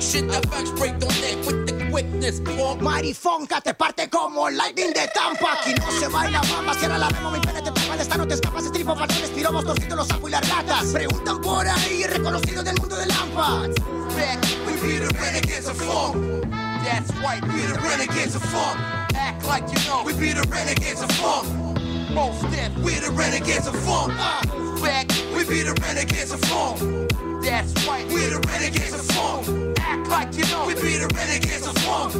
stick 0.00 0.30
facts 0.50 0.70
break 0.72 0.94
on 0.94 1.00
with 1.46 1.66
the 1.66 1.88
quickness. 1.90 2.40
Fonka 3.14 3.60
te 3.60 3.74
parte 3.74 4.08
como 4.08 4.50
lightning 4.50 4.92
de 4.92 5.08
Tampa. 5.14 5.52
Aquí 5.52 5.74
no 5.74 5.90
se 5.92 6.08
baila 6.08 6.40
bamba, 6.52 6.74
cierra 6.74 6.98
la 6.98 7.08
remo, 7.08 7.30
mi 7.30 7.40
pene 7.40 7.62
te 7.62 7.70
tapa. 7.70 7.96
Esta 7.96 8.16
no 8.16 8.26
te 8.26 8.34
escapas, 8.34 8.64
estripo, 8.64 8.94
patrones, 8.94 9.30
piromos, 9.30 9.64
torcitos, 9.64 9.96
los 9.96 10.08
sapo 10.08 10.28
y 10.28 10.30
las 10.32 10.48
ratas. 10.48 10.86
Preguntan 10.86 11.40
por 11.40 11.66
ahí, 11.66 12.04
reconocido 12.04 12.62
del 12.62 12.76
mundo 12.78 12.96
de 12.96 13.06
Lampa. 13.06 13.68
Back, 14.16 14.44
we 14.66 14.72
be 14.80 14.98
the 14.98 15.08
renegades 15.20 15.68
of 15.68 15.76
funk. 15.76 16.16
That's 16.84 17.10
right, 17.20 17.42
we 17.42 17.62
the 17.62 17.78
renegades 17.80 18.34
of 18.34 18.42
funk. 18.42 18.78
Act 19.14 19.44
like 19.46 19.64
you 19.72 19.78
know, 19.88 20.02
we 20.04 20.12
be 20.14 20.32
the 20.32 20.46
renegades 20.48 21.02
of 21.02 21.10
funk. 21.12 21.75
Most 22.16 22.40
step, 22.48 22.72
we 22.78 22.94
the 22.94 23.10
renegades 23.10 23.66
of 23.66 23.76
funk. 23.84 24.10
Uh, 24.16 24.40
back, 24.80 25.06
we 25.36 25.44
be 25.44 25.60
the 25.60 25.76
renegades 25.84 26.32
of 26.32 26.40
funk. 26.48 26.80
That's 27.44 27.76
right, 27.86 28.08
we're 28.08 28.30
the 28.30 28.40
renegades 28.48 28.94
of 28.94 29.04
funk. 29.12 29.76
Act 29.78 30.08
like 30.08 30.32
you 30.34 30.44
know, 30.48 30.64
we 30.66 30.72
be 30.76 30.96
the 30.96 31.12
renegades 31.12 31.66
of 31.66 31.76
funk. 31.84 32.14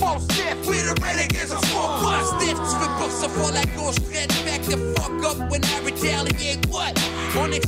Most 0.00 0.32
step, 0.32 0.56
we 0.64 0.80
the 0.80 0.96
renegades 1.04 1.52
of 1.52 1.60
funk. 1.68 2.40
Step, 2.40 2.56
tu 2.56 2.76
veux 2.80 2.88
pas 2.96 3.08
que 3.08 3.12
ça 3.12 3.28
soit 3.28 3.52
la 3.52 3.64
gauche 3.76 4.00
back 4.46 4.62
the 4.62 4.78
fuck 4.96 5.22
up 5.28 5.50
when 5.50 5.62
I 5.64 5.84
retaliate. 5.84 6.64
What? 6.70 6.96
On 7.36 7.48
les 7.50 7.60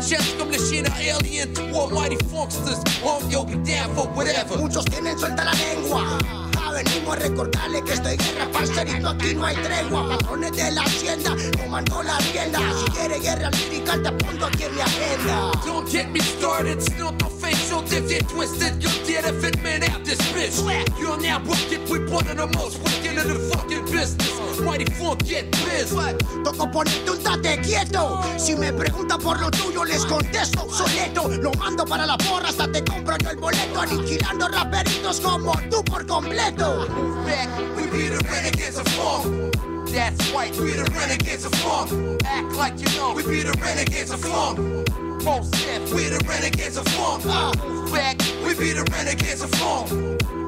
jets 0.00 0.38
comme 0.38 0.52
le 0.52 0.58
chien 0.58 0.84
Alien 0.96 1.52
3 1.52 1.90
Mighty 1.90 2.16
Funksters. 2.30 2.78
Oh, 3.04 3.20
yo, 3.28 3.42
we 3.42 3.56
down 3.64 3.92
for 3.96 4.06
whatever. 4.14 4.56
Muchos 4.58 4.84
tienen 4.84 5.18
suelta 5.18 5.44
la 5.44 5.52
lengua. 5.54 6.45
Venimos 6.76 7.16
a 7.16 7.20
recordarle 7.20 7.82
que 7.82 7.92
estoy 7.94 8.16
guerra, 8.16 8.50
parcerito, 8.52 9.08
aquí 9.08 9.34
no 9.34 9.46
hay 9.46 9.56
tregua. 9.56 10.08
Patrones 10.08 10.52
de 10.52 10.70
la 10.72 10.82
hacienda, 10.82 11.36
comandó 11.62 12.02
la 12.02 12.18
rienda. 12.18 12.58
Si 12.78 12.90
quiere 12.92 13.18
guerra 13.18 13.50
lírica, 13.50 14.02
te 14.02 14.08
apunto 14.08 14.46
aquí 14.46 14.64
en 14.64 14.74
mi 14.74 14.80
agenda. 14.82 15.50
Don't 15.64 15.88
get 15.90 16.08
me 16.10 16.20
started, 16.20 16.80
still 16.80 17.12
no 17.12 17.30
facial 17.40 17.82
if 17.84 18.10
you're 18.10 18.20
twisted, 18.28 18.82
if 19.08 19.44
it 19.44 19.62
man 19.62 19.82
out 19.84 20.04
this 20.04 20.18
bitch. 20.32 20.58
You're 21.00 21.20
now 21.20 21.42
working 21.44 21.82
with 21.88 22.10
one 22.10 22.28
of 22.28 22.36
the 22.36 22.46
most 22.58 22.78
wicked 22.84 23.16
in 23.18 23.26
the 23.26 23.38
fucking 23.50 23.84
business. 23.86 24.60
Mighty 24.60 24.84
Funk 24.94 25.24
get 25.24 25.50
biz. 25.50 25.90
Toco 26.44 26.70
ponerte 26.70 27.10
un 27.10 27.22
tate 27.22 27.60
quieto. 27.60 28.20
Si 28.38 28.54
me 28.54 28.72
preguntan 28.72 29.18
por 29.20 29.40
lo 29.40 29.50
tuyo, 29.50 29.84
les 29.84 30.04
contesto 30.06 30.62
obsoleto. 30.62 31.28
Lo 31.28 31.52
mando 31.54 31.84
para 31.84 32.06
la 32.06 32.16
porra, 32.18 32.48
hasta 32.48 32.70
te 32.70 32.82
compro 32.84 33.16
yo 33.18 33.30
el 33.30 33.36
boleto. 33.36 33.80
Aniquilando 33.80 34.48
raperitos 34.48 35.20
como 35.20 35.52
tú 35.70 35.82
por 35.84 36.06
completo. 36.06 36.65
Back, 36.66 37.76
we 37.76 37.86
be 37.86 38.08
the 38.08 38.18
renegades 38.28 38.76
of 38.76 38.88
funk. 38.88 39.54
That's 39.88 40.32
right, 40.32 40.50
we 40.56 40.72
the 40.72 40.90
renegades 40.98 41.44
of 41.44 41.52
funk. 41.54 42.20
Act 42.24 42.52
like 42.56 42.74
you 42.80 42.98
know, 42.98 43.12
we 43.14 43.22
be 43.22 43.44
the 43.44 43.56
renegades 43.62 44.10
of 44.10 44.20
funk. 44.20 44.58
Most 45.22 45.52
deaf, 45.52 45.94
we 45.94 46.08
the 46.08 46.18
renegades 46.26 46.76
of 46.76 46.84
funk. 46.88 47.22
Uh, 47.24 47.52
back, 47.92 48.18
we 48.44 48.52
be 48.58 48.72
the 48.72 48.82
renegades 48.90 49.42
of 49.42 49.50
funk. 49.50 49.90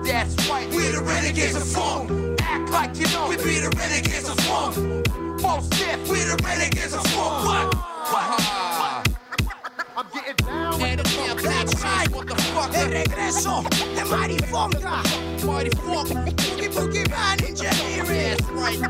That's 0.05 0.35
right, 0.51 0.69
we 0.71 0.89
the 0.89 1.03
renegades 1.03 1.55
of 1.55 1.69
funk. 1.69 2.41
Act 2.43 2.69
like 2.73 2.97
you 2.99 3.07
know, 3.15 3.29
we 3.29 3.37
be 3.37 3.61
the 3.61 3.71
renegades 3.79 4.29
of 4.29 4.37
funk. 4.41 4.77
Most 5.41 5.71
deaf, 5.71 6.01
we 6.09 6.19
the 6.19 6.37
renegades 6.43 6.95
of 6.95 7.07
funk. 7.15 7.47
What? 7.47 7.75
What? 7.77 9.05
I'm 9.07 9.08
El 12.75 12.91
regreso 12.91 13.63
de 13.95 14.05
Marifonga. 14.05 15.03
Mighty 15.45 15.71
Funk. 15.77 16.09
Boogie 16.09 16.69
Boogie 16.69 17.09
Man 17.09 17.39
Engineering. 17.45 18.37
Right. 18.53 18.81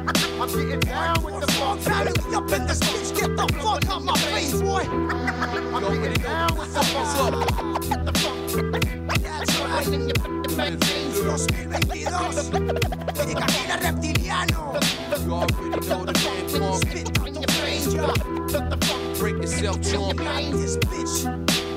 I'm 0.41 0.49
getting 0.49 0.81
down 0.81 1.23
with 1.23 1.41
the 1.41 1.53
funk. 1.53 1.81
Family 1.83 2.35
up 2.35 2.51
in 2.51 2.67
this 2.67 2.81
bitch. 2.81 3.15
Get 3.15 3.37
the 3.37 3.47
fuck 3.61 3.89
out 3.91 4.03
my 4.03 4.17
face, 4.19 4.61
boy. 4.61 4.83
I'm 4.89 6.03
getting 6.03 6.23
down 6.23 6.57
with 6.57 6.73
the 6.73 6.83
funk. 6.83 7.35
The 8.05 8.13
funk. 8.19 8.39
That's 9.23 9.61
right. 9.61 9.87
In 9.89 10.09
your 10.09 10.19
face. 10.49 11.47
2022. 11.47 12.79
De 13.27 13.35
cabina 13.35 13.77
reptiliano. 13.83 14.63
You 15.25 15.33
already 15.35 15.87
know 15.87 16.05
the 16.05 16.13
name 16.13 16.49
funk. 16.49 16.83
Spit 16.89 17.21
on 17.21 17.35
your 17.35 17.53
face, 17.61 17.93
yo. 17.93 18.07
Break 19.19 19.37
yourself, 19.37 19.83
chunk. 19.83 20.19
This 20.53 20.77
bitch. 20.79 21.68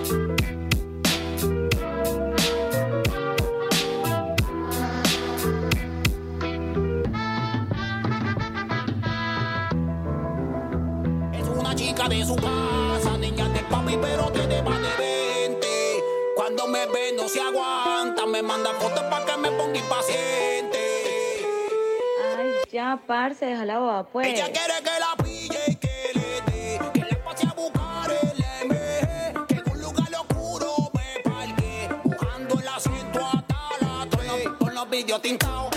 Ya, 22.82 23.00
parce, 23.06 23.46
deja 23.46 23.66
la 23.66 23.78
boda, 23.80 24.04
pues. 24.04 24.28
Ella 24.28 24.46
quiere 24.52 24.74
que 24.82 25.00
la 25.00 25.24
pille 25.24 25.60
y 25.68 25.76
que 25.76 26.12
le 26.16 26.52
dé, 26.52 26.80
que 26.94 27.00
la 27.02 27.24
pase 27.24 27.48
a 27.48 27.54
buscar 27.54 28.12
el 28.12 28.68
MG, 28.68 29.48
que 29.48 29.56
en 29.56 29.72
un 29.72 29.82
lugar 29.82 30.08
oscuro 30.16 30.92
me 30.94 31.22
parque, 31.30 31.90
buscando 32.04 32.60
el 32.60 32.68
asiento 32.68 33.20
hasta 33.24 33.60
la 33.82 34.08
3. 34.10 34.48
Con 34.58 34.74
los 34.74 34.90
vídeos 34.90 35.22
tintados, 35.22 35.70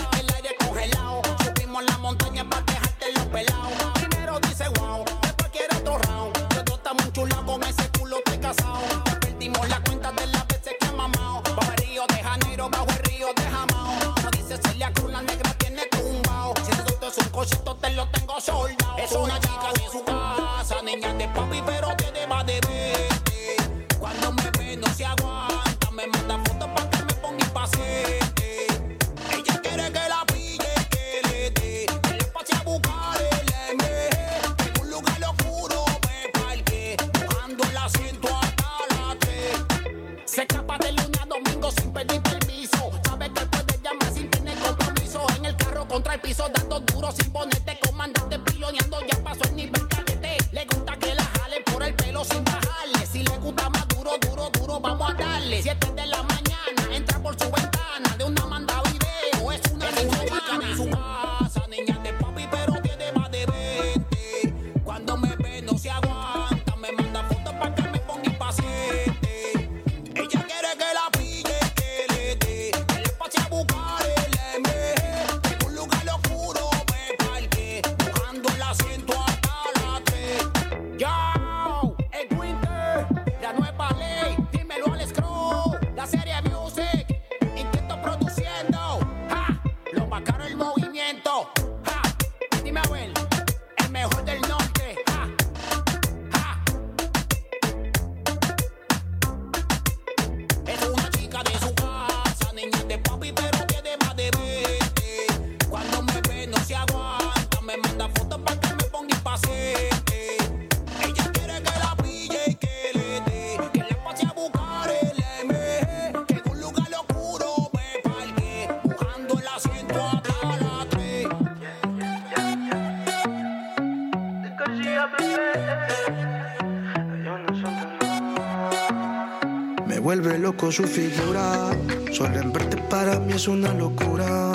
su 130.71 130.83
figura. 130.83 131.69
Solo 132.11 132.51
verte 132.51 132.77
para 132.89 133.19
mí 133.19 133.33
es 133.33 133.47
una 133.47 133.73
locura. 133.73 134.51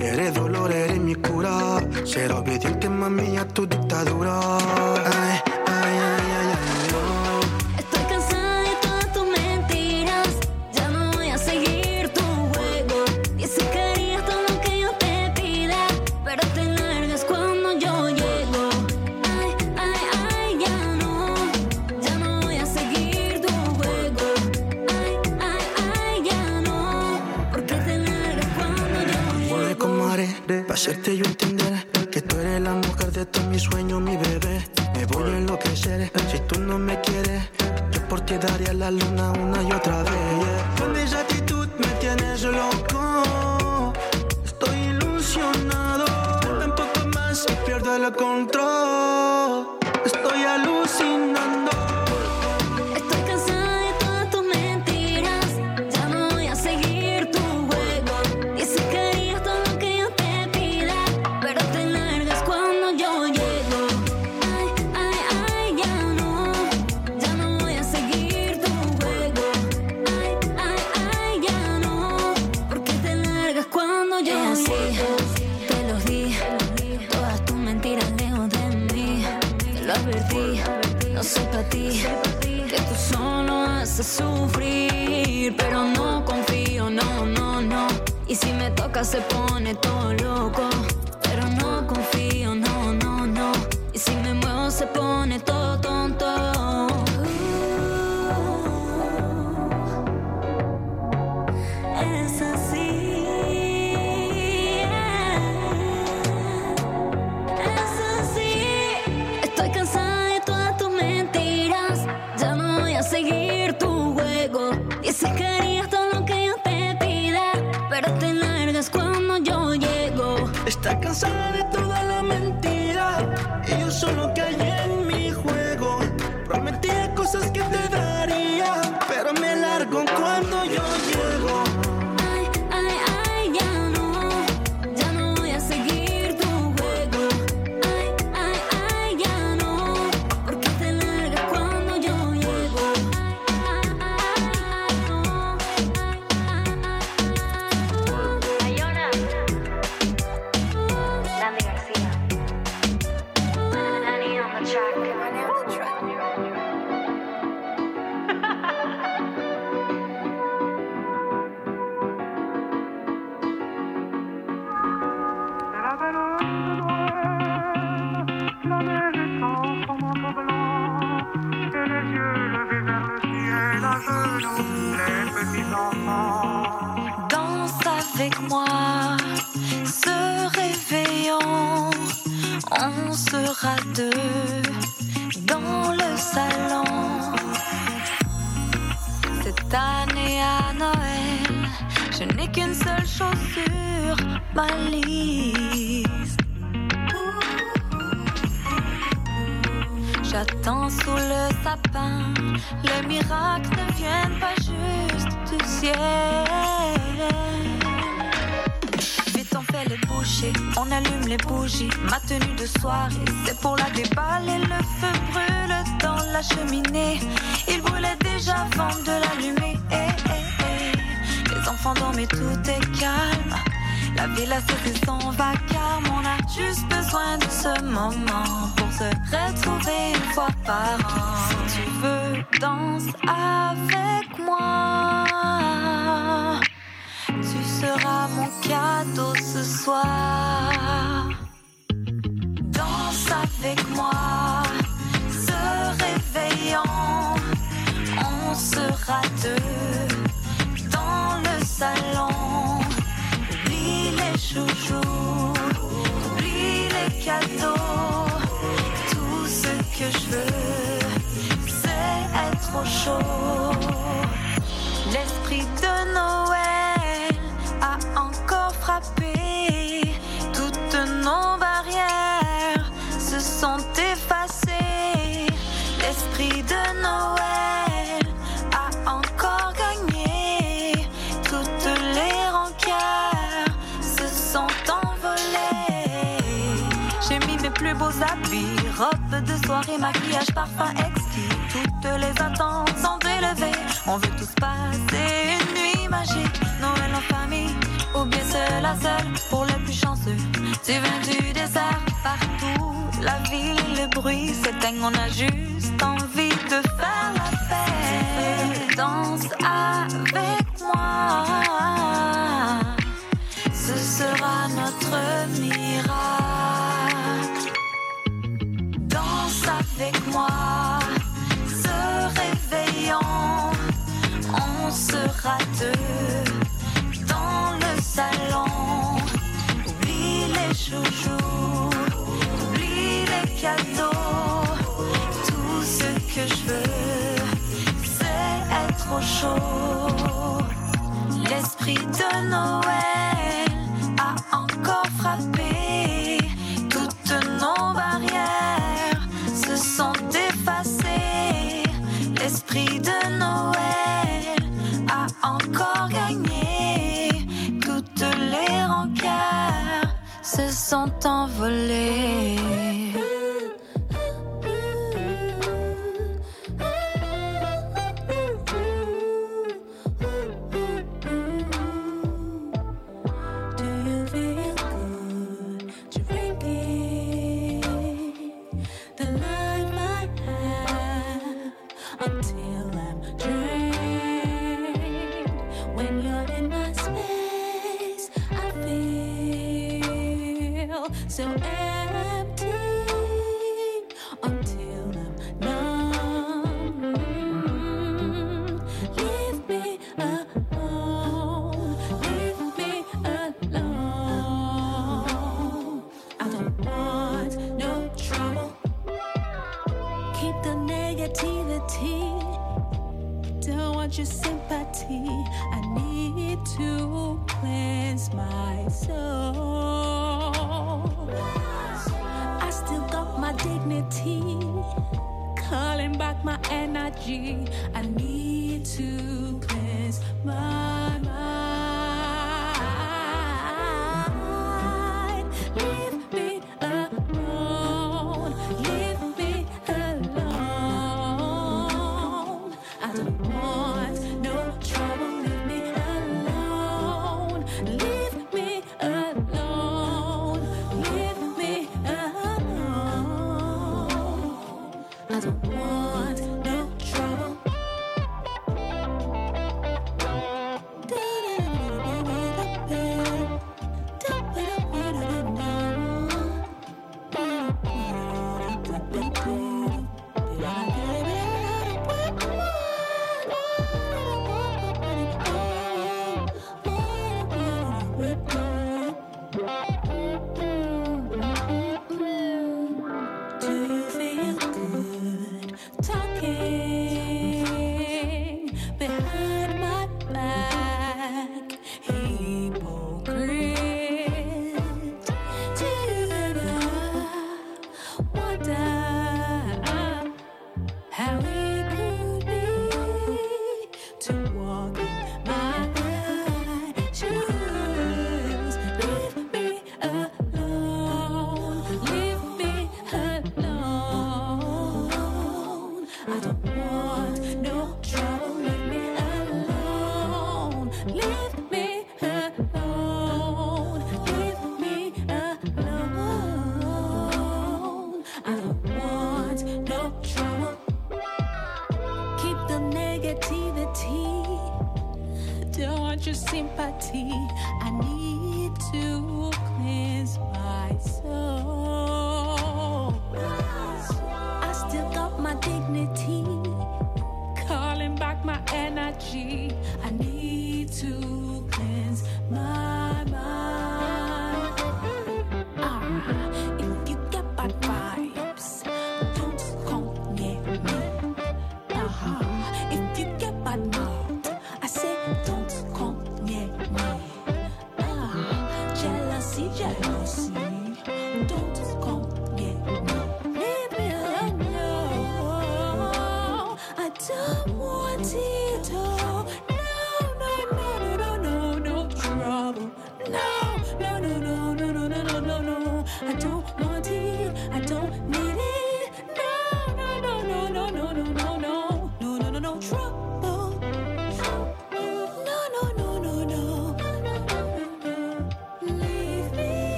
Eres 0.00 0.34
dolor, 0.34 0.72
eres 0.72 0.98
mi 0.98 1.14
cura. 1.14 1.78
Ser 2.04 2.32
obediente, 2.32 2.88
mami, 2.88 3.36
a 3.36 3.46
tu 3.46 3.66
dictadura. 3.66 4.35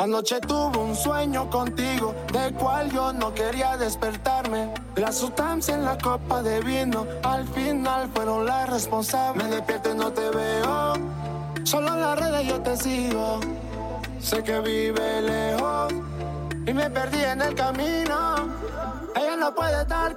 Anoche 0.00 0.40
tuve 0.40 0.78
un 0.78 0.96
sueño 0.96 1.50
contigo, 1.50 2.14
del 2.32 2.54
cual 2.54 2.90
yo 2.90 3.12
no 3.12 3.34
quería 3.34 3.76
despertarme. 3.76 4.72
La 4.96 5.12
sustancia 5.12 5.74
en 5.74 5.84
la 5.84 5.98
copa 5.98 6.42
de 6.42 6.58
vino, 6.62 7.06
al 7.22 7.46
final 7.48 8.08
fueron 8.08 8.46
las 8.46 8.70
responsables. 8.70 9.44
Me 9.44 9.56
despierto 9.56 9.90
y 9.90 9.94
no 9.98 10.10
te 10.10 10.30
veo, 10.30 10.94
solo 11.64 11.88
en 11.88 12.00
las 12.00 12.18
redes 12.18 12.48
yo 12.48 12.62
te 12.62 12.78
sigo. 12.78 13.40
Sé 14.22 14.42
que 14.42 14.60
vive 14.60 15.20
lejos 15.20 15.92
y 16.66 16.72
me 16.72 16.88
perdí 16.88 17.22
en 17.22 17.42
el 17.42 17.54
camino. 17.54 18.36
Ella 19.14 19.36
no 19.36 19.54
puede 19.54 19.82
estar 19.82 20.16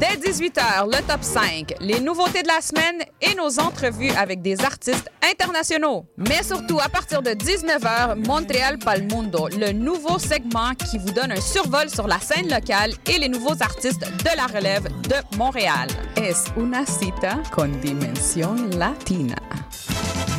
Dès 0.00 0.16
18h, 0.16 0.86
le 0.86 1.06
top 1.06 1.22
5, 1.22 1.74
les 1.80 2.00
nouveautés 2.00 2.42
de 2.42 2.48
la 2.48 2.62
semaine 2.62 3.02
et 3.20 3.34
nos 3.34 3.60
entrevues 3.60 4.12
avec 4.12 4.40
des 4.40 4.58
artistes 4.64 5.10
internationaux. 5.30 6.06
Mais 6.16 6.42
surtout, 6.42 6.80
à 6.80 6.88
partir 6.88 7.20
de 7.20 7.32
19h, 7.32 8.26
Montréal 8.26 8.78
Palmundo, 8.78 9.48
le 9.48 9.72
nouveau 9.72 10.18
segment 10.18 10.72
qui 10.74 10.96
vous 10.96 11.10
donne 11.10 11.32
un 11.32 11.40
survol 11.40 11.90
sur 11.90 12.08
la 12.08 12.18
scène 12.18 12.48
locale 12.48 12.94
et 13.12 13.18
les 13.18 13.28
nouveaux 13.28 13.60
artistes 13.60 14.00
de 14.00 14.36
la 14.38 14.46
relève 14.46 14.84
de 15.02 15.36
Montréal. 15.36 15.88
Es 16.16 16.44
una 16.56 16.86
cita 16.86 17.42
con 17.54 17.68
dimension 17.82 18.70
latina. 18.78 19.36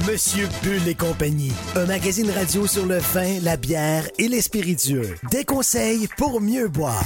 Monsieur 0.07 0.49
Bull 0.63 0.88
et 0.88 0.95
compagnie, 0.95 1.53
un 1.75 1.85
magazine 1.85 2.31
radio 2.31 2.65
sur 2.65 2.88
le 2.88 2.97
vin, 2.97 3.39
la 3.43 3.57
bière 3.57 4.07
et 4.17 4.27
les 4.27 4.41
spiritueux. 4.41 5.15
Des 5.29 5.45
conseils 5.45 6.07
pour 6.17 6.41
mieux 6.41 6.67
boire. 6.67 7.05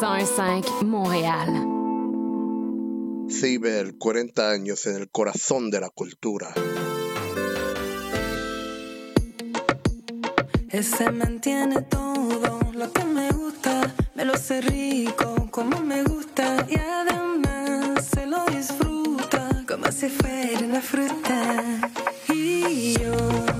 101.5 0.00 0.84
Montréal. 0.84 1.66
Ciber, 3.30 3.96
40 3.96 4.50
años 4.50 4.86
en 4.86 4.96
el 4.96 5.08
corazón 5.08 5.70
de 5.70 5.80
la 5.80 5.88
cultura. 5.88 6.52
Ese 10.68 11.10
mantiene 11.10 11.80
todo 11.80 12.60
lo 12.74 12.92
que 12.92 13.04
me 13.06 13.30
gusta, 13.30 13.94
me 14.14 14.26
lo 14.26 14.34
hace 14.34 14.60
rico 14.60 15.48
como 15.50 15.80
me 15.80 16.02
gusta 16.02 16.66
y 16.68 16.76
además 16.76 18.04
se 18.04 18.26
lo 18.26 18.44
disfruta 18.46 19.64
como 19.66 19.90
si 19.90 20.10
fuera 20.10 20.60
una 20.60 20.82
fruta. 20.82 21.90
Y 22.28 22.98
yo 22.98 23.55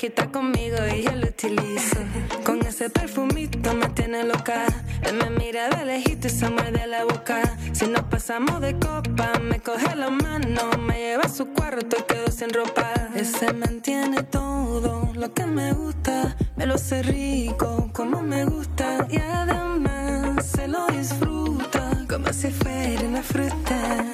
Se 0.00 0.06
desquita 0.06 0.32
conmigo 0.32 0.78
y 0.96 1.02
yo 1.02 1.12
lo 1.14 1.26
utilizo. 1.26 1.98
Con 2.46 2.64
ese 2.64 2.88
perfumito 2.88 3.74
me 3.74 3.86
tiene 3.88 4.24
loca. 4.24 4.64
Él 5.02 5.16
me 5.16 5.28
mira 5.28 5.68
de 5.68 5.84
lejito 5.84 6.26
y 6.26 6.30
se 6.30 6.48
muerde 6.48 6.86
la 6.86 7.04
boca. 7.04 7.42
Si 7.72 7.86
nos 7.86 8.04
pasamos 8.04 8.62
de 8.62 8.78
copa, 8.78 9.32
me 9.42 9.60
coge 9.60 9.94
la 9.96 10.08
mano, 10.08 10.70
me 10.78 10.94
lleva 10.94 11.24
a 11.24 11.28
su 11.28 11.48
cuarto 11.48 11.98
y 11.98 12.02
quedo 12.04 12.30
sin 12.30 12.48
ropa. 12.48 12.90
Ese 13.14 13.52
mantiene 13.52 14.22
todo 14.22 15.12
lo 15.12 15.34
que 15.34 15.44
me 15.44 15.74
gusta. 15.74 16.34
Me 16.56 16.64
lo 16.64 16.76
hace 16.76 17.02
rico, 17.02 17.90
como 17.92 18.22
me 18.22 18.46
gusta. 18.46 19.06
Y 19.10 19.18
además 19.18 20.46
se 20.46 20.66
lo 20.66 20.86
disfruta, 20.86 22.06
como 22.08 22.32
si 22.32 22.50
fuera 22.50 23.02
una 23.02 23.22
fruta. 23.22 24.06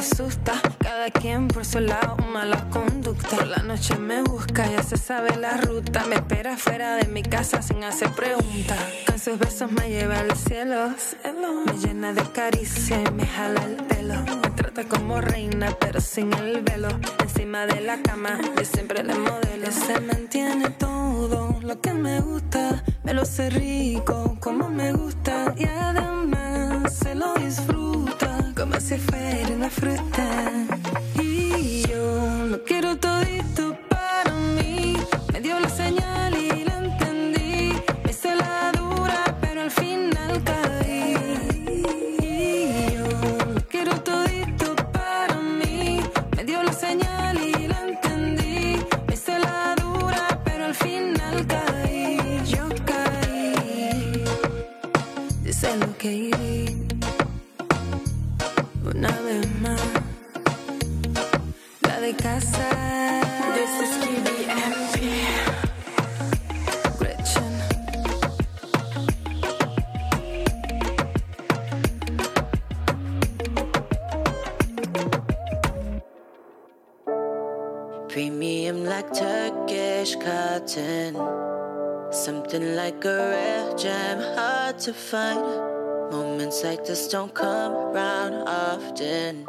Asusta. 0.00 0.54
Cada 0.78 1.10
quien 1.10 1.48
por 1.48 1.64
su 1.64 1.78
lado, 1.78 2.16
mala 2.32 2.68
conducta. 2.70 3.28
Por 3.36 3.46
la 3.46 3.58
noche 3.58 3.96
me 3.96 4.22
busca, 4.22 4.66
ya 4.66 4.82
se 4.82 4.96
sabe 4.96 5.36
la 5.36 5.58
ruta. 5.58 6.06
Me 6.06 6.16
espera 6.16 6.56
fuera 6.56 6.96
de 6.96 7.06
mi 7.06 7.22
casa 7.22 7.60
sin 7.60 7.84
hacer 7.84 8.10
preguntas. 8.12 8.78
Con 9.06 9.18
sus 9.18 9.38
besos 9.38 9.70
me 9.70 9.90
lleva 9.90 10.18
al 10.20 10.34
cielo. 10.36 10.94
Me 11.66 11.72
llena 11.74 12.14
de 12.14 12.22
caricia 12.32 13.02
y 13.02 13.10
me 13.12 13.26
jala 13.26 13.62
el 13.64 13.76
pelo. 13.84 14.14
Me 14.42 14.50
trata 14.50 14.84
como 14.84 15.20
reina, 15.20 15.68
pero 15.78 16.00
sin 16.00 16.32
el 16.32 16.62
velo. 16.62 16.88
Encima 17.20 17.66
de 17.66 17.80
la 17.82 18.00
cama, 18.00 18.40
yo 18.56 18.64
siempre 18.64 19.04
le 19.04 19.14
modelo. 19.14 19.70
Se 19.70 20.00
mantiene 20.00 20.70
todo 20.70 21.58
lo 21.60 21.80
que 21.80 21.92
me 21.92 22.20
gusta. 22.20 22.82
Me 23.04 23.12
lo 23.12 23.22
hace 23.22 23.50
rico, 23.50 24.38
como 24.40 24.70
me 24.70 24.92
gusta. 24.92 25.54
Y 25.58 25.66
además 25.66 26.94
se 26.94 27.14
lo 27.14 27.34
disfruta, 27.34 27.78
como 27.78 27.89
si 28.80 28.96
fuera 28.96 29.48
una 29.54 29.70
fruta. 29.70 30.66
Y 31.22 31.82
yo 31.86 32.46
lo 32.46 32.64
quiero 32.64 32.96
todito 32.96 33.69
casa. 62.20 62.68
This 63.56 63.72
is 63.84 63.92
KBMP. 64.04 64.96
Gretchen. 66.98 67.52
Premium 78.08 78.84
like 78.84 79.10
Turkish 79.14 80.16
cotton. 80.16 81.16
Something 82.12 82.76
like 82.76 83.04
a 83.04 83.16
rare 83.32 83.76
gem, 83.76 84.18
hard 84.36 84.78
to 84.80 84.92
find. 84.92 85.40
Moments 86.12 86.64
like 86.64 86.84
this 86.84 87.08
don't 87.08 87.32
come 87.32 87.72
around 87.72 88.34
often. 88.46 89.46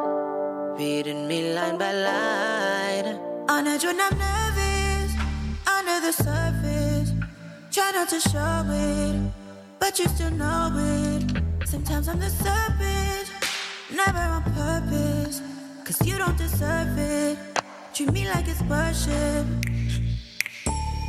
Reading 0.77 1.27
me 1.27 1.53
line 1.53 1.77
by 1.77 1.91
line. 1.91 3.19
On 3.49 3.67
edge 3.67 3.83
when 3.83 3.99
I'm 3.99 4.17
nervous, 4.17 5.11
under 5.67 5.99
the 6.05 6.11
surface. 6.11 7.11
Try 7.71 7.91
not 7.91 8.09
to 8.09 8.19
show 8.19 8.63
it, 8.69 9.31
but 9.79 9.99
you 9.99 10.07
still 10.07 10.31
know 10.31 10.71
it. 10.75 11.67
Sometimes 11.67 12.07
I'm 12.07 12.19
the 12.19 12.29
serpent, 12.29 13.31
never 13.93 14.19
on 14.19 14.43
purpose. 14.43 15.41
Cause 15.83 16.07
you 16.07 16.17
don't 16.17 16.37
deserve 16.37 16.97
it. 16.97 17.37
Treat 17.93 18.11
me 18.13 18.27
like 18.27 18.47
it's 18.47 18.61
worship. 18.61 19.45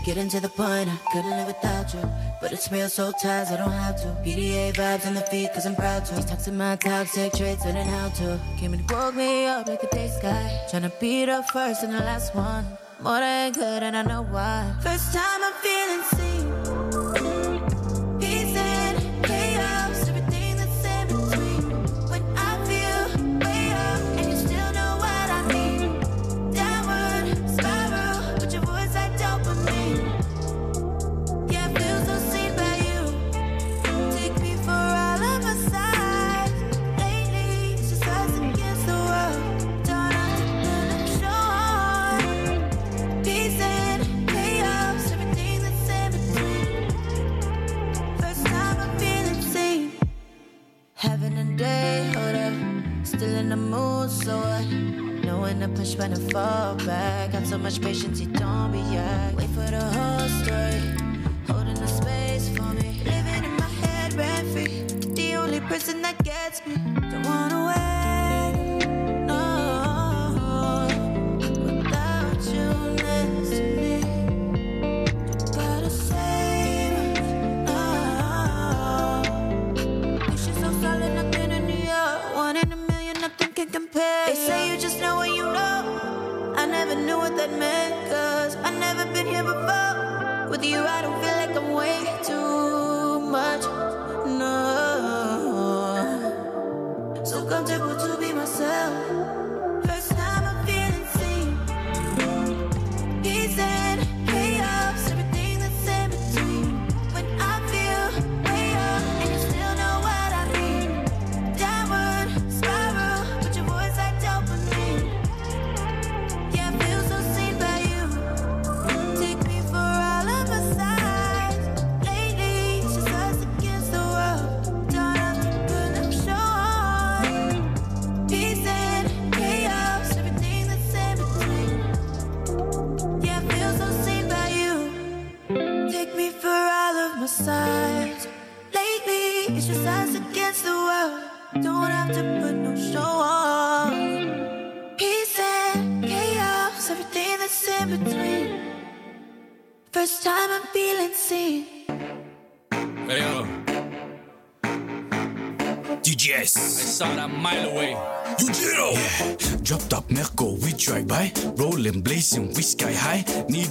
Getting 0.04 0.28
to 0.30 0.40
the 0.40 0.48
point, 0.48 0.88
I 0.90 0.98
couldn't 1.12 1.30
live 1.30 1.46
without 1.46 1.94
you. 1.94 2.00
But 2.40 2.52
it's 2.52 2.72
real, 2.72 2.88
so 2.88 3.12
ties, 3.12 3.52
I 3.52 3.56
don't 3.56 3.70
have 3.70 3.96
to. 4.02 4.08
PDA 4.24 4.72
vibes 4.72 5.06
in 5.06 5.14
the 5.14 5.20
feed, 5.20 5.50
cause 5.54 5.64
I'm 5.64 5.76
proud 5.76 6.04
to. 6.06 6.14
These 6.16 6.24
toxic, 6.24 6.54
my 6.54 6.74
toxic 6.74 7.32
traits, 7.34 7.64
and 7.64 7.78
how 7.78 8.08
to. 8.08 8.40
Came 8.58 8.74
and 8.74 8.90
woke 8.90 9.14
me 9.14 9.46
up 9.46 9.68
like 9.68 9.80
a 9.84 9.88
day 9.94 10.08
sky. 10.08 10.60
Tryna 10.68 10.90
beat 10.98 11.26
the 11.26 11.44
first 11.52 11.84
and 11.84 11.94
the 11.94 12.00
last 12.00 12.34
one. 12.34 12.66
More 13.00 13.20
than 13.20 13.52
good, 13.52 13.84
and 13.84 13.96
I 13.96 14.02
know 14.02 14.22
why. 14.24 14.74
First 14.82 15.14
time 15.14 15.40
I'm 15.44 15.52
feeling 15.62 16.02
seen. 16.16 17.51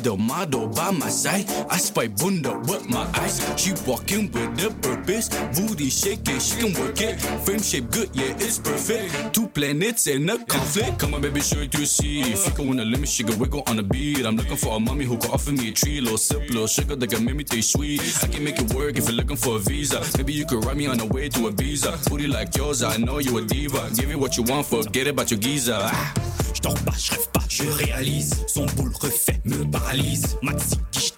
A 0.08 0.18
model 0.18 0.68
by 0.68 0.92
my 0.92 1.10
side. 1.10 1.46
I 1.70 1.78
spy 1.78 2.08
bunda 2.08 2.58
with 2.60 2.90
my 2.90 3.08
eyes. 3.16 3.40
She 3.58 3.74
walking 3.88 4.32
with 4.32 4.66
a 4.66 4.72
purpose. 4.82 5.30
Booty 5.56 5.90
shaking, 5.90 6.40
she 6.40 6.60
can 6.60 6.74
work 6.82 7.00
it. 7.02 7.20
Frame 7.46 7.62
shape 7.62 7.90
good, 7.92 8.10
yeah, 8.14 8.34
it's 8.38 8.60
perfect. 8.60 9.34
Two 9.34 9.48
planets 9.48 10.08
in 10.08 10.30
a 10.30 10.44
conflict. 10.46 11.00
Come 11.00 11.14
on, 11.14 11.22
baby, 11.22 11.42
show 11.42 11.60
it 11.60 11.72
to 11.74 11.86
see. 11.86 12.22
If 12.22 12.46
you 12.48 12.54
can 12.54 12.68
win 12.68 12.80
a 12.80 12.86
limit, 12.86 13.10
she 13.10 13.24
can 13.24 13.38
wiggle 13.40 13.64
on 13.68 13.78
the 13.78 13.84
beat. 13.84 14.26
I'm 14.26 14.36
looking 14.36 14.58
for 14.58 14.76
a 14.76 14.80
mommy 14.80 15.06
who 15.06 15.18
can 15.18 15.32
offer 15.32 15.52
me 15.52 15.70
a 15.70 15.72
tree. 15.72 16.02
Little 16.02 16.18
sip, 16.18 16.42
little 16.50 16.68
sugar 16.68 16.96
that 16.96 17.10
can 17.10 17.24
make 17.24 17.36
me 17.36 17.44
taste 17.44 17.72
sweet. 17.74 18.02
I 18.24 18.28
can 18.28 18.44
make 18.44 18.60
it 18.60 18.74
work 18.74 18.98
if 18.98 19.06
you're 19.08 19.16
looking 19.16 19.38
for 19.38 19.56
a 19.56 19.60
visa. 19.60 20.02
Maybe 20.18 20.34
you 20.34 20.46
could 20.46 20.66
ride 20.66 20.78
me 20.78 20.88
on 20.88 20.98
the 20.98 21.06
way 21.06 21.30
to 21.30 21.48
a 21.48 21.52
Ibiza. 21.52 22.10
Booty 22.10 22.28
like 22.28 22.56
yours, 22.56 22.84
I 22.84 22.98
know 22.98 23.20
you 23.20 23.38
a 23.38 23.42
diva. 23.42 23.90
Give 23.96 24.10
you 24.10 24.18
what 24.18 24.38
you 24.38 24.44
want, 24.44 24.66
forget 24.68 25.08
about 25.08 25.32
your 25.32 25.40
geezer. 25.40 25.78
Ah. 25.78 26.41
Je 26.64 26.70
pas, 26.86 26.92
je 26.98 27.12
rêve 27.12 27.30
pas, 27.34 27.42
je 27.50 27.64
réalise. 27.64 28.46
Son 28.48 28.66
boule 28.78 28.94
refait 29.02 29.42
me 29.46 29.70
paralyse. 29.72 30.38
Maxi, 30.44 30.78
qui 30.92 31.12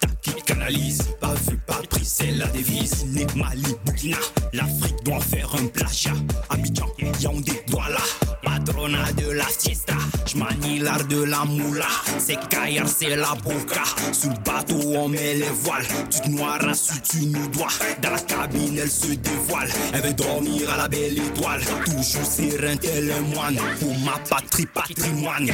canalise. 0.44 1.02
Pas 1.20 1.34
vu, 1.48 1.56
pas 1.66 1.80
pris, 1.88 2.04
c'est 2.04 2.32
la 2.32 2.46
devise. 2.46 3.04
Né 3.06 3.26
Mali, 3.36 3.64
Burkina, 3.84 4.16
l'Afrique 4.52 5.02
doit 5.04 5.20
faire 5.20 5.50
un 5.54 5.66
plagiat. 5.66 6.12
Abidjan, 6.50 6.86
Yaoundé, 7.20 7.52
Douala. 7.68 8.00
Patrona 8.42 9.10
de 9.12 9.32
la 9.32 9.46
siesta. 9.48 9.94
J'manie 10.26 10.80
l'art 10.80 11.04
de 11.06 11.22
la 11.24 11.44
moula. 11.44 11.86
C'est 12.18 12.38
Kayar, 12.48 12.86
c'est 12.88 13.16
la 13.16 13.34
boca. 13.42 13.82
Sous 14.12 14.30
le 14.30 14.36
bateau, 14.44 14.80
on 14.96 15.08
met 15.08 15.34
les 15.34 15.50
voiles. 15.62 15.86
Tu 16.10 16.20
te 16.20 16.28
noiras 16.28 16.74
si 16.74 17.00
tu 17.02 17.26
nous 17.26 17.48
dois. 17.48 17.68
Dans 18.02 18.10
la 18.10 18.18
cabine, 18.18 18.78
elle 18.78 18.90
se 18.90 19.14
dévoile. 19.14 19.70
Elle 19.92 20.02
veut 20.02 20.12
dormir 20.12 20.70
à 20.72 20.76
la 20.76 20.88
belle 20.88 21.18
étoile. 21.18 21.62
Toujours 21.84 22.26
serein, 22.26 22.76
tel 22.76 23.10
un 23.10 23.20
moine. 23.34 23.58
Pour 23.80 23.96
ma 24.00 24.18
patrie, 24.28 24.66
patrimoine. 24.66 25.50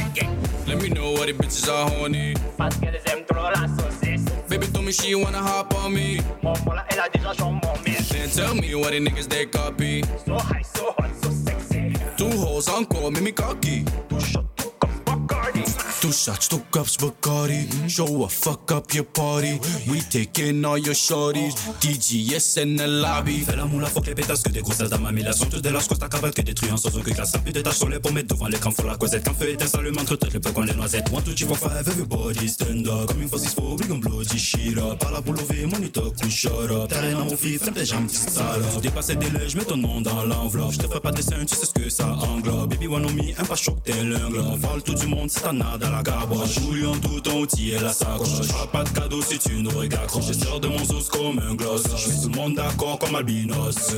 Let 0.67 0.75
me 0.75 0.89
know 0.89 1.13
what 1.13 1.27
the 1.27 1.33
bitches 1.33 1.67
are 1.69 1.89
horny. 1.89 2.33
Parce 2.57 2.75
qu'elles 2.77 3.01
aiment 3.11 3.25
trop 3.27 3.49
la 3.49 3.67
saucisse. 3.67 4.20
Baby 4.51 4.67
told 4.67 4.85
me 4.85 4.91
she 4.91 5.15
wanna 5.15 5.37
hop 5.37 5.73
on 5.75 5.93
me. 5.93 6.19
Bon, 6.43 6.51
voilà, 6.65 6.85
elle 6.89 6.99
a 6.99 7.07
déjà 7.07 7.33
son 7.33 7.53
mon 7.53 7.73
Then 7.85 8.29
tell 8.29 8.53
me 8.53 8.75
what 8.75 8.91
the 8.91 8.99
niggas 8.99 9.29
they 9.29 9.45
copy. 9.45 10.03
So 10.25 10.33
high, 10.33 10.61
so 10.61 10.93
hot, 10.99 11.09
so 11.23 11.29
sexy. 11.31 11.93
Two 12.17 12.29
hoes 12.31 12.67
encore, 12.67 13.11
make 13.11 13.23
me 13.23 13.31
cocky. 13.31 13.85
Two 14.09 14.19
shots, 14.19 14.50
two 16.01 16.59
cups, 16.71 16.97
Bacardi. 16.97 17.67
Show 17.87 18.23
a 18.23 18.27
fuck 18.27 18.71
up 18.71 18.93
your 18.93 19.03
party. 19.03 19.59
We 19.87 20.01
taking 20.01 20.65
all 20.65 20.77
your 20.77 20.95
shorties. 20.95 21.53
DGS 21.79 22.57
in 22.61 22.75
the 22.75 22.87
lobby. 22.87 23.43
Fais 23.45 23.55
la 23.55 23.65
moula, 23.65 23.87
fuck 23.87 24.07
les 24.07 24.15
pétasses, 24.15 24.41
que 24.41 24.49
des 24.49 24.61
grosses 24.61 24.79
dames 24.79 25.05
à 25.05 25.33
Sont 25.33 25.45
tous 25.45 25.61
des 25.61 25.69
larges, 25.69 25.87
ta 25.87 26.07
cravate, 26.07 26.33
que 26.33 26.41
détruit 26.41 26.71
en 26.71 26.77
sans 26.77 26.95
aucun 26.97 27.13
classe. 27.13 27.33
Plus 27.43 27.53
des 27.53 27.61
taches 27.61 27.77
sur 27.77 27.89
les 27.89 27.99
pommettes 27.99 28.27
devant 28.27 28.47
l'écran, 28.47 28.71
faut 28.71 28.87
la 28.87 28.95
causette. 28.95 29.23
Quand 29.25 29.33
feu 29.33 29.49
éteint, 29.49 29.67
s'allume 29.67 29.97
entre 29.99 30.15
tête, 30.15 30.33
le 30.33 30.39
peu 30.39 30.51
qu'on 30.51 30.63
les 30.63 30.73
noisettes. 30.73 31.09
One, 31.11 31.23
two, 31.23 31.33
three, 31.33 31.45
four, 31.45 31.57
five, 31.57 31.87
everybody 31.87 32.47
stand 32.47 32.87
up. 32.87 33.07
Coming 33.07 33.27
for 33.27 33.37
six, 33.37 33.53
four, 33.53 33.75
we 33.75 33.87
gon' 33.87 33.99
blow 33.99 34.23
this 34.23 34.41
shit 34.41 34.77
up. 34.77 34.99
Par 34.99 35.11
là 35.11 35.21
pour 35.21 35.33
lever, 35.33 35.67
money 35.67 35.89
talk, 35.89 36.15
we 36.23 36.31
shut 36.31 36.71
up. 36.71 36.89
T'as 36.89 37.01
rien 37.01 37.19
à 37.19 37.23
mon 37.23 37.37
fils, 37.37 37.59
ferme 37.59 37.75
tes 37.75 37.85
jambes, 37.85 38.07
petite 38.07 38.29
salope. 38.29 38.81
Dépassé 38.81 39.15
des 39.15 39.29
délai, 39.29 39.47
j'mets 39.49 39.65
ton 39.65 39.77
nom 39.77 40.01
dans 40.01 40.23
l'enveloppe. 40.25 40.71
J'te 40.71 40.87
ferai 40.87 40.99
pas 40.99 41.11
de 41.11 41.17
dessin, 41.17 41.45
tu 41.45 41.55
sais 41.55 41.65
ce 41.65 41.73
que 41.79 41.89
ça 41.89 42.07
englobe. 42.07 42.71
Baby, 42.71 42.87
one 42.87 43.05
on 43.05 43.11
me, 43.11 43.39
un 43.39 43.45
pas 43.45 43.55
choc, 43.55 43.77
t'es 43.83 44.03
l'unglobe. 44.03 44.59
Vole 44.59 44.81
tout 44.81 44.95
du 44.95 45.07
monde, 45.07 45.29
c'est 45.29 45.45
un 45.45 45.53
nada 45.53 45.90
la 45.91 46.01
gaboche. 46.01 46.59
Jouille 46.59 46.85
en 46.85 46.95
tout 46.95 47.19
ton 47.21 47.41
outil 47.41 47.71
et 47.71 47.79
la 47.79 47.93
sacoche. 47.93 48.43
J'fais 48.43 48.67
pas 48.71 48.83
de 48.83 48.89
cadeau 48.89 49.21
si 49.21 49.37
tu 49.39 49.61
nous 49.61 49.69
regardes. 49.71 50.09
Je 50.21 50.33
sors 50.33 50.59
de 50.59 50.67
mon 50.67 50.83
sauce 50.83 51.09
comme 51.09 51.39
un 51.39 51.55
gloss. 51.55 51.83
J'fais 51.97 52.21
tout 52.21 52.29
le 52.29 52.35
monde 52.35 52.55
d'accord 52.55 52.99
comme 52.99 53.15
albinos. 53.15 53.95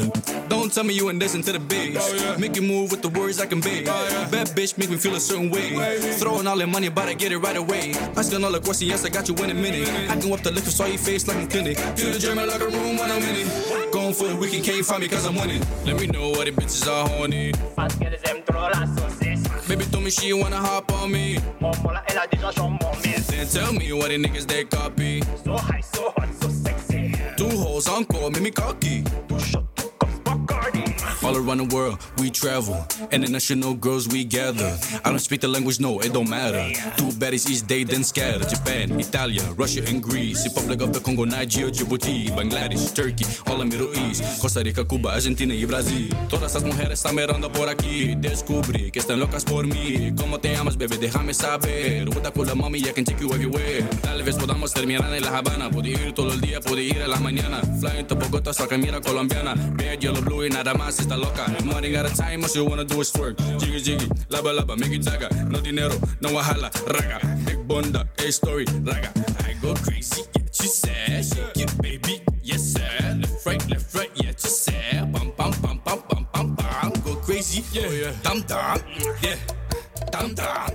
Don't 0.49 0.69
tell 0.69 0.83
me 0.83 0.93
you 0.93 1.09
ain't 1.09 1.19
listen 1.19 1.41
to 1.41 1.51
the 1.51 1.59
bass. 1.59 2.13
Oh, 2.13 2.39
make 2.39 2.55
you 2.55 2.61
move 2.61 2.91
with 2.91 3.01
the 3.01 3.09
words 3.09 3.39
I 3.39 3.45
can 3.45 3.59
oh, 3.59 3.61
base. 3.61 3.87
Bad 4.31 4.49
bitch 4.55 4.77
make 4.77 4.89
me 4.89 4.97
feel 4.97 5.15
a 5.15 5.19
certain 5.19 5.49
way. 5.49 5.73
Throwing 6.19 6.47
all 6.47 6.57
the 6.57 6.67
money, 6.67 6.89
but 6.89 7.07
I 7.07 7.13
get 7.13 7.31
it 7.31 7.37
right 7.37 7.57
away. 7.57 7.93
Asking 8.15 8.43
all 8.43 8.51
the 8.51 8.59
questions, 8.59 8.89
yes, 8.89 9.05
I 9.05 9.09
got 9.09 9.27
you 9.27 9.35
in 9.43 9.51
a 9.51 9.53
minute. 9.53 9.87
Acting 10.09 10.33
up 10.33 10.41
the 10.41 10.51
liquor, 10.51 10.71
saw 10.71 10.85
your 10.85 10.97
face 10.97 11.27
like 11.27 11.37
a 11.43 11.47
clinic. 11.47 11.77
To 11.77 12.05
the 12.07 12.19
German 12.19 12.47
like 12.47 12.61
a 12.61 12.67
room 12.67 12.97
when 12.97 13.11
I'm 13.11 13.21
in 13.23 13.35
it. 13.35 13.91
Going 13.91 14.13
for 14.13 14.27
the 14.27 14.35
weekend, 14.35 14.63
can't 14.63 14.85
find 14.85 15.01
me 15.01 15.07
cause 15.07 15.25
I'm 15.25 15.35
winning. 15.35 15.61
Let 15.85 15.99
me 15.99 16.07
know 16.07 16.29
what 16.29 16.45
the 16.45 16.51
bitches 16.51 16.87
are 16.87 17.07
horny. 17.07 17.51
Parce 17.75 17.95
qu'elles 17.95 18.19
aiment 18.25 18.43
trop 18.45 18.69
la 18.69 18.85
saucisse. 18.95 19.42
Baby 19.73 19.85
told 19.85 20.03
me 20.03 20.11
she 20.11 20.31
wanna 20.33 20.57
hop 20.57 20.91
on 21.01 21.11
me. 21.11 21.39
Bon, 21.59 21.71
elle 22.07 22.19
a 22.19 22.27
déjà 22.27 22.51
son 22.51 22.69
mon 22.69 22.91
Then 23.01 23.47
tell 23.47 23.73
me 23.73 23.91
what 23.91 24.09
the 24.09 24.17
niggas 24.19 24.45
they 24.45 24.65
copy. 24.65 25.23
So 25.43 25.57
high, 25.57 25.81
so 25.81 26.13
hot, 26.15 26.29
so 26.39 26.47
sexy. 26.49 27.15
Two 27.35 27.49
hoes 27.49 27.87
encore, 27.87 28.29
make 28.29 28.43
me 28.43 28.51
cocky. 28.51 29.03
All 31.23 31.35
around 31.37 31.57
the 31.59 31.75
world, 31.75 31.99
we 32.17 32.29
travel. 32.29 32.85
International 33.11 33.73
girls, 33.73 34.07
we 34.07 34.23
gather. 34.23 34.77
I 35.03 35.09
don't 35.09 35.19
speak 35.19 35.41
the 35.41 35.47
language, 35.47 35.79
no, 35.79 35.99
it 35.99 36.13
don't 36.13 36.29
matter. 36.29 36.71
Two 36.97 37.11
baddies 37.19 37.49
each 37.49 37.65
day, 37.67 37.83
then 37.83 38.03
scatter. 38.03 38.43
Japan, 38.47 38.99
Italia, 38.99 39.43
Russia, 39.57 39.83
and 39.87 40.01
Greece. 40.01 40.45
Republic 40.45 40.81
of 40.81 40.93
the 40.93 40.99
Congo, 40.99 41.25
Nigeria, 41.25 41.71
Djibouti, 41.71 42.29
Bangladesh, 42.29 42.93
Turkey, 42.93 43.25
all 43.47 43.57
the 43.57 43.65
Middle 43.65 43.93
East. 43.95 44.23
Costa 44.41 44.61
Rica, 44.61 44.85
Cuba, 44.85 45.13
Argentina 45.13 45.53
y 45.53 45.65
Brasil. 45.65 46.13
Todas 46.29 46.51
esas 46.51 46.63
mujeres 46.63 46.99
están 46.99 47.15
mirando 47.15 47.51
por 47.51 47.67
aquí. 47.69 48.15
Descubrí 48.15 48.91
que 48.91 48.99
están 48.99 49.19
locas 49.19 49.43
por 49.43 49.65
mí. 49.65 50.13
¿Cómo 50.17 50.39
te 50.39 50.51
llamas, 50.51 50.77
bebé? 50.77 50.97
Déjame 50.97 51.33
saber. 51.33 52.09
With 52.09 52.23
that 52.23 52.33
cool 52.33 52.53
mommy, 52.55 52.79
I 52.79 52.93
can 52.93 53.03
take 53.05 53.19
you 53.19 53.33
everywhere. 53.33 53.83
Tal 54.01 54.23
vez 54.23 54.35
podamos 54.35 54.73
terminar 54.73 55.13
en 55.13 55.23
La 55.23 55.37
Habana. 55.37 55.69
Pude 55.69 55.89
ir 55.89 56.13
todo 56.13 56.33
el 56.33 56.41
día, 56.41 56.59
pude 56.61 56.83
ir 56.83 57.01
a 57.01 57.07
la 57.07 57.19
mañana. 57.19 57.61
Flying 57.79 58.07
to 58.07 58.15
Bogotá, 58.15 58.53
saca 58.53 58.77
mira 58.77 59.01
colombiana. 59.01 59.55
Red, 59.77 59.99
yellow, 59.99 60.21
blue 60.21 60.43
y 60.53 60.55
nada 60.55 60.73
más 60.73 60.99
está 60.99 61.17
loca. 61.17 61.45
Money 61.63 61.91
got 61.91 62.05
a 62.05 62.15
time, 62.15 62.43
all 62.43 62.49
she 62.49 62.61
wanna 62.61 62.83
do 62.83 63.01
is 63.01 63.11
twerk. 63.11 63.37
Jiggy, 63.59 63.81
jiggy, 63.81 64.07
laba, 64.29 64.53
laba, 64.53 64.77
make 64.77 64.91
it 64.91 65.03
zaga. 65.03 65.29
No 65.49 65.59
dinero, 65.59 65.95
no 66.21 66.29
wahala, 66.29 66.69
raga. 66.87 67.19
Big 67.45 67.67
bunda, 67.67 68.07
a 68.17 68.31
story, 68.31 68.65
raga. 68.83 69.11
I 69.45 69.53
go 69.61 69.73
crazy, 69.73 70.23
yeah, 70.35 70.45
she 70.51 70.67
said. 70.67 71.25
Shake 71.25 71.57
it, 71.57 71.81
baby, 71.81 72.21
yes, 72.43 72.73
sir. 72.73 73.17
Left, 73.19 73.45
right, 73.45 73.69
left, 73.69 73.95
right, 73.95 74.11
yeah, 74.15 74.31
she 74.37 74.47
said. 74.47 75.11
Bam, 75.11 75.31
bam, 75.37 75.51
bam, 75.61 75.81
bam, 75.85 76.03
bam, 76.09 76.27
bam, 76.33 76.55
bam. 76.55 76.91
Go 77.03 77.15
crazy, 77.15 77.63
yeah, 77.71 77.87
oh, 77.87 77.91
yeah. 77.91 78.13
Dum, 78.23 78.41
dum, 78.41 78.79
yeah. 79.21 79.37
Dum, 80.11 80.33
dum. 80.35 80.69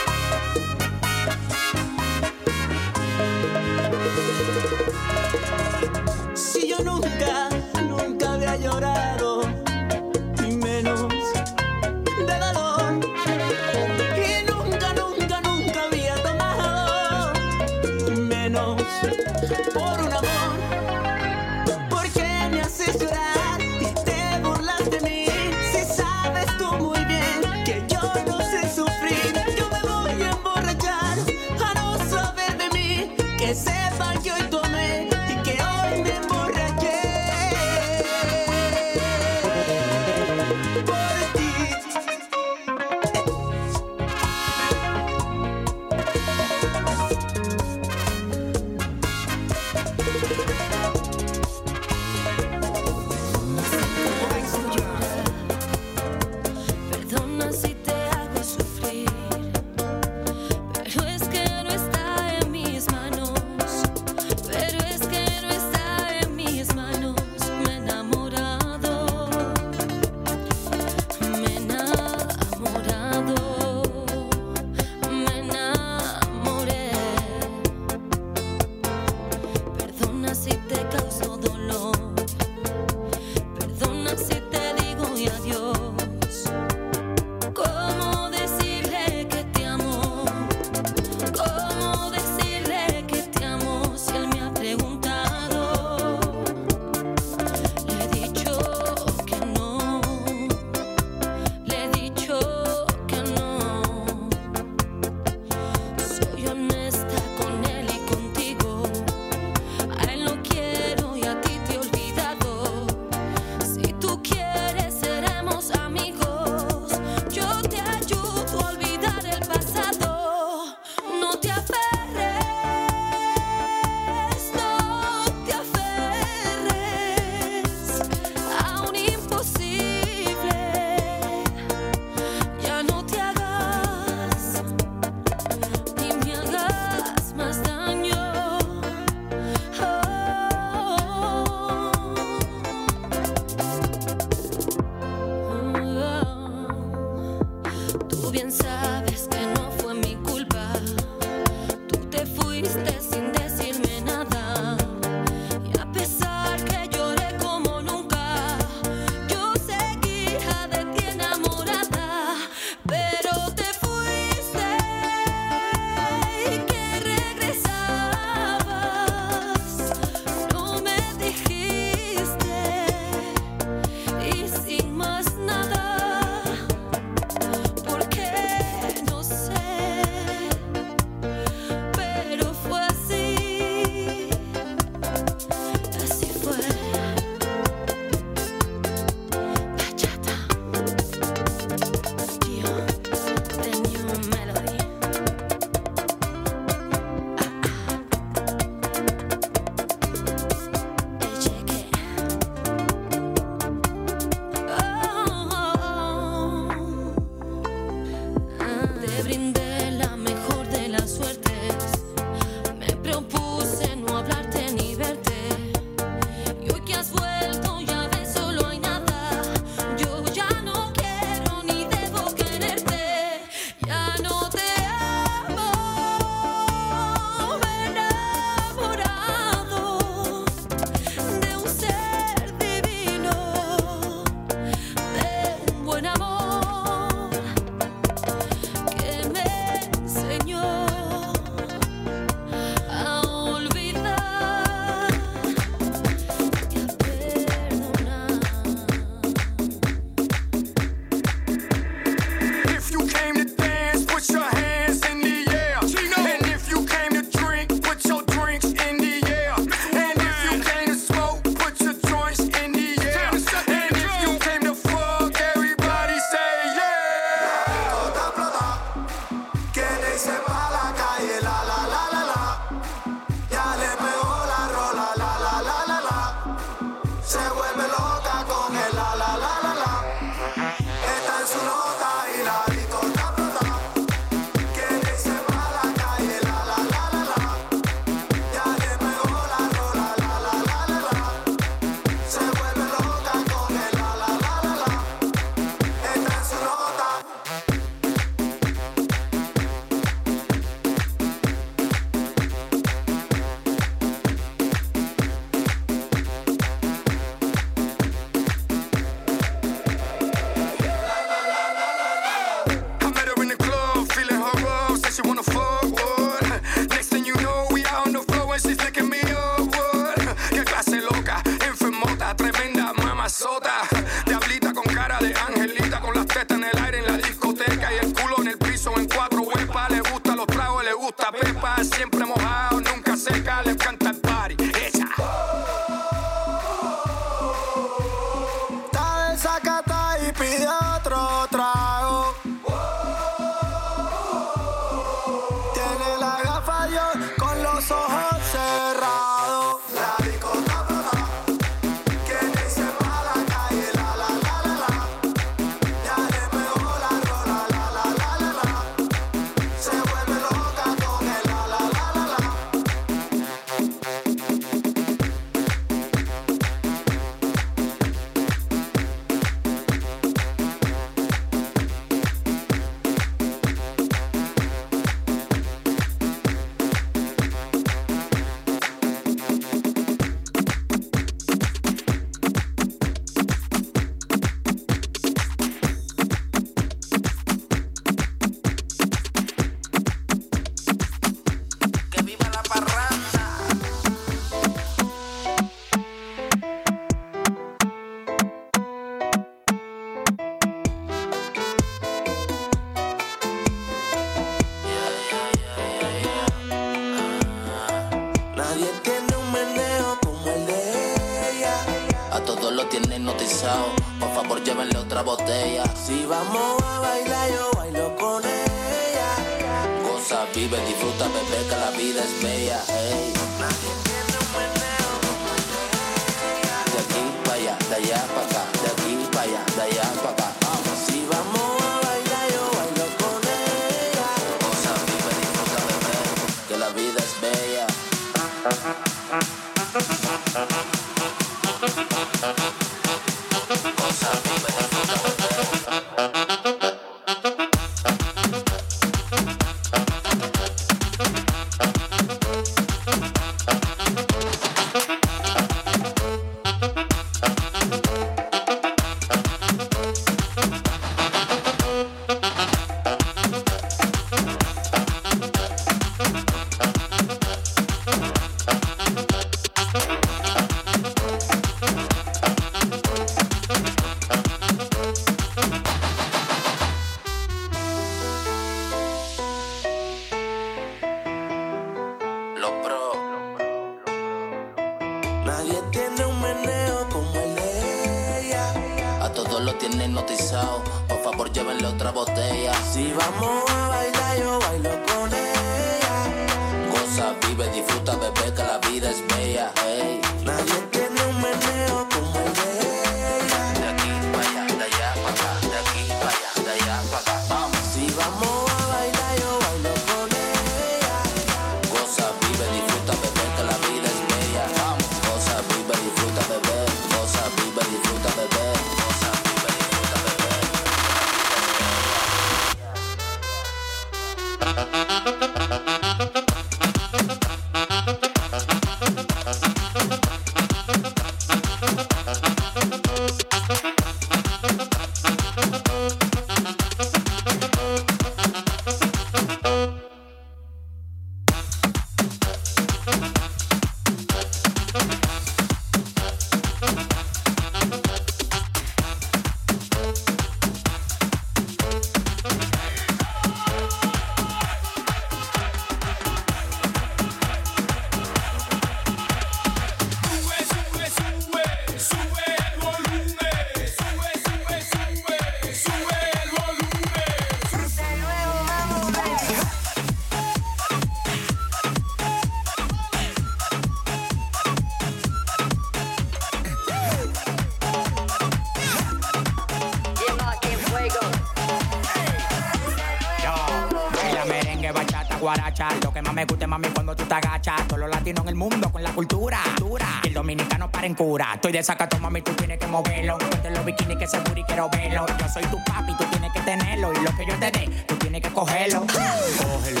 Estoy 591.38 591.72
de 591.72 591.82
sacato, 591.82 592.18
mami, 592.18 592.40
tú 592.40 592.52
tienes 592.52 592.78
que 592.78 592.86
moverlo. 592.86 593.36
Ponte 593.36 593.70
los 593.70 593.84
bikinis 593.84 594.16
que 594.16 594.26
se 594.26 594.38
y 594.38 594.62
quiero 594.64 594.88
verlo. 594.88 595.26
Yo 595.38 595.48
soy 595.48 595.64
tu 595.64 595.76
papi, 595.84 596.14
tú 596.16 596.24
tienes 596.30 596.50
que 596.52 596.60
tenerlo. 596.60 597.12
Y 597.12 597.16
lo 597.16 597.36
que 597.36 597.46
yo 597.46 597.54
te 597.58 597.70
dé, 597.70 598.04
tú 598.06 598.16
tienes 598.16 598.40
que 598.40 598.50
cogerlo. 598.50 599.00
Cógelo, 599.00 600.00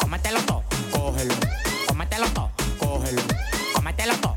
cómetelo 0.00 0.40
todo, 0.40 0.64
cógelo. 0.90 1.34
Cómetelo 1.86 2.26
todo, 2.30 2.50
cógelo. 2.78 3.22
Cómetelo 3.74 4.16
todo. 4.16 4.31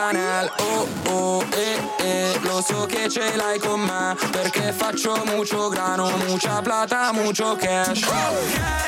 Chanel 0.00 0.50
Oh 0.60 0.88
oh 1.08 1.44
eh 1.52 1.78
eh, 1.98 2.38
lo 2.40 2.62
so 2.62 2.86
che 2.86 3.10
ce 3.10 3.36
l'hai 3.36 3.58
con 3.58 3.80
me 3.80 4.16
Perché 4.30 4.72
faccio 4.72 5.22
mucho 5.26 5.68
grano, 5.68 6.10
mucha 6.26 6.62
plata, 6.62 7.12
mucho 7.12 7.54
cash. 7.56 8.04
Ok, 8.04 8.14
si 8.46 8.79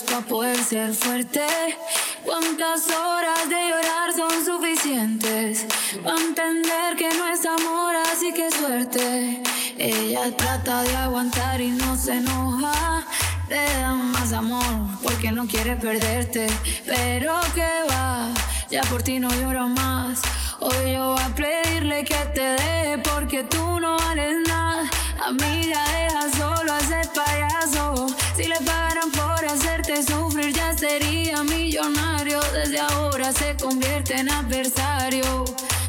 para 0.00 0.22
poder 0.22 0.56
ser 0.64 0.94
fuerte. 0.94 1.46
¿Cuántas 2.24 2.86
horas 2.88 3.48
de 3.48 3.68
llorar 3.68 4.12
son 4.16 4.44
suficientes? 4.44 5.66
Para 6.02 6.18
entender 6.18 6.96
que 6.96 7.10
no 7.14 7.28
es 7.28 7.44
amor, 7.44 7.94
así 8.10 8.32
que 8.32 8.50
suerte. 8.50 9.42
Ella 9.76 10.34
trata 10.34 10.82
de 10.82 10.96
aguantar 10.96 11.60
y 11.60 11.72
no 11.72 11.96
se 11.96 12.14
enoja. 12.14 13.04
te 13.48 13.62
da 13.80 13.92
más 13.92 14.32
amor 14.32 14.64
porque 15.02 15.30
no 15.30 15.46
quiere 15.46 15.76
perderte. 15.76 16.46
Pero 16.86 17.38
que 17.54 17.68
va, 17.90 18.28
ya 18.70 18.80
por 18.84 19.02
ti 19.02 19.18
no 19.18 19.28
lloro 19.30 19.68
más. 19.68 20.22
Hoy 20.60 20.94
yo 20.94 21.12
voy 21.12 21.22
a 21.22 21.34
pedirle 21.34 22.04
que 22.04 22.24
te 22.34 22.48
dé 22.62 22.98
porque 22.98 23.44
tú 23.44 23.78
no 23.78 23.98
vales 23.98 24.36
nada. 24.48 24.88
Amiga, 25.24 25.80
deja 25.92 26.30
solo 26.36 26.76
ese 26.78 27.08
payaso. 27.14 28.06
Si 28.36 28.44
le 28.44 28.56
pagaran 28.56 29.08
por 29.12 29.44
hacerte 29.44 30.02
sufrir, 30.02 30.52
ya 30.52 30.76
sería 30.76 31.44
millonario. 31.44 32.40
Desde 32.52 32.80
ahora 32.80 33.32
se 33.32 33.56
convierte 33.56 34.16
en 34.16 34.28
adversario. 34.28 35.44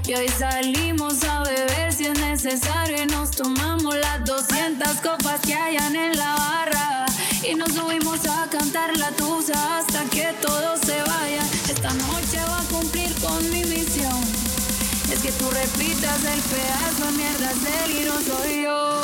Y 0.06 0.14
hoy 0.14 0.28
salimos 0.28 1.24
a 1.24 1.44
beber 1.44 1.92
si 1.92 2.06
es 2.06 2.20
necesario. 2.20 3.02
Y 3.02 3.06
nos 3.08 3.32
tomamos 3.32 3.96
las 3.96 4.24
200 4.24 4.88
copas 5.02 5.42
que 5.42 5.56
hayan 5.56 5.96
en 5.96 6.16
la 6.16 6.36
barra. 6.36 7.06
Y 7.42 7.56
nos 7.56 7.74
subimos 7.74 8.20
a 8.28 8.48
cantar 8.52 8.96
la 8.98 9.10
tusa 9.14 9.80
hasta 9.80 10.04
que 10.12 10.32
todo 10.42 10.78
se 10.78 11.02
vaya. 11.02 11.44
Esta 11.70 11.92
noche 11.94 12.38
voy 12.40 12.60
a 12.60 12.70
cumplir 12.70 13.12
con 13.16 13.50
mi 13.50 13.64
misión. 13.66 14.33
Es 15.14 15.22
que 15.22 15.32
tú 15.34 15.48
repitas 15.52 16.26
el 16.26 16.42
pedazo 16.42 17.06
de 17.06 17.12
mierda 17.12 17.52
no 18.04 18.20
soy 18.20 18.64
yo. 18.64 19.04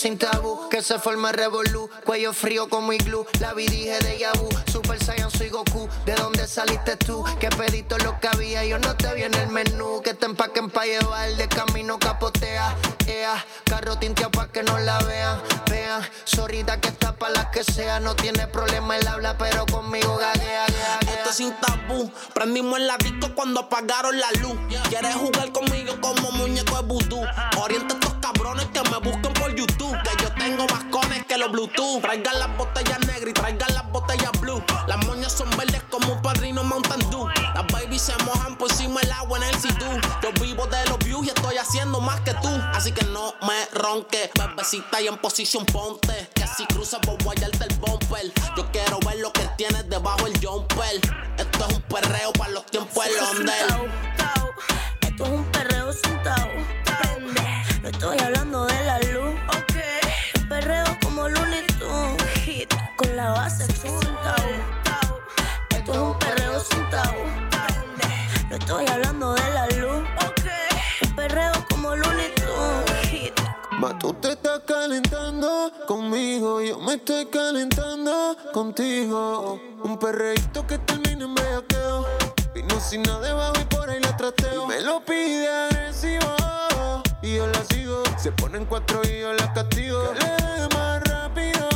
Sin 0.00 0.16
tabú 0.16 0.66
que 0.70 0.82
se 0.82 0.98
forma 0.98 1.30
revolú. 1.30 1.90
Cuello 2.06 2.32
frío 2.32 2.70
como 2.70 2.94
iglú. 2.94 3.26
La 3.38 3.52
vi 3.52 3.66
dije 3.66 3.98
de 3.98 4.18
Yabu. 4.18 4.48
Super 4.72 5.02
Saiyan 5.04 5.30
soy 5.30 5.50
Goku. 5.50 5.90
¿De 6.06 6.14
dónde 6.14 6.48
saliste 6.48 6.96
tú? 6.96 7.22
Que 7.38 7.50
pedito 7.50 7.98
lo 7.98 8.18
que 8.18 8.28
había. 8.28 8.64
Yo 8.64 8.78
no 8.78 8.96
te 8.96 9.12
vi 9.14 9.24
en 9.24 9.34
el 9.34 9.48
menú. 9.48 10.00
Que 10.02 10.14
te 10.14 10.24
empaquen 10.24 10.70
pa' 10.70 10.86
llevar. 10.86 11.28
De 11.36 11.46
camino 11.48 11.98
capotea. 11.98 12.74
Ea. 13.06 13.44
Carro 13.64 13.98
tinteado 13.98 14.30
pa' 14.30 14.48
que 14.48 14.62
no 14.62 14.78
la 14.78 14.98
vean 15.00 15.38
menea. 15.90 16.10
Zorrita 16.26 16.80
que 16.80 16.88
está 16.88 17.16
para 17.16 17.34
las 17.34 17.46
que 17.46 17.64
sea. 17.64 18.00
No 18.00 18.14
tiene 18.14 18.46
problema 18.46 18.96
el 18.96 19.06
habla, 19.06 19.36
pero 19.38 19.66
conmigo 19.66 20.16
gaguea, 20.16 20.66
gaguea. 20.66 21.16
Esto 21.16 21.30
es 21.30 21.36
sin 21.36 21.54
tabú. 21.60 22.10
Prendimos 22.34 22.78
el 22.78 22.90
disco 22.98 23.34
cuando 23.34 23.60
apagaron 23.60 24.18
la 24.18 24.30
luz. 24.40 24.56
Quieres 24.88 25.14
jugar 25.14 25.52
conmigo 25.52 25.94
como 26.00 26.30
muñeco 26.32 26.76
de 26.76 26.82
vudú. 26.82 27.22
Orienta 27.58 27.94
a 27.94 27.98
estos 27.98 28.14
cabrones 28.14 28.66
que 28.66 28.82
me 28.90 28.98
busquen 28.98 29.32
por 29.34 29.54
YouTube. 29.54 29.96
Que 30.02 30.22
yo 30.22 30.32
tengo 30.34 30.66
más 30.66 30.84
cones 30.84 31.24
que 31.26 31.36
los 31.36 31.50
Bluetooth. 31.50 32.02
Traigan 32.02 32.38
las 32.38 32.56
botellas 32.56 33.00
negras 33.00 33.30
y 33.30 33.32
traigan 33.32 33.74
las 33.74 33.90
botellas 33.90 34.30
blue. 34.40 34.62
Las 34.86 35.04
moñas 35.06 35.32
son 35.32 35.50
verdes 35.56 35.82
como 35.90 36.12
un 36.14 36.22
padrino 36.22 36.62
Mountain 36.64 37.10
Dew. 37.10 37.28
Las 37.54 37.66
baby 37.72 37.98
se 37.98 38.16
mojan 38.24 38.39
tú, 42.40 42.48
así 42.74 42.92
que 42.92 43.04
no 43.06 43.34
me 43.42 43.66
ronque. 43.72 44.30
Bebecita 44.38 45.00
y 45.00 45.08
en 45.08 45.18
posición 45.18 45.64
ponte. 45.66 46.28
Que 46.34 46.46
si 46.46 46.66
cruzas 46.66 47.00
a 47.06 47.24
guayarte 47.24 47.64
el 47.68 47.74
bumper. 47.76 48.32
Yo 48.56 48.70
quiero 48.72 48.98
ver 49.00 49.18
lo 49.18 49.32
que 49.32 49.48
tienes 49.56 49.88
debajo 49.88 50.26
el 50.26 50.34
jumper. 50.44 51.00
Esto 51.36 51.66
es 51.66 51.74
un 51.74 51.82
perreo 51.82 52.32
para 52.32 52.50
los 52.52 52.66
tiempos 52.66 53.04
del 53.04 53.16
Londel. 53.16 53.90
Esto 55.02 55.24
es 55.24 55.30
un 55.30 55.44
perreo 55.46 55.92
sentado. 55.92 56.48
No 57.82 57.88
estoy 57.88 58.18
hablando 58.18 58.66
de 58.66 58.84
la 58.84 58.98
luz. 59.00 59.34
Ok. 59.48 60.48
Perreo 60.48 60.98
como 61.02 61.28
Looney 61.28 61.66
Tunes. 61.78 62.66
Con 62.96 63.16
la 63.16 63.30
base 63.30 63.69
Ma 73.80 73.98
tú 73.98 74.12
te 74.12 74.32
estás 74.32 74.60
calentando 74.66 75.72
conmigo, 75.86 76.60
yo 76.60 76.78
me 76.80 76.96
estoy 76.96 77.24
calentando 77.24 78.36
contigo. 78.52 79.58
Un 79.82 79.98
perreíto 79.98 80.66
que 80.66 80.76
termina 80.76 81.24
en 81.24 81.34
bellaqueo. 81.34 82.06
Vino 82.54 82.78
sin 82.78 83.00
nada 83.00 83.20
debajo 83.20 83.54
y 83.58 83.64
por 83.64 83.88
ahí 83.88 83.98
la 83.98 84.14
trateo. 84.18 84.64
Y 84.64 84.66
me 84.66 84.80
lo 84.82 85.02
pide 85.02 85.48
agresivo 85.48 86.36
y 87.22 87.36
yo 87.36 87.46
la 87.46 87.64
sigo. 87.70 88.02
Se 88.18 88.30
pone 88.32 88.58
en 88.58 88.66
cuatro 88.66 89.00
y 89.02 89.20
yo 89.20 89.32
la 89.32 89.50
castigo. 89.54 90.12
Que 90.12 90.26
le 90.26 90.60
dé 90.60 90.76
más 90.76 91.02
rápido. 91.04 91.66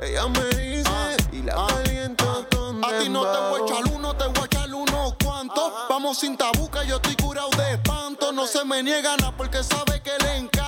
Ella 0.00 0.28
me 0.28 0.44
dice 0.56 1.16
y 1.30 1.42
la 1.42 1.66
caliento 1.66 2.46
con 2.50 2.82
A 2.82 2.98
ti 3.00 3.10
no 3.10 3.20
te 3.30 3.38
voy 3.50 3.60
a 3.60 3.64
echar 3.64 3.94
uno, 3.94 4.16
te 4.16 4.24
voy 4.28 4.42
a 4.44 4.46
echar 4.46 4.74
unos 4.74 5.14
cuantos. 5.22 5.74
Vamos 5.90 6.20
sin 6.20 6.38
tabuca, 6.38 6.84
yo 6.84 6.96
estoy 6.96 7.16
curado 7.16 7.50
de 7.50 7.74
espanto. 7.74 8.32
No 8.32 8.46
se 8.46 8.64
me 8.64 8.82
niega 8.82 9.14
nada 9.18 9.36
porque 9.36 9.62
sabe 9.62 10.00
que 10.00 10.12
le 10.24 10.36
encanto. 10.38 10.67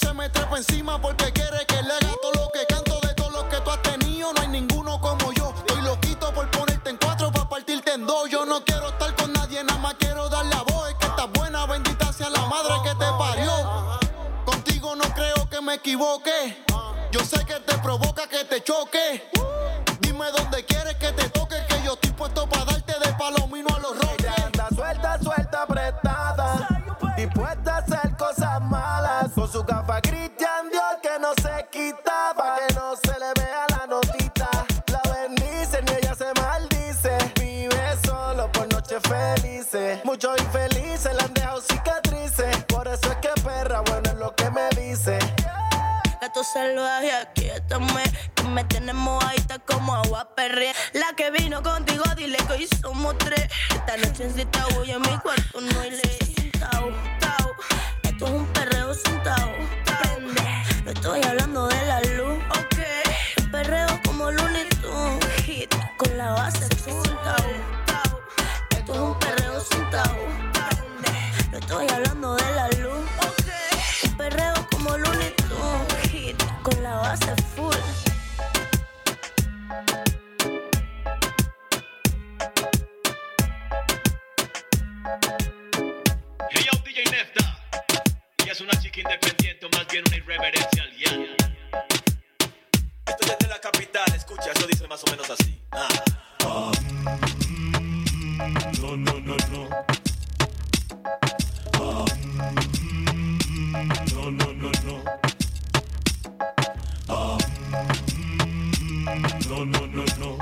Se 0.00 0.14
me 0.14 0.28
trepa 0.30 0.56
encima 0.56 1.00
porque 1.00 1.30
quiere 1.32 1.66
que 1.66 1.82
le 1.82 1.92
haga 1.92 2.14
todo 2.22 2.32
lo 2.32 2.50
que 2.50 2.64
canto. 2.66 2.98
De 3.00 3.14
todos 3.14 3.32
los 3.32 3.44
que 3.44 3.56
tú 3.60 3.70
has 3.70 3.82
tenido, 3.82 4.32
no 4.32 4.40
hay 4.40 4.48
ninguno 4.48 5.00
como 5.00 5.32
yo. 5.32 5.52
Estoy 5.58 5.82
loquito 5.82 6.32
por 6.32 6.50
ponerte 6.50 6.90
en 6.90 6.96
cuatro 6.96 7.30
para 7.30 7.48
partirte 7.48 7.92
en 7.92 8.06
dos. 8.06 8.30
Yo 8.30 8.46
no 8.46 8.64
quiero 8.64 8.88
estar 8.88 9.14
con 9.16 9.32
nadie, 9.32 9.62
nada 9.62 9.78
más 9.78 9.94
quiero 9.98 10.28
dar 10.28 10.46
la 10.46 10.62
voz. 10.62 10.88
Es 10.88 10.94
que 10.96 11.06
estás 11.06 11.30
buena, 11.32 11.66
bendita 11.66 12.12
sea 12.12 12.30
la 12.30 12.46
madre 12.46 12.74
que 12.82 12.90
te 12.90 13.10
parió. 13.18 13.52
Contigo 14.44 14.96
no 14.96 15.04
creo 15.14 15.48
que 15.50 15.60
me 15.60 15.74
equivoque. 15.74 16.64
Yo 17.12 17.20
sé 17.20 17.44
que 17.44 17.60
te 17.60 17.76
provoca 17.78 18.26
que 18.28 18.44
te 18.44 18.62
choque. 18.62 19.30
Dime 20.00 20.26
dónde 20.36 20.64
quieres 20.64 20.96
que 20.96 21.12
te 21.12 21.28
toque, 21.30 21.56
que 21.68 21.82
yo 21.84 21.92
estoy 21.94 22.12
puesto 22.12 22.48
para 22.48 22.64
darte 22.64 22.94
de 23.04 23.12
palomino 23.14 23.68
a 23.74 23.78
los 23.80 23.98
roques. 23.98 24.26
Ella 24.26 24.46
anda 24.46 24.68
suelta, 24.74 25.18
suelta, 25.22 25.62
apretada. 25.62 26.68
Dispuesta 27.16 27.69
Con 29.40 29.50
su 29.50 29.64
gafa 29.64 30.02
Christian 30.02 30.68
Dior 30.70 31.00
que 31.00 31.18
no 31.18 31.32
se 31.40 31.66
quita. 31.70 32.34
Pa' 32.36 32.56
que 32.56 32.74
no 32.74 32.94
se 32.94 33.18
le 33.18 33.32
vea 33.42 33.64
la 33.70 33.86
notita. 33.86 34.50
La 34.92 35.00
bendicen 35.10 35.82
y 35.88 35.92
ella 35.92 36.14
se 36.14 36.26
maldice. 36.38 37.16
Vive 37.40 37.96
solo 38.04 38.52
por 38.52 38.70
noches 38.70 39.00
felices. 39.08 40.04
Muchos 40.04 40.38
infelices 40.38 41.14
le 41.14 41.22
han 41.22 41.32
dejado 41.32 41.62
cicatrices. 41.62 42.64
Por 42.66 42.86
eso 42.86 43.10
es 43.12 43.16
que 43.16 43.30
perra, 43.40 43.80
bueno 43.80 44.10
es 44.10 44.16
lo 44.16 44.36
que 44.36 44.50
me 44.50 44.68
dice. 44.78 45.18
Gato 46.20 46.44
salvaje, 46.44 47.10
aquí 47.10 47.48
estamos. 47.48 47.90
Que 48.34 48.42
me 48.42 48.62
tiene 48.64 48.92
mojadita 48.92 49.58
como 49.60 49.94
agua 49.94 50.34
perre. 50.36 50.74
La 50.92 51.14
que 51.16 51.30
vino 51.30 51.62
contigo, 51.62 52.04
dile 52.14 52.36
que 52.46 52.52
hoy 52.52 52.68
somos 52.82 53.16
tres. 53.16 53.48
Esta 53.70 53.96
noche 53.96 54.24
en 54.24 54.34
cita 54.34 54.66
en 54.86 55.00
mi 55.00 55.18
cuarto, 55.20 55.62
no 55.62 55.80
hay 55.80 55.92
ley. 55.92 56.52
Tao, 56.60 56.90
tao. 57.20 57.54
Esto 58.20 58.34
es 58.34 58.38
un 58.38 58.46
perreo 58.48 58.92
sentado. 58.92 59.50
Prende. 59.86 60.42
No 60.84 60.90
estoy 60.90 61.22
hablando 61.22 61.68
de 61.68 61.86
la 61.86 62.00
luz. 62.02 62.38
Ok. 62.50 62.76
Un 63.40 63.50
perreo 63.50 63.88
como 64.04 64.30
Looney 64.30 64.68
Tunes. 64.82 65.24
Hit. 65.46 65.74
Con 65.96 66.18
la 66.18 66.32
base 66.32 66.68
sentado. 66.76 67.48
Esto 68.72 68.92
es 68.92 68.98
un 68.98 69.18
perreo 69.18 69.58
sentado. 69.60 70.16
Prende. 70.52 71.50
No 71.50 71.58
estoy 71.60 71.88
hablando 71.88 72.36
de 72.36 72.54
la 72.56 72.68
luz. 72.68 73.08
Ok. 73.26 74.10
Un 74.10 74.16
perreo 74.18 74.54
como 74.70 74.98
Looney 74.98 75.34
Tunes. 75.36 76.10
Hit. 76.10 76.42
Con 76.62 76.82
la 76.82 76.96
base 76.96 77.34
es 88.60 88.64
una 88.64 88.78
chica 88.82 89.00
independiente, 89.00 89.64
o 89.66 89.70
más 89.70 89.86
bien 89.88 90.04
una 90.06 90.16
irreverencia 90.16 90.82
aliena. 90.82 91.34
Esto 93.06 93.24
es 93.24 93.38
desde 93.38 93.48
la 93.48 93.58
capital, 93.58 94.04
escucha, 94.14 94.50
eso 94.54 94.66
dice 94.66 94.86
más 94.86 95.02
o 95.02 95.10
menos 95.10 95.30
así. 95.30 95.62
Ah. 95.72 95.88
No, 98.80 98.96
no, 98.96 99.20
no, 99.20 99.36
no. 99.50 99.68
Ah, 101.74 102.04
No, 104.12 104.30
no, 104.30 104.52
no, 104.52 104.70
no. 104.84 105.04
Ah, 107.08 107.38
No, 109.48 109.64
no, 109.64 109.86
no, 109.86 110.04
no. 110.18 110.38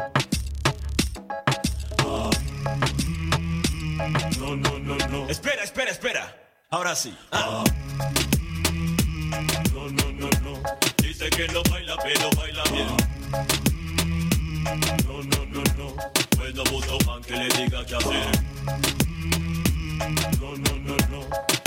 Ah, 1.99 2.31
No, 4.39 4.57
no, 4.57 4.79
no, 4.79 4.97
no. 5.09 5.29
Espera, 5.29 5.63
espera, 5.63 5.91
espera. 5.93 6.48
Ahora 6.71 6.95
sí. 6.95 7.17
Ah. 7.33 7.65
No, 9.73 9.89
no, 9.89 10.13
no, 10.13 10.29
no. 10.43 10.63
Dice 11.03 11.31
que 11.31 11.49
no 11.49 11.63
baila, 11.71 11.97
pero 12.03 12.31
baila 12.37 12.63
bien. 12.65 12.89
No, 15.07 15.23
no, 15.23 15.47
no, 15.47 15.63
no. 15.79 15.95
No 16.55 16.65
busca 16.65 16.93
un 16.93 17.07
man 17.07 17.23
que 17.23 17.37
le 17.37 17.49
diga 17.49 17.87
qué 17.87 17.95
hacer. 17.95 18.27
No, 20.41 20.57
no, 20.57 20.77
no, 20.79 20.97
no. 21.09 21.21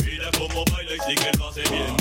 Mira 0.06 0.30
cómo 0.38 0.66
baila 0.72 0.94
y 0.94 1.00
sí 1.08 1.16
que 1.16 1.38
lo 1.38 1.50
hace 1.50 1.62
bien. 1.62 1.96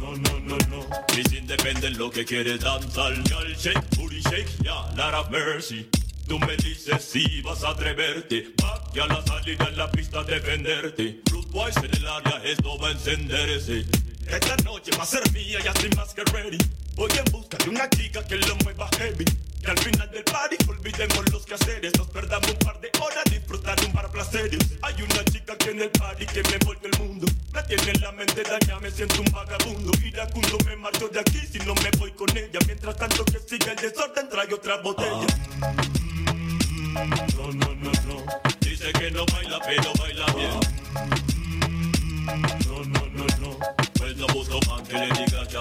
No, 0.00 0.16
no, 0.16 0.40
no, 0.40 0.56
no. 0.68 0.86
Y 1.18 1.22
sin 1.28 1.46
depender 1.46 1.96
lo 1.96 2.10
que 2.10 2.24
quiere 2.24 2.56
danzar. 2.58 3.14
Girl, 3.24 3.54
shake, 3.56 3.82
booty 3.96 4.20
shake, 4.20 4.48
ya, 4.62 4.92
Lara 4.94 5.24
Mercy. 5.30 5.88
Tú 6.26 6.38
me 6.38 6.56
dices 6.56 7.04
si 7.04 7.42
vas 7.42 7.62
a 7.64 7.70
atreverte. 7.70 8.52
Back 8.62 8.96
y 8.96 9.00
a 9.00 9.06
la 9.06 9.22
salida 9.22 9.68
en 9.68 9.76
la 9.76 9.90
pista 9.90 10.22
defenderte. 10.24 11.20
Boys 11.50 11.76
en 11.76 11.94
el 11.94 12.06
área, 12.06 12.42
esto 12.44 12.76
va 12.78 12.88
a 12.88 12.92
encenderse. 12.92 13.84
Esta 14.26 14.56
noche 14.64 14.90
va 14.98 15.04
a 15.04 15.06
ser 15.06 15.30
mía, 15.32 15.58
ya 15.62 15.70
estoy 15.70 15.90
más 15.90 16.14
que 16.14 16.24
ready. 16.24 16.58
Voy 16.96 17.10
en 17.16 17.24
busca 17.30 17.58
de 17.58 17.70
una 17.70 17.88
chica 17.90 18.24
que 18.24 18.36
lo 18.36 18.56
mueva 18.64 18.88
heavy. 18.98 19.24
Y 19.62 19.70
al 19.70 19.78
final 19.78 20.10
del 20.10 20.24
party 20.24 20.56
olvidemos 20.68 21.32
los 21.32 21.46
quehaceres. 21.46 21.92
Nos 21.96 22.08
perdamos 22.08 22.50
un 22.50 22.58
par 22.58 22.80
de 22.80 22.90
horas 23.00 23.24
disfrutar 23.30 23.76
un 23.84 23.92
par 23.92 24.10
placeres. 24.10 24.58
Hay 24.82 24.94
una 25.02 25.24
chica 25.26 25.56
que 25.56 25.70
en 25.70 25.82
el 25.82 25.90
party 25.90 26.26
que 26.26 26.42
me 26.42 26.58
vuelve 26.64 26.88
el 26.92 26.98
mundo. 27.00 27.26
Me 27.52 27.62
tiene 27.62 27.92
en 27.92 28.00
la 28.00 28.12
mente 28.12 28.42
dañada, 28.42 28.80
me 28.80 28.90
siento 28.90 29.20
un 29.20 29.30
vagabundo. 29.30 29.92
Iracundo 30.04 30.58
me 30.66 30.76
marcho 30.76 31.08
de 31.08 31.20
aquí 31.20 31.40
si 31.50 31.58
no 31.58 31.74
me 31.76 31.90
voy 31.98 32.10
con 32.12 32.36
ella. 32.36 32.58
Mientras 32.66 32.96
tanto 32.96 33.24
que 33.24 33.38
siga 33.38 33.72
el 33.72 33.76
desorden, 33.76 34.28
trae 34.28 34.52
otra 34.52 34.78
botella. 34.78 35.26
No, 36.94 37.50
no, 37.52 37.74
no, 37.74 37.90
no. 38.06 38.24
Dice 38.60 38.92
que 38.92 39.10
no 39.10 39.26
baila, 39.32 39.58
pero 39.66 39.92
baila 39.98 40.26
bien. 40.34 40.60
No, 42.68 42.84
no, 42.84 43.06
no, 43.12 43.26
no. 43.40 43.58
Pues 43.98 44.16
no 44.16 44.26
busco 44.28 44.60
man 44.68 44.86
que 44.86 44.98
le 44.98 45.06
diga 45.06 45.44
qué. 45.48 45.58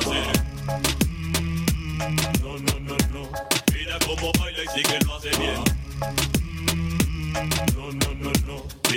No, 2.40 2.58
no, 2.60 2.80
no, 2.82 2.98
no. 3.12 3.30
Mira 3.74 3.98
cómo 4.06 4.32
baila 4.40 4.64
y 4.64 4.68
sí 4.76 4.84
que 4.84 5.00
lo 5.06 5.16
hace 5.16 5.32
bien. 5.40 5.64
No, 7.76 7.92
no, 7.92 8.13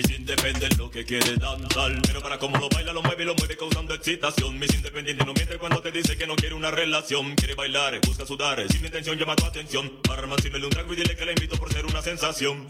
sin 0.03 0.25
depender 0.25 0.77
lo 0.79 0.91
que 0.91 1.05
quiere 1.05 1.37
danzar. 1.37 1.93
Pero 2.07 2.21
para 2.23 2.39
cómo 2.39 2.59
lo 2.59 2.69
baila, 2.69 2.93
lo 2.93 3.03
mueve 3.03 3.23
y 3.23 3.27
lo 3.27 3.35
mueve 3.35 3.57
causando 3.57 3.95
excitación. 3.95 4.59
Mis 4.59 4.75
independiente 4.75 5.25
no 5.25 5.33
miente 5.33 5.59
cuando 5.59 5.81
te 5.81 5.91
dice 5.93 6.17
que 6.17 6.27
no 6.27 6.37
quiere 6.37 6.55
una 6.55 6.71
relación. 6.71 7.35
Quiere 7.35 7.55
bailar, 7.55 8.01
busca 8.07 8.27
sudar, 8.27 8.65
sin 8.71 8.85
intención 8.85 9.19
llama 9.19 9.37
tu 9.37 9.45
atención. 9.45 9.91
Para 10.03 10.27
más 10.27 10.39
un 10.45 10.71
trago 10.71 10.93
y 10.93 10.97
dile 10.97 11.17
que 11.17 11.25
la 11.25 11.33
invito 11.33 11.57
por 11.57 11.73
ser 11.73 11.85
una 11.87 12.03
sensación. 12.03 12.67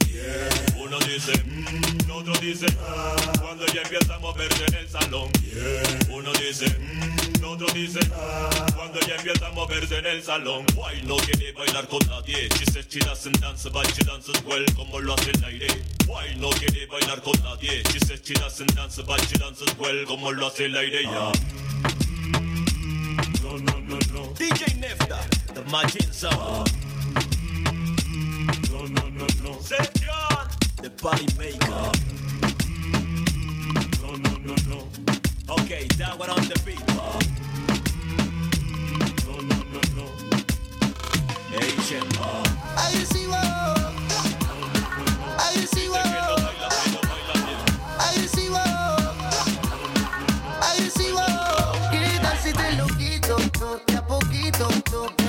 Uno 0.77 0.99
dice, 1.01 1.33
mm, 1.45 2.11
otro 2.11 2.33
dice, 2.41 2.67
ah, 2.81 3.17
cuando 3.41 3.65
ella 3.67 3.83
empieza 3.83 4.15
a 4.15 4.19
moverse 4.19 4.65
en 4.67 4.75
el 4.75 4.89
salón. 4.89 5.31
Uno 6.11 6.33
dice, 6.33 6.67
mm, 6.79 7.45
otro 7.45 7.67
dice, 7.75 8.01
ah, 8.15 8.67
cuando 8.75 9.01
ella 9.01 9.17
empieza 9.17 9.47
a 9.47 9.53
moverse 9.53 9.99
en 9.99 10.07
el 10.07 10.23
salón. 10.23 10.67
Why 10.75 11.03
no 11.07 11.17
quiere 11.17 11.53
bailar 11.53 11.87
con 11.89 12.01
nadie? 12.09 12.49
She 12.59 12.65
says 12.67 12.87
she 12.89 12.99
doesn't 13.01 13.41
dance, 13.41 13.69
but 13.71 13.87
she 13.95 14.05
dances 14.05 14.43
well, 14.45 14.65
como 14.75 15.01
lo 15.01 15.15
hace 15.15 15.31
el 15.31 15.45
aire. 15.45 15.69
Why 16.07 16.35
no 16.37 16.51
quiere 16.51 16.87
bailar 16.87 17.16
con 17.23 17.35
nadie? 17.43 17.83
She 17.91 17.99
says 18.01 18.20
she 18.23 18.35
doesn't 18.35 18.75
dance, 18.75 19.01
but 19.03 19.20
she 19.28 19.36
dances 19.39 19.75
well, 19.78 20.05
como 20.07 20.31
lo 20.33 20.47
hace 20.47 20.65
el 20.67 20.77
aire 20.77 21.03
ya. 21.03 21.33
No, 23.43 23.57
no, 23.59 23.78
no, 23.81 23.99
no. 24.12 24.33
DJ 24.35 24.75
Nefta, 24.81 25.19
the 25.55 25.62
Majin 25.70 26.12
Sound. 26.12 26.70
No, 28.70 28.86
no, 28.86 29.09
no, 29.11 29.27
no. 29.43 29.59
The 30.83 30.91
Party 30.91 31.27
Maker. 31.39 31.91
No, 34.03 34.17
no, 34.17 34.36
no, 34.39 34.55
no. 34.69 34.89
Okay, 35.61 35.86
that 35.99 36.19
one 36.19 36.31
on 36.31 36.49
the 36.49 36.59
beat. 36.65 36.86
No, 39.27 39.41
no, 39.41 39.41
no, 39.41 39.81
no. 39.97 40.07
so 54.97 55.26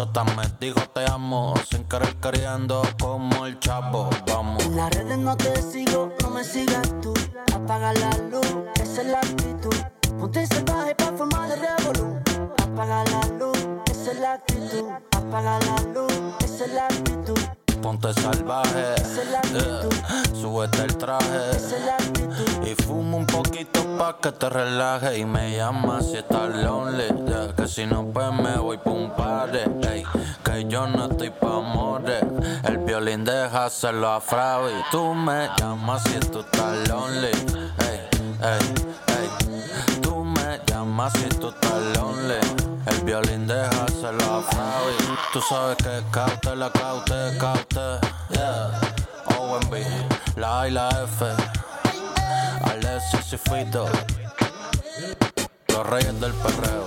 co 0.00 0.06
tam 0.06 0.26
hacerlo 33.80 34.12
a 34.12 34.20
Fravi. 34.20 34.74
Tú 34.90 35.14
me 35.14 35.48
llamas 35.58 36.02
si 36.02 36.20
tú 36.28 36.40
estás 36.40 36.86
lonely. 36.86 37.32
Ey, 37.88 38.08
ey, 38.42 38.64
ey. 39.16 40.00
Tú 40.02 40.22
me 40.22 40.60
llamas 40.66 41.10
si 41.14 41.26
tú 41.40 41.48
estás 41.48 41.80
lonely. 41.96 42.40
El 42.84 43.00
violín 43.04 43.46
déjaselo 43.46 44.22
a 44.22 44.42
Fravi. 44.42 44.96
Tú 45.32 45.40
sabes 45.40 45.78
que 45.78 46.02
caute, 46.10 46.56
la 46.56 46.70
caute, 46.70 47.38
caute. 47.38 48.06
Yeah. 48.28 48.70
OMB, 49.38 49.72
la 50.36 50.60
A 50.60 50.68
y 50.68 50.72
la 50.72 50.90
F. 51.04 51.24
Alexis 52.70 53.32
y 53.32 53.38
Fito. 53.38 53.86
Los 55.68 55.86
reyes 55.86 56.20
del 56.20 56.34
perreo. 56.34 56.79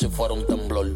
si 0.00 0.08
fuera 0.08 0.32
un 0.32 0.46
temblor. 0.46 0.94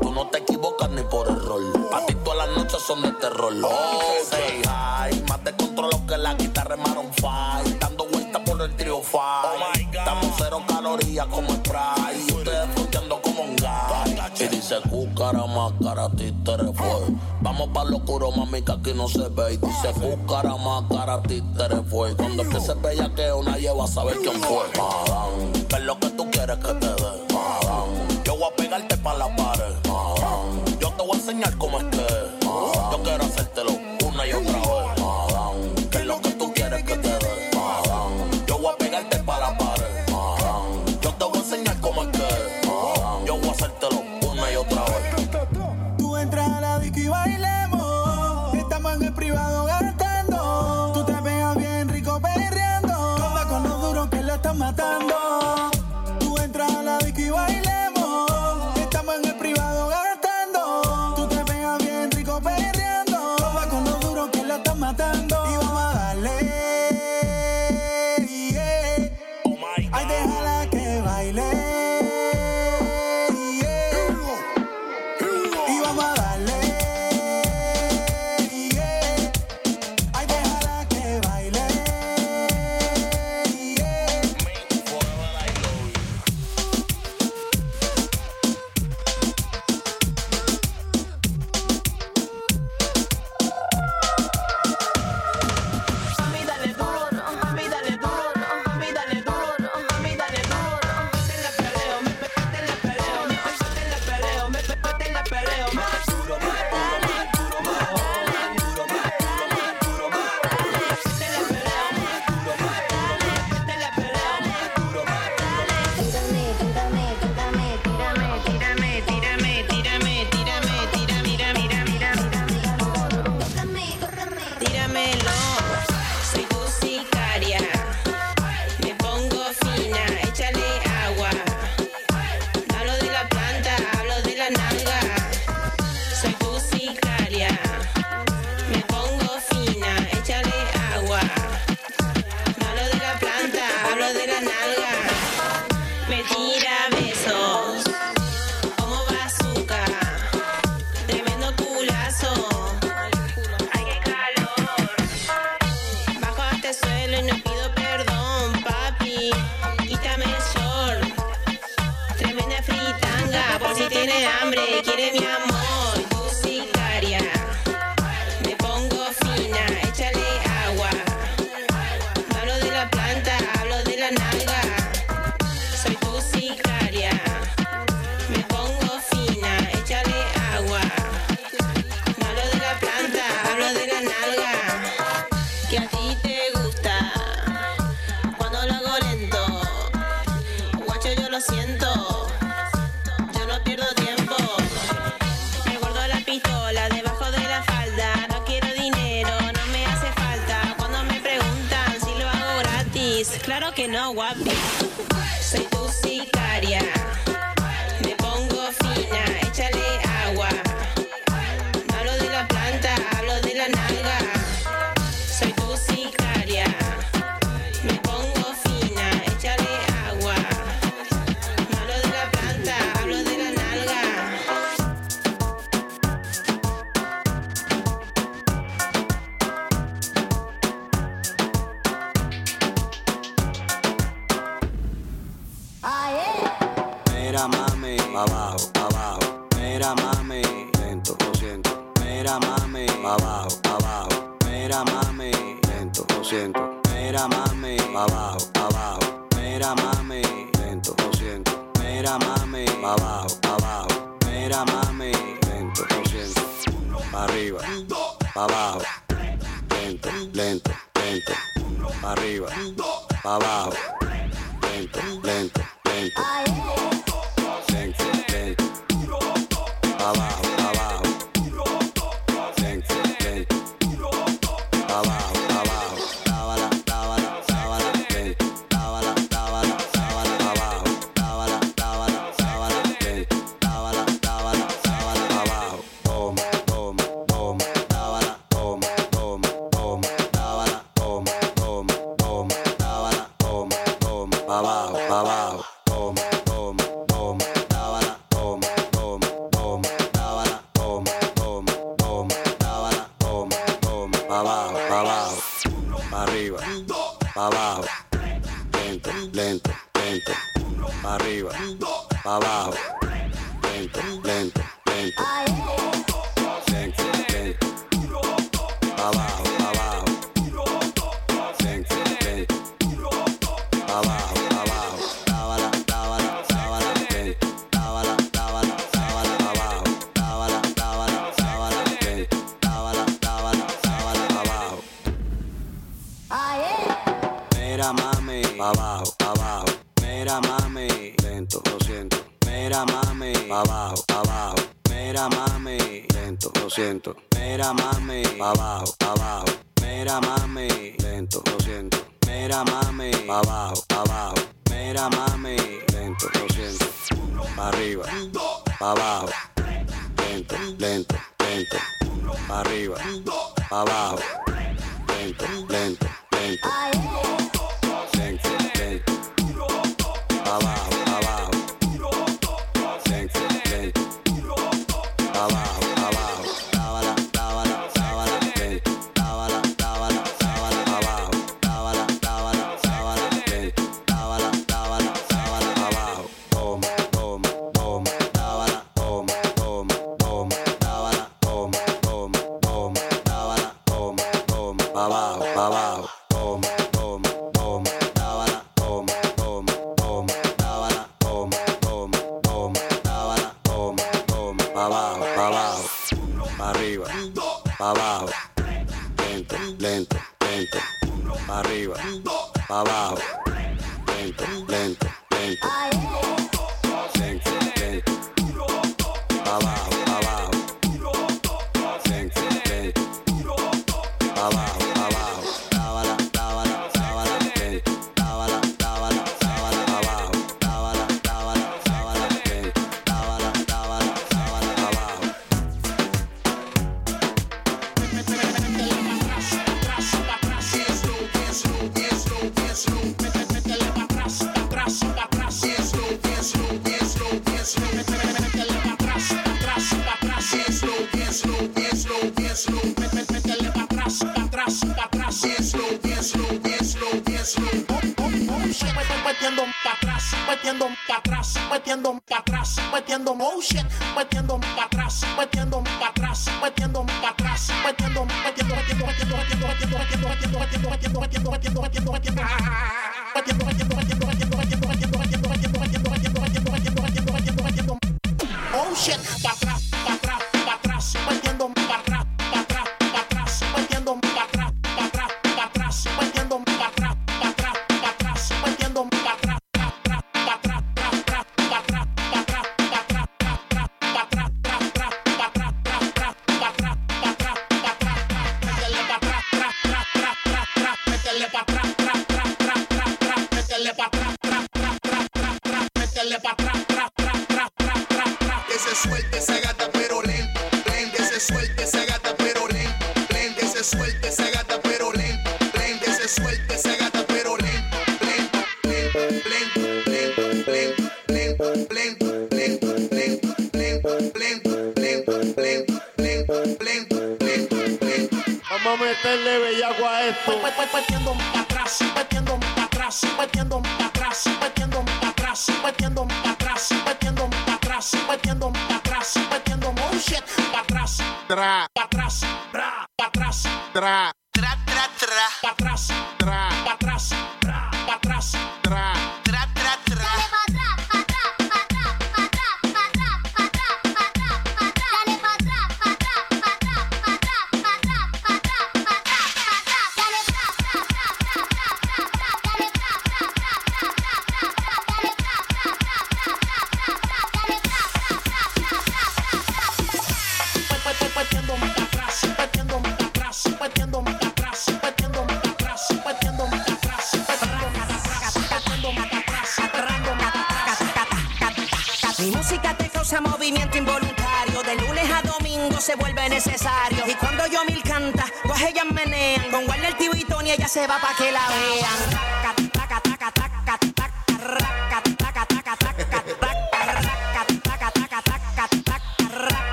Tú 0.00 0.10
no 0.10 0.26
te 0.28 0.38
equivocas 0.38 0.88
ni 0.88 1.02
por 1.02 1.28
error. 1.28 1.60
A 1.92 2.06
ti 2.06 2.14
todas 2.24 2.48
las 2.48 2.56
noches 2.56 2.80
son 2.80 3.02
de 3.02 3.12
terror. 3.12 3.52
Oh, 3.62 4.00
say 4.24 4.62
hi. 4.64 5.22
Más 5.28 5.44
de 5.44 5.52
controlo 5.52 6.06
que 6.08 6.16
la 6.16 6.32
guitarra 6.32 6.74
Maron 6.76 7.12
Fight. 7.20 7.78
Dando 7.78 8.06
vueltas 8.06 8.40
por 8.46 8.62
el 8.62 8.74
trio 8.76 9.02
Five. 9.02 9.20
Oh 9.20 9.72
Estamos 9.74 10.34
cero 10.38 10.62
calorías 10.66 11.26
como 11.26 11.50
spray. 11.50 12.24
Ustedes 12.34 12.68
escuchando 12.70 13.20
como 13.20 13.42
un 13.42 13.56
guy. 13.56 14.14
Y 14.40 14.48
dice 14.48 14.76
cúcara, 14.88 15.46
máscara, 15.46 16.08
títere 16.16 16.72
fue. 16.72 17.16
Vamos 17.42 17.68
pa' 17.74 17.84
lo 17.84 18.00
mami, 18.32 18.62
que 18.62 18.72
aquí 18.72 18.94
no 18.94 19.06
se 19.06 19.28
ve. 19.28 19.52
Y 19.52 19.56
dice 19.58 19.92
cúcara, 20.00 20.56
máscara, 20.56 21.20
títere 21.22 21.82
fue. 21.82 22.16
Cuando 22.16 22.42
es 22.42 22.48
que 22.48 22.60
se 22.60 22.72
veía 22.72 23.14
que 23.14 23.30
una 23.32 23.58
lleva 23.58 23.84
a 23.84 23.86
saber 23.86 24.16
quién 24.22 24.40
fue. 24.40 24.64
Madame, 24.78 25.52
¿qué 25.68 25.76
es 25.76 25.82
lo 25.82 26.00
que 26.00 26.08
tú 26.08 26.30
quieres 26.30 26.56
que 26.56 26.72
te 26.72 26.93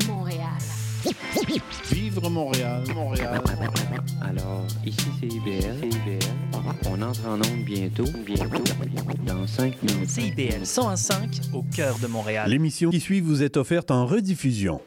Montréal, 2.31 2.83
Montréal. 2.95 3.41
Alors, 4.21 4.65
ici 4.85 5.07
c'est 5.19 5.27
IBL. 5.27 5.89
On 6.89 7.01
entre 7.01 7.27
en 7.27 7.35
onde 7.35 7.65
bientôt, 7.65 8.05
bientôt, 8.25 8.63
dans 9.25 9.45
5 9.45 9.83
minutes. 9.83 10.09
CIBL 10.09 10.63
101.5 10.63 11.53
au 11.53 11.63
cœur 11.63 11.97
de 11.99 12.07
Montréal. 12.07 12.49
L'émission 12.49 12.89
qui 12.89 12.99
suit 12.99 13.19
vous 13.19 13.43
est 13.43 13.57
offerte 13.57 13.91
en 13.91 14.05
rediffusion. 14.05 14.79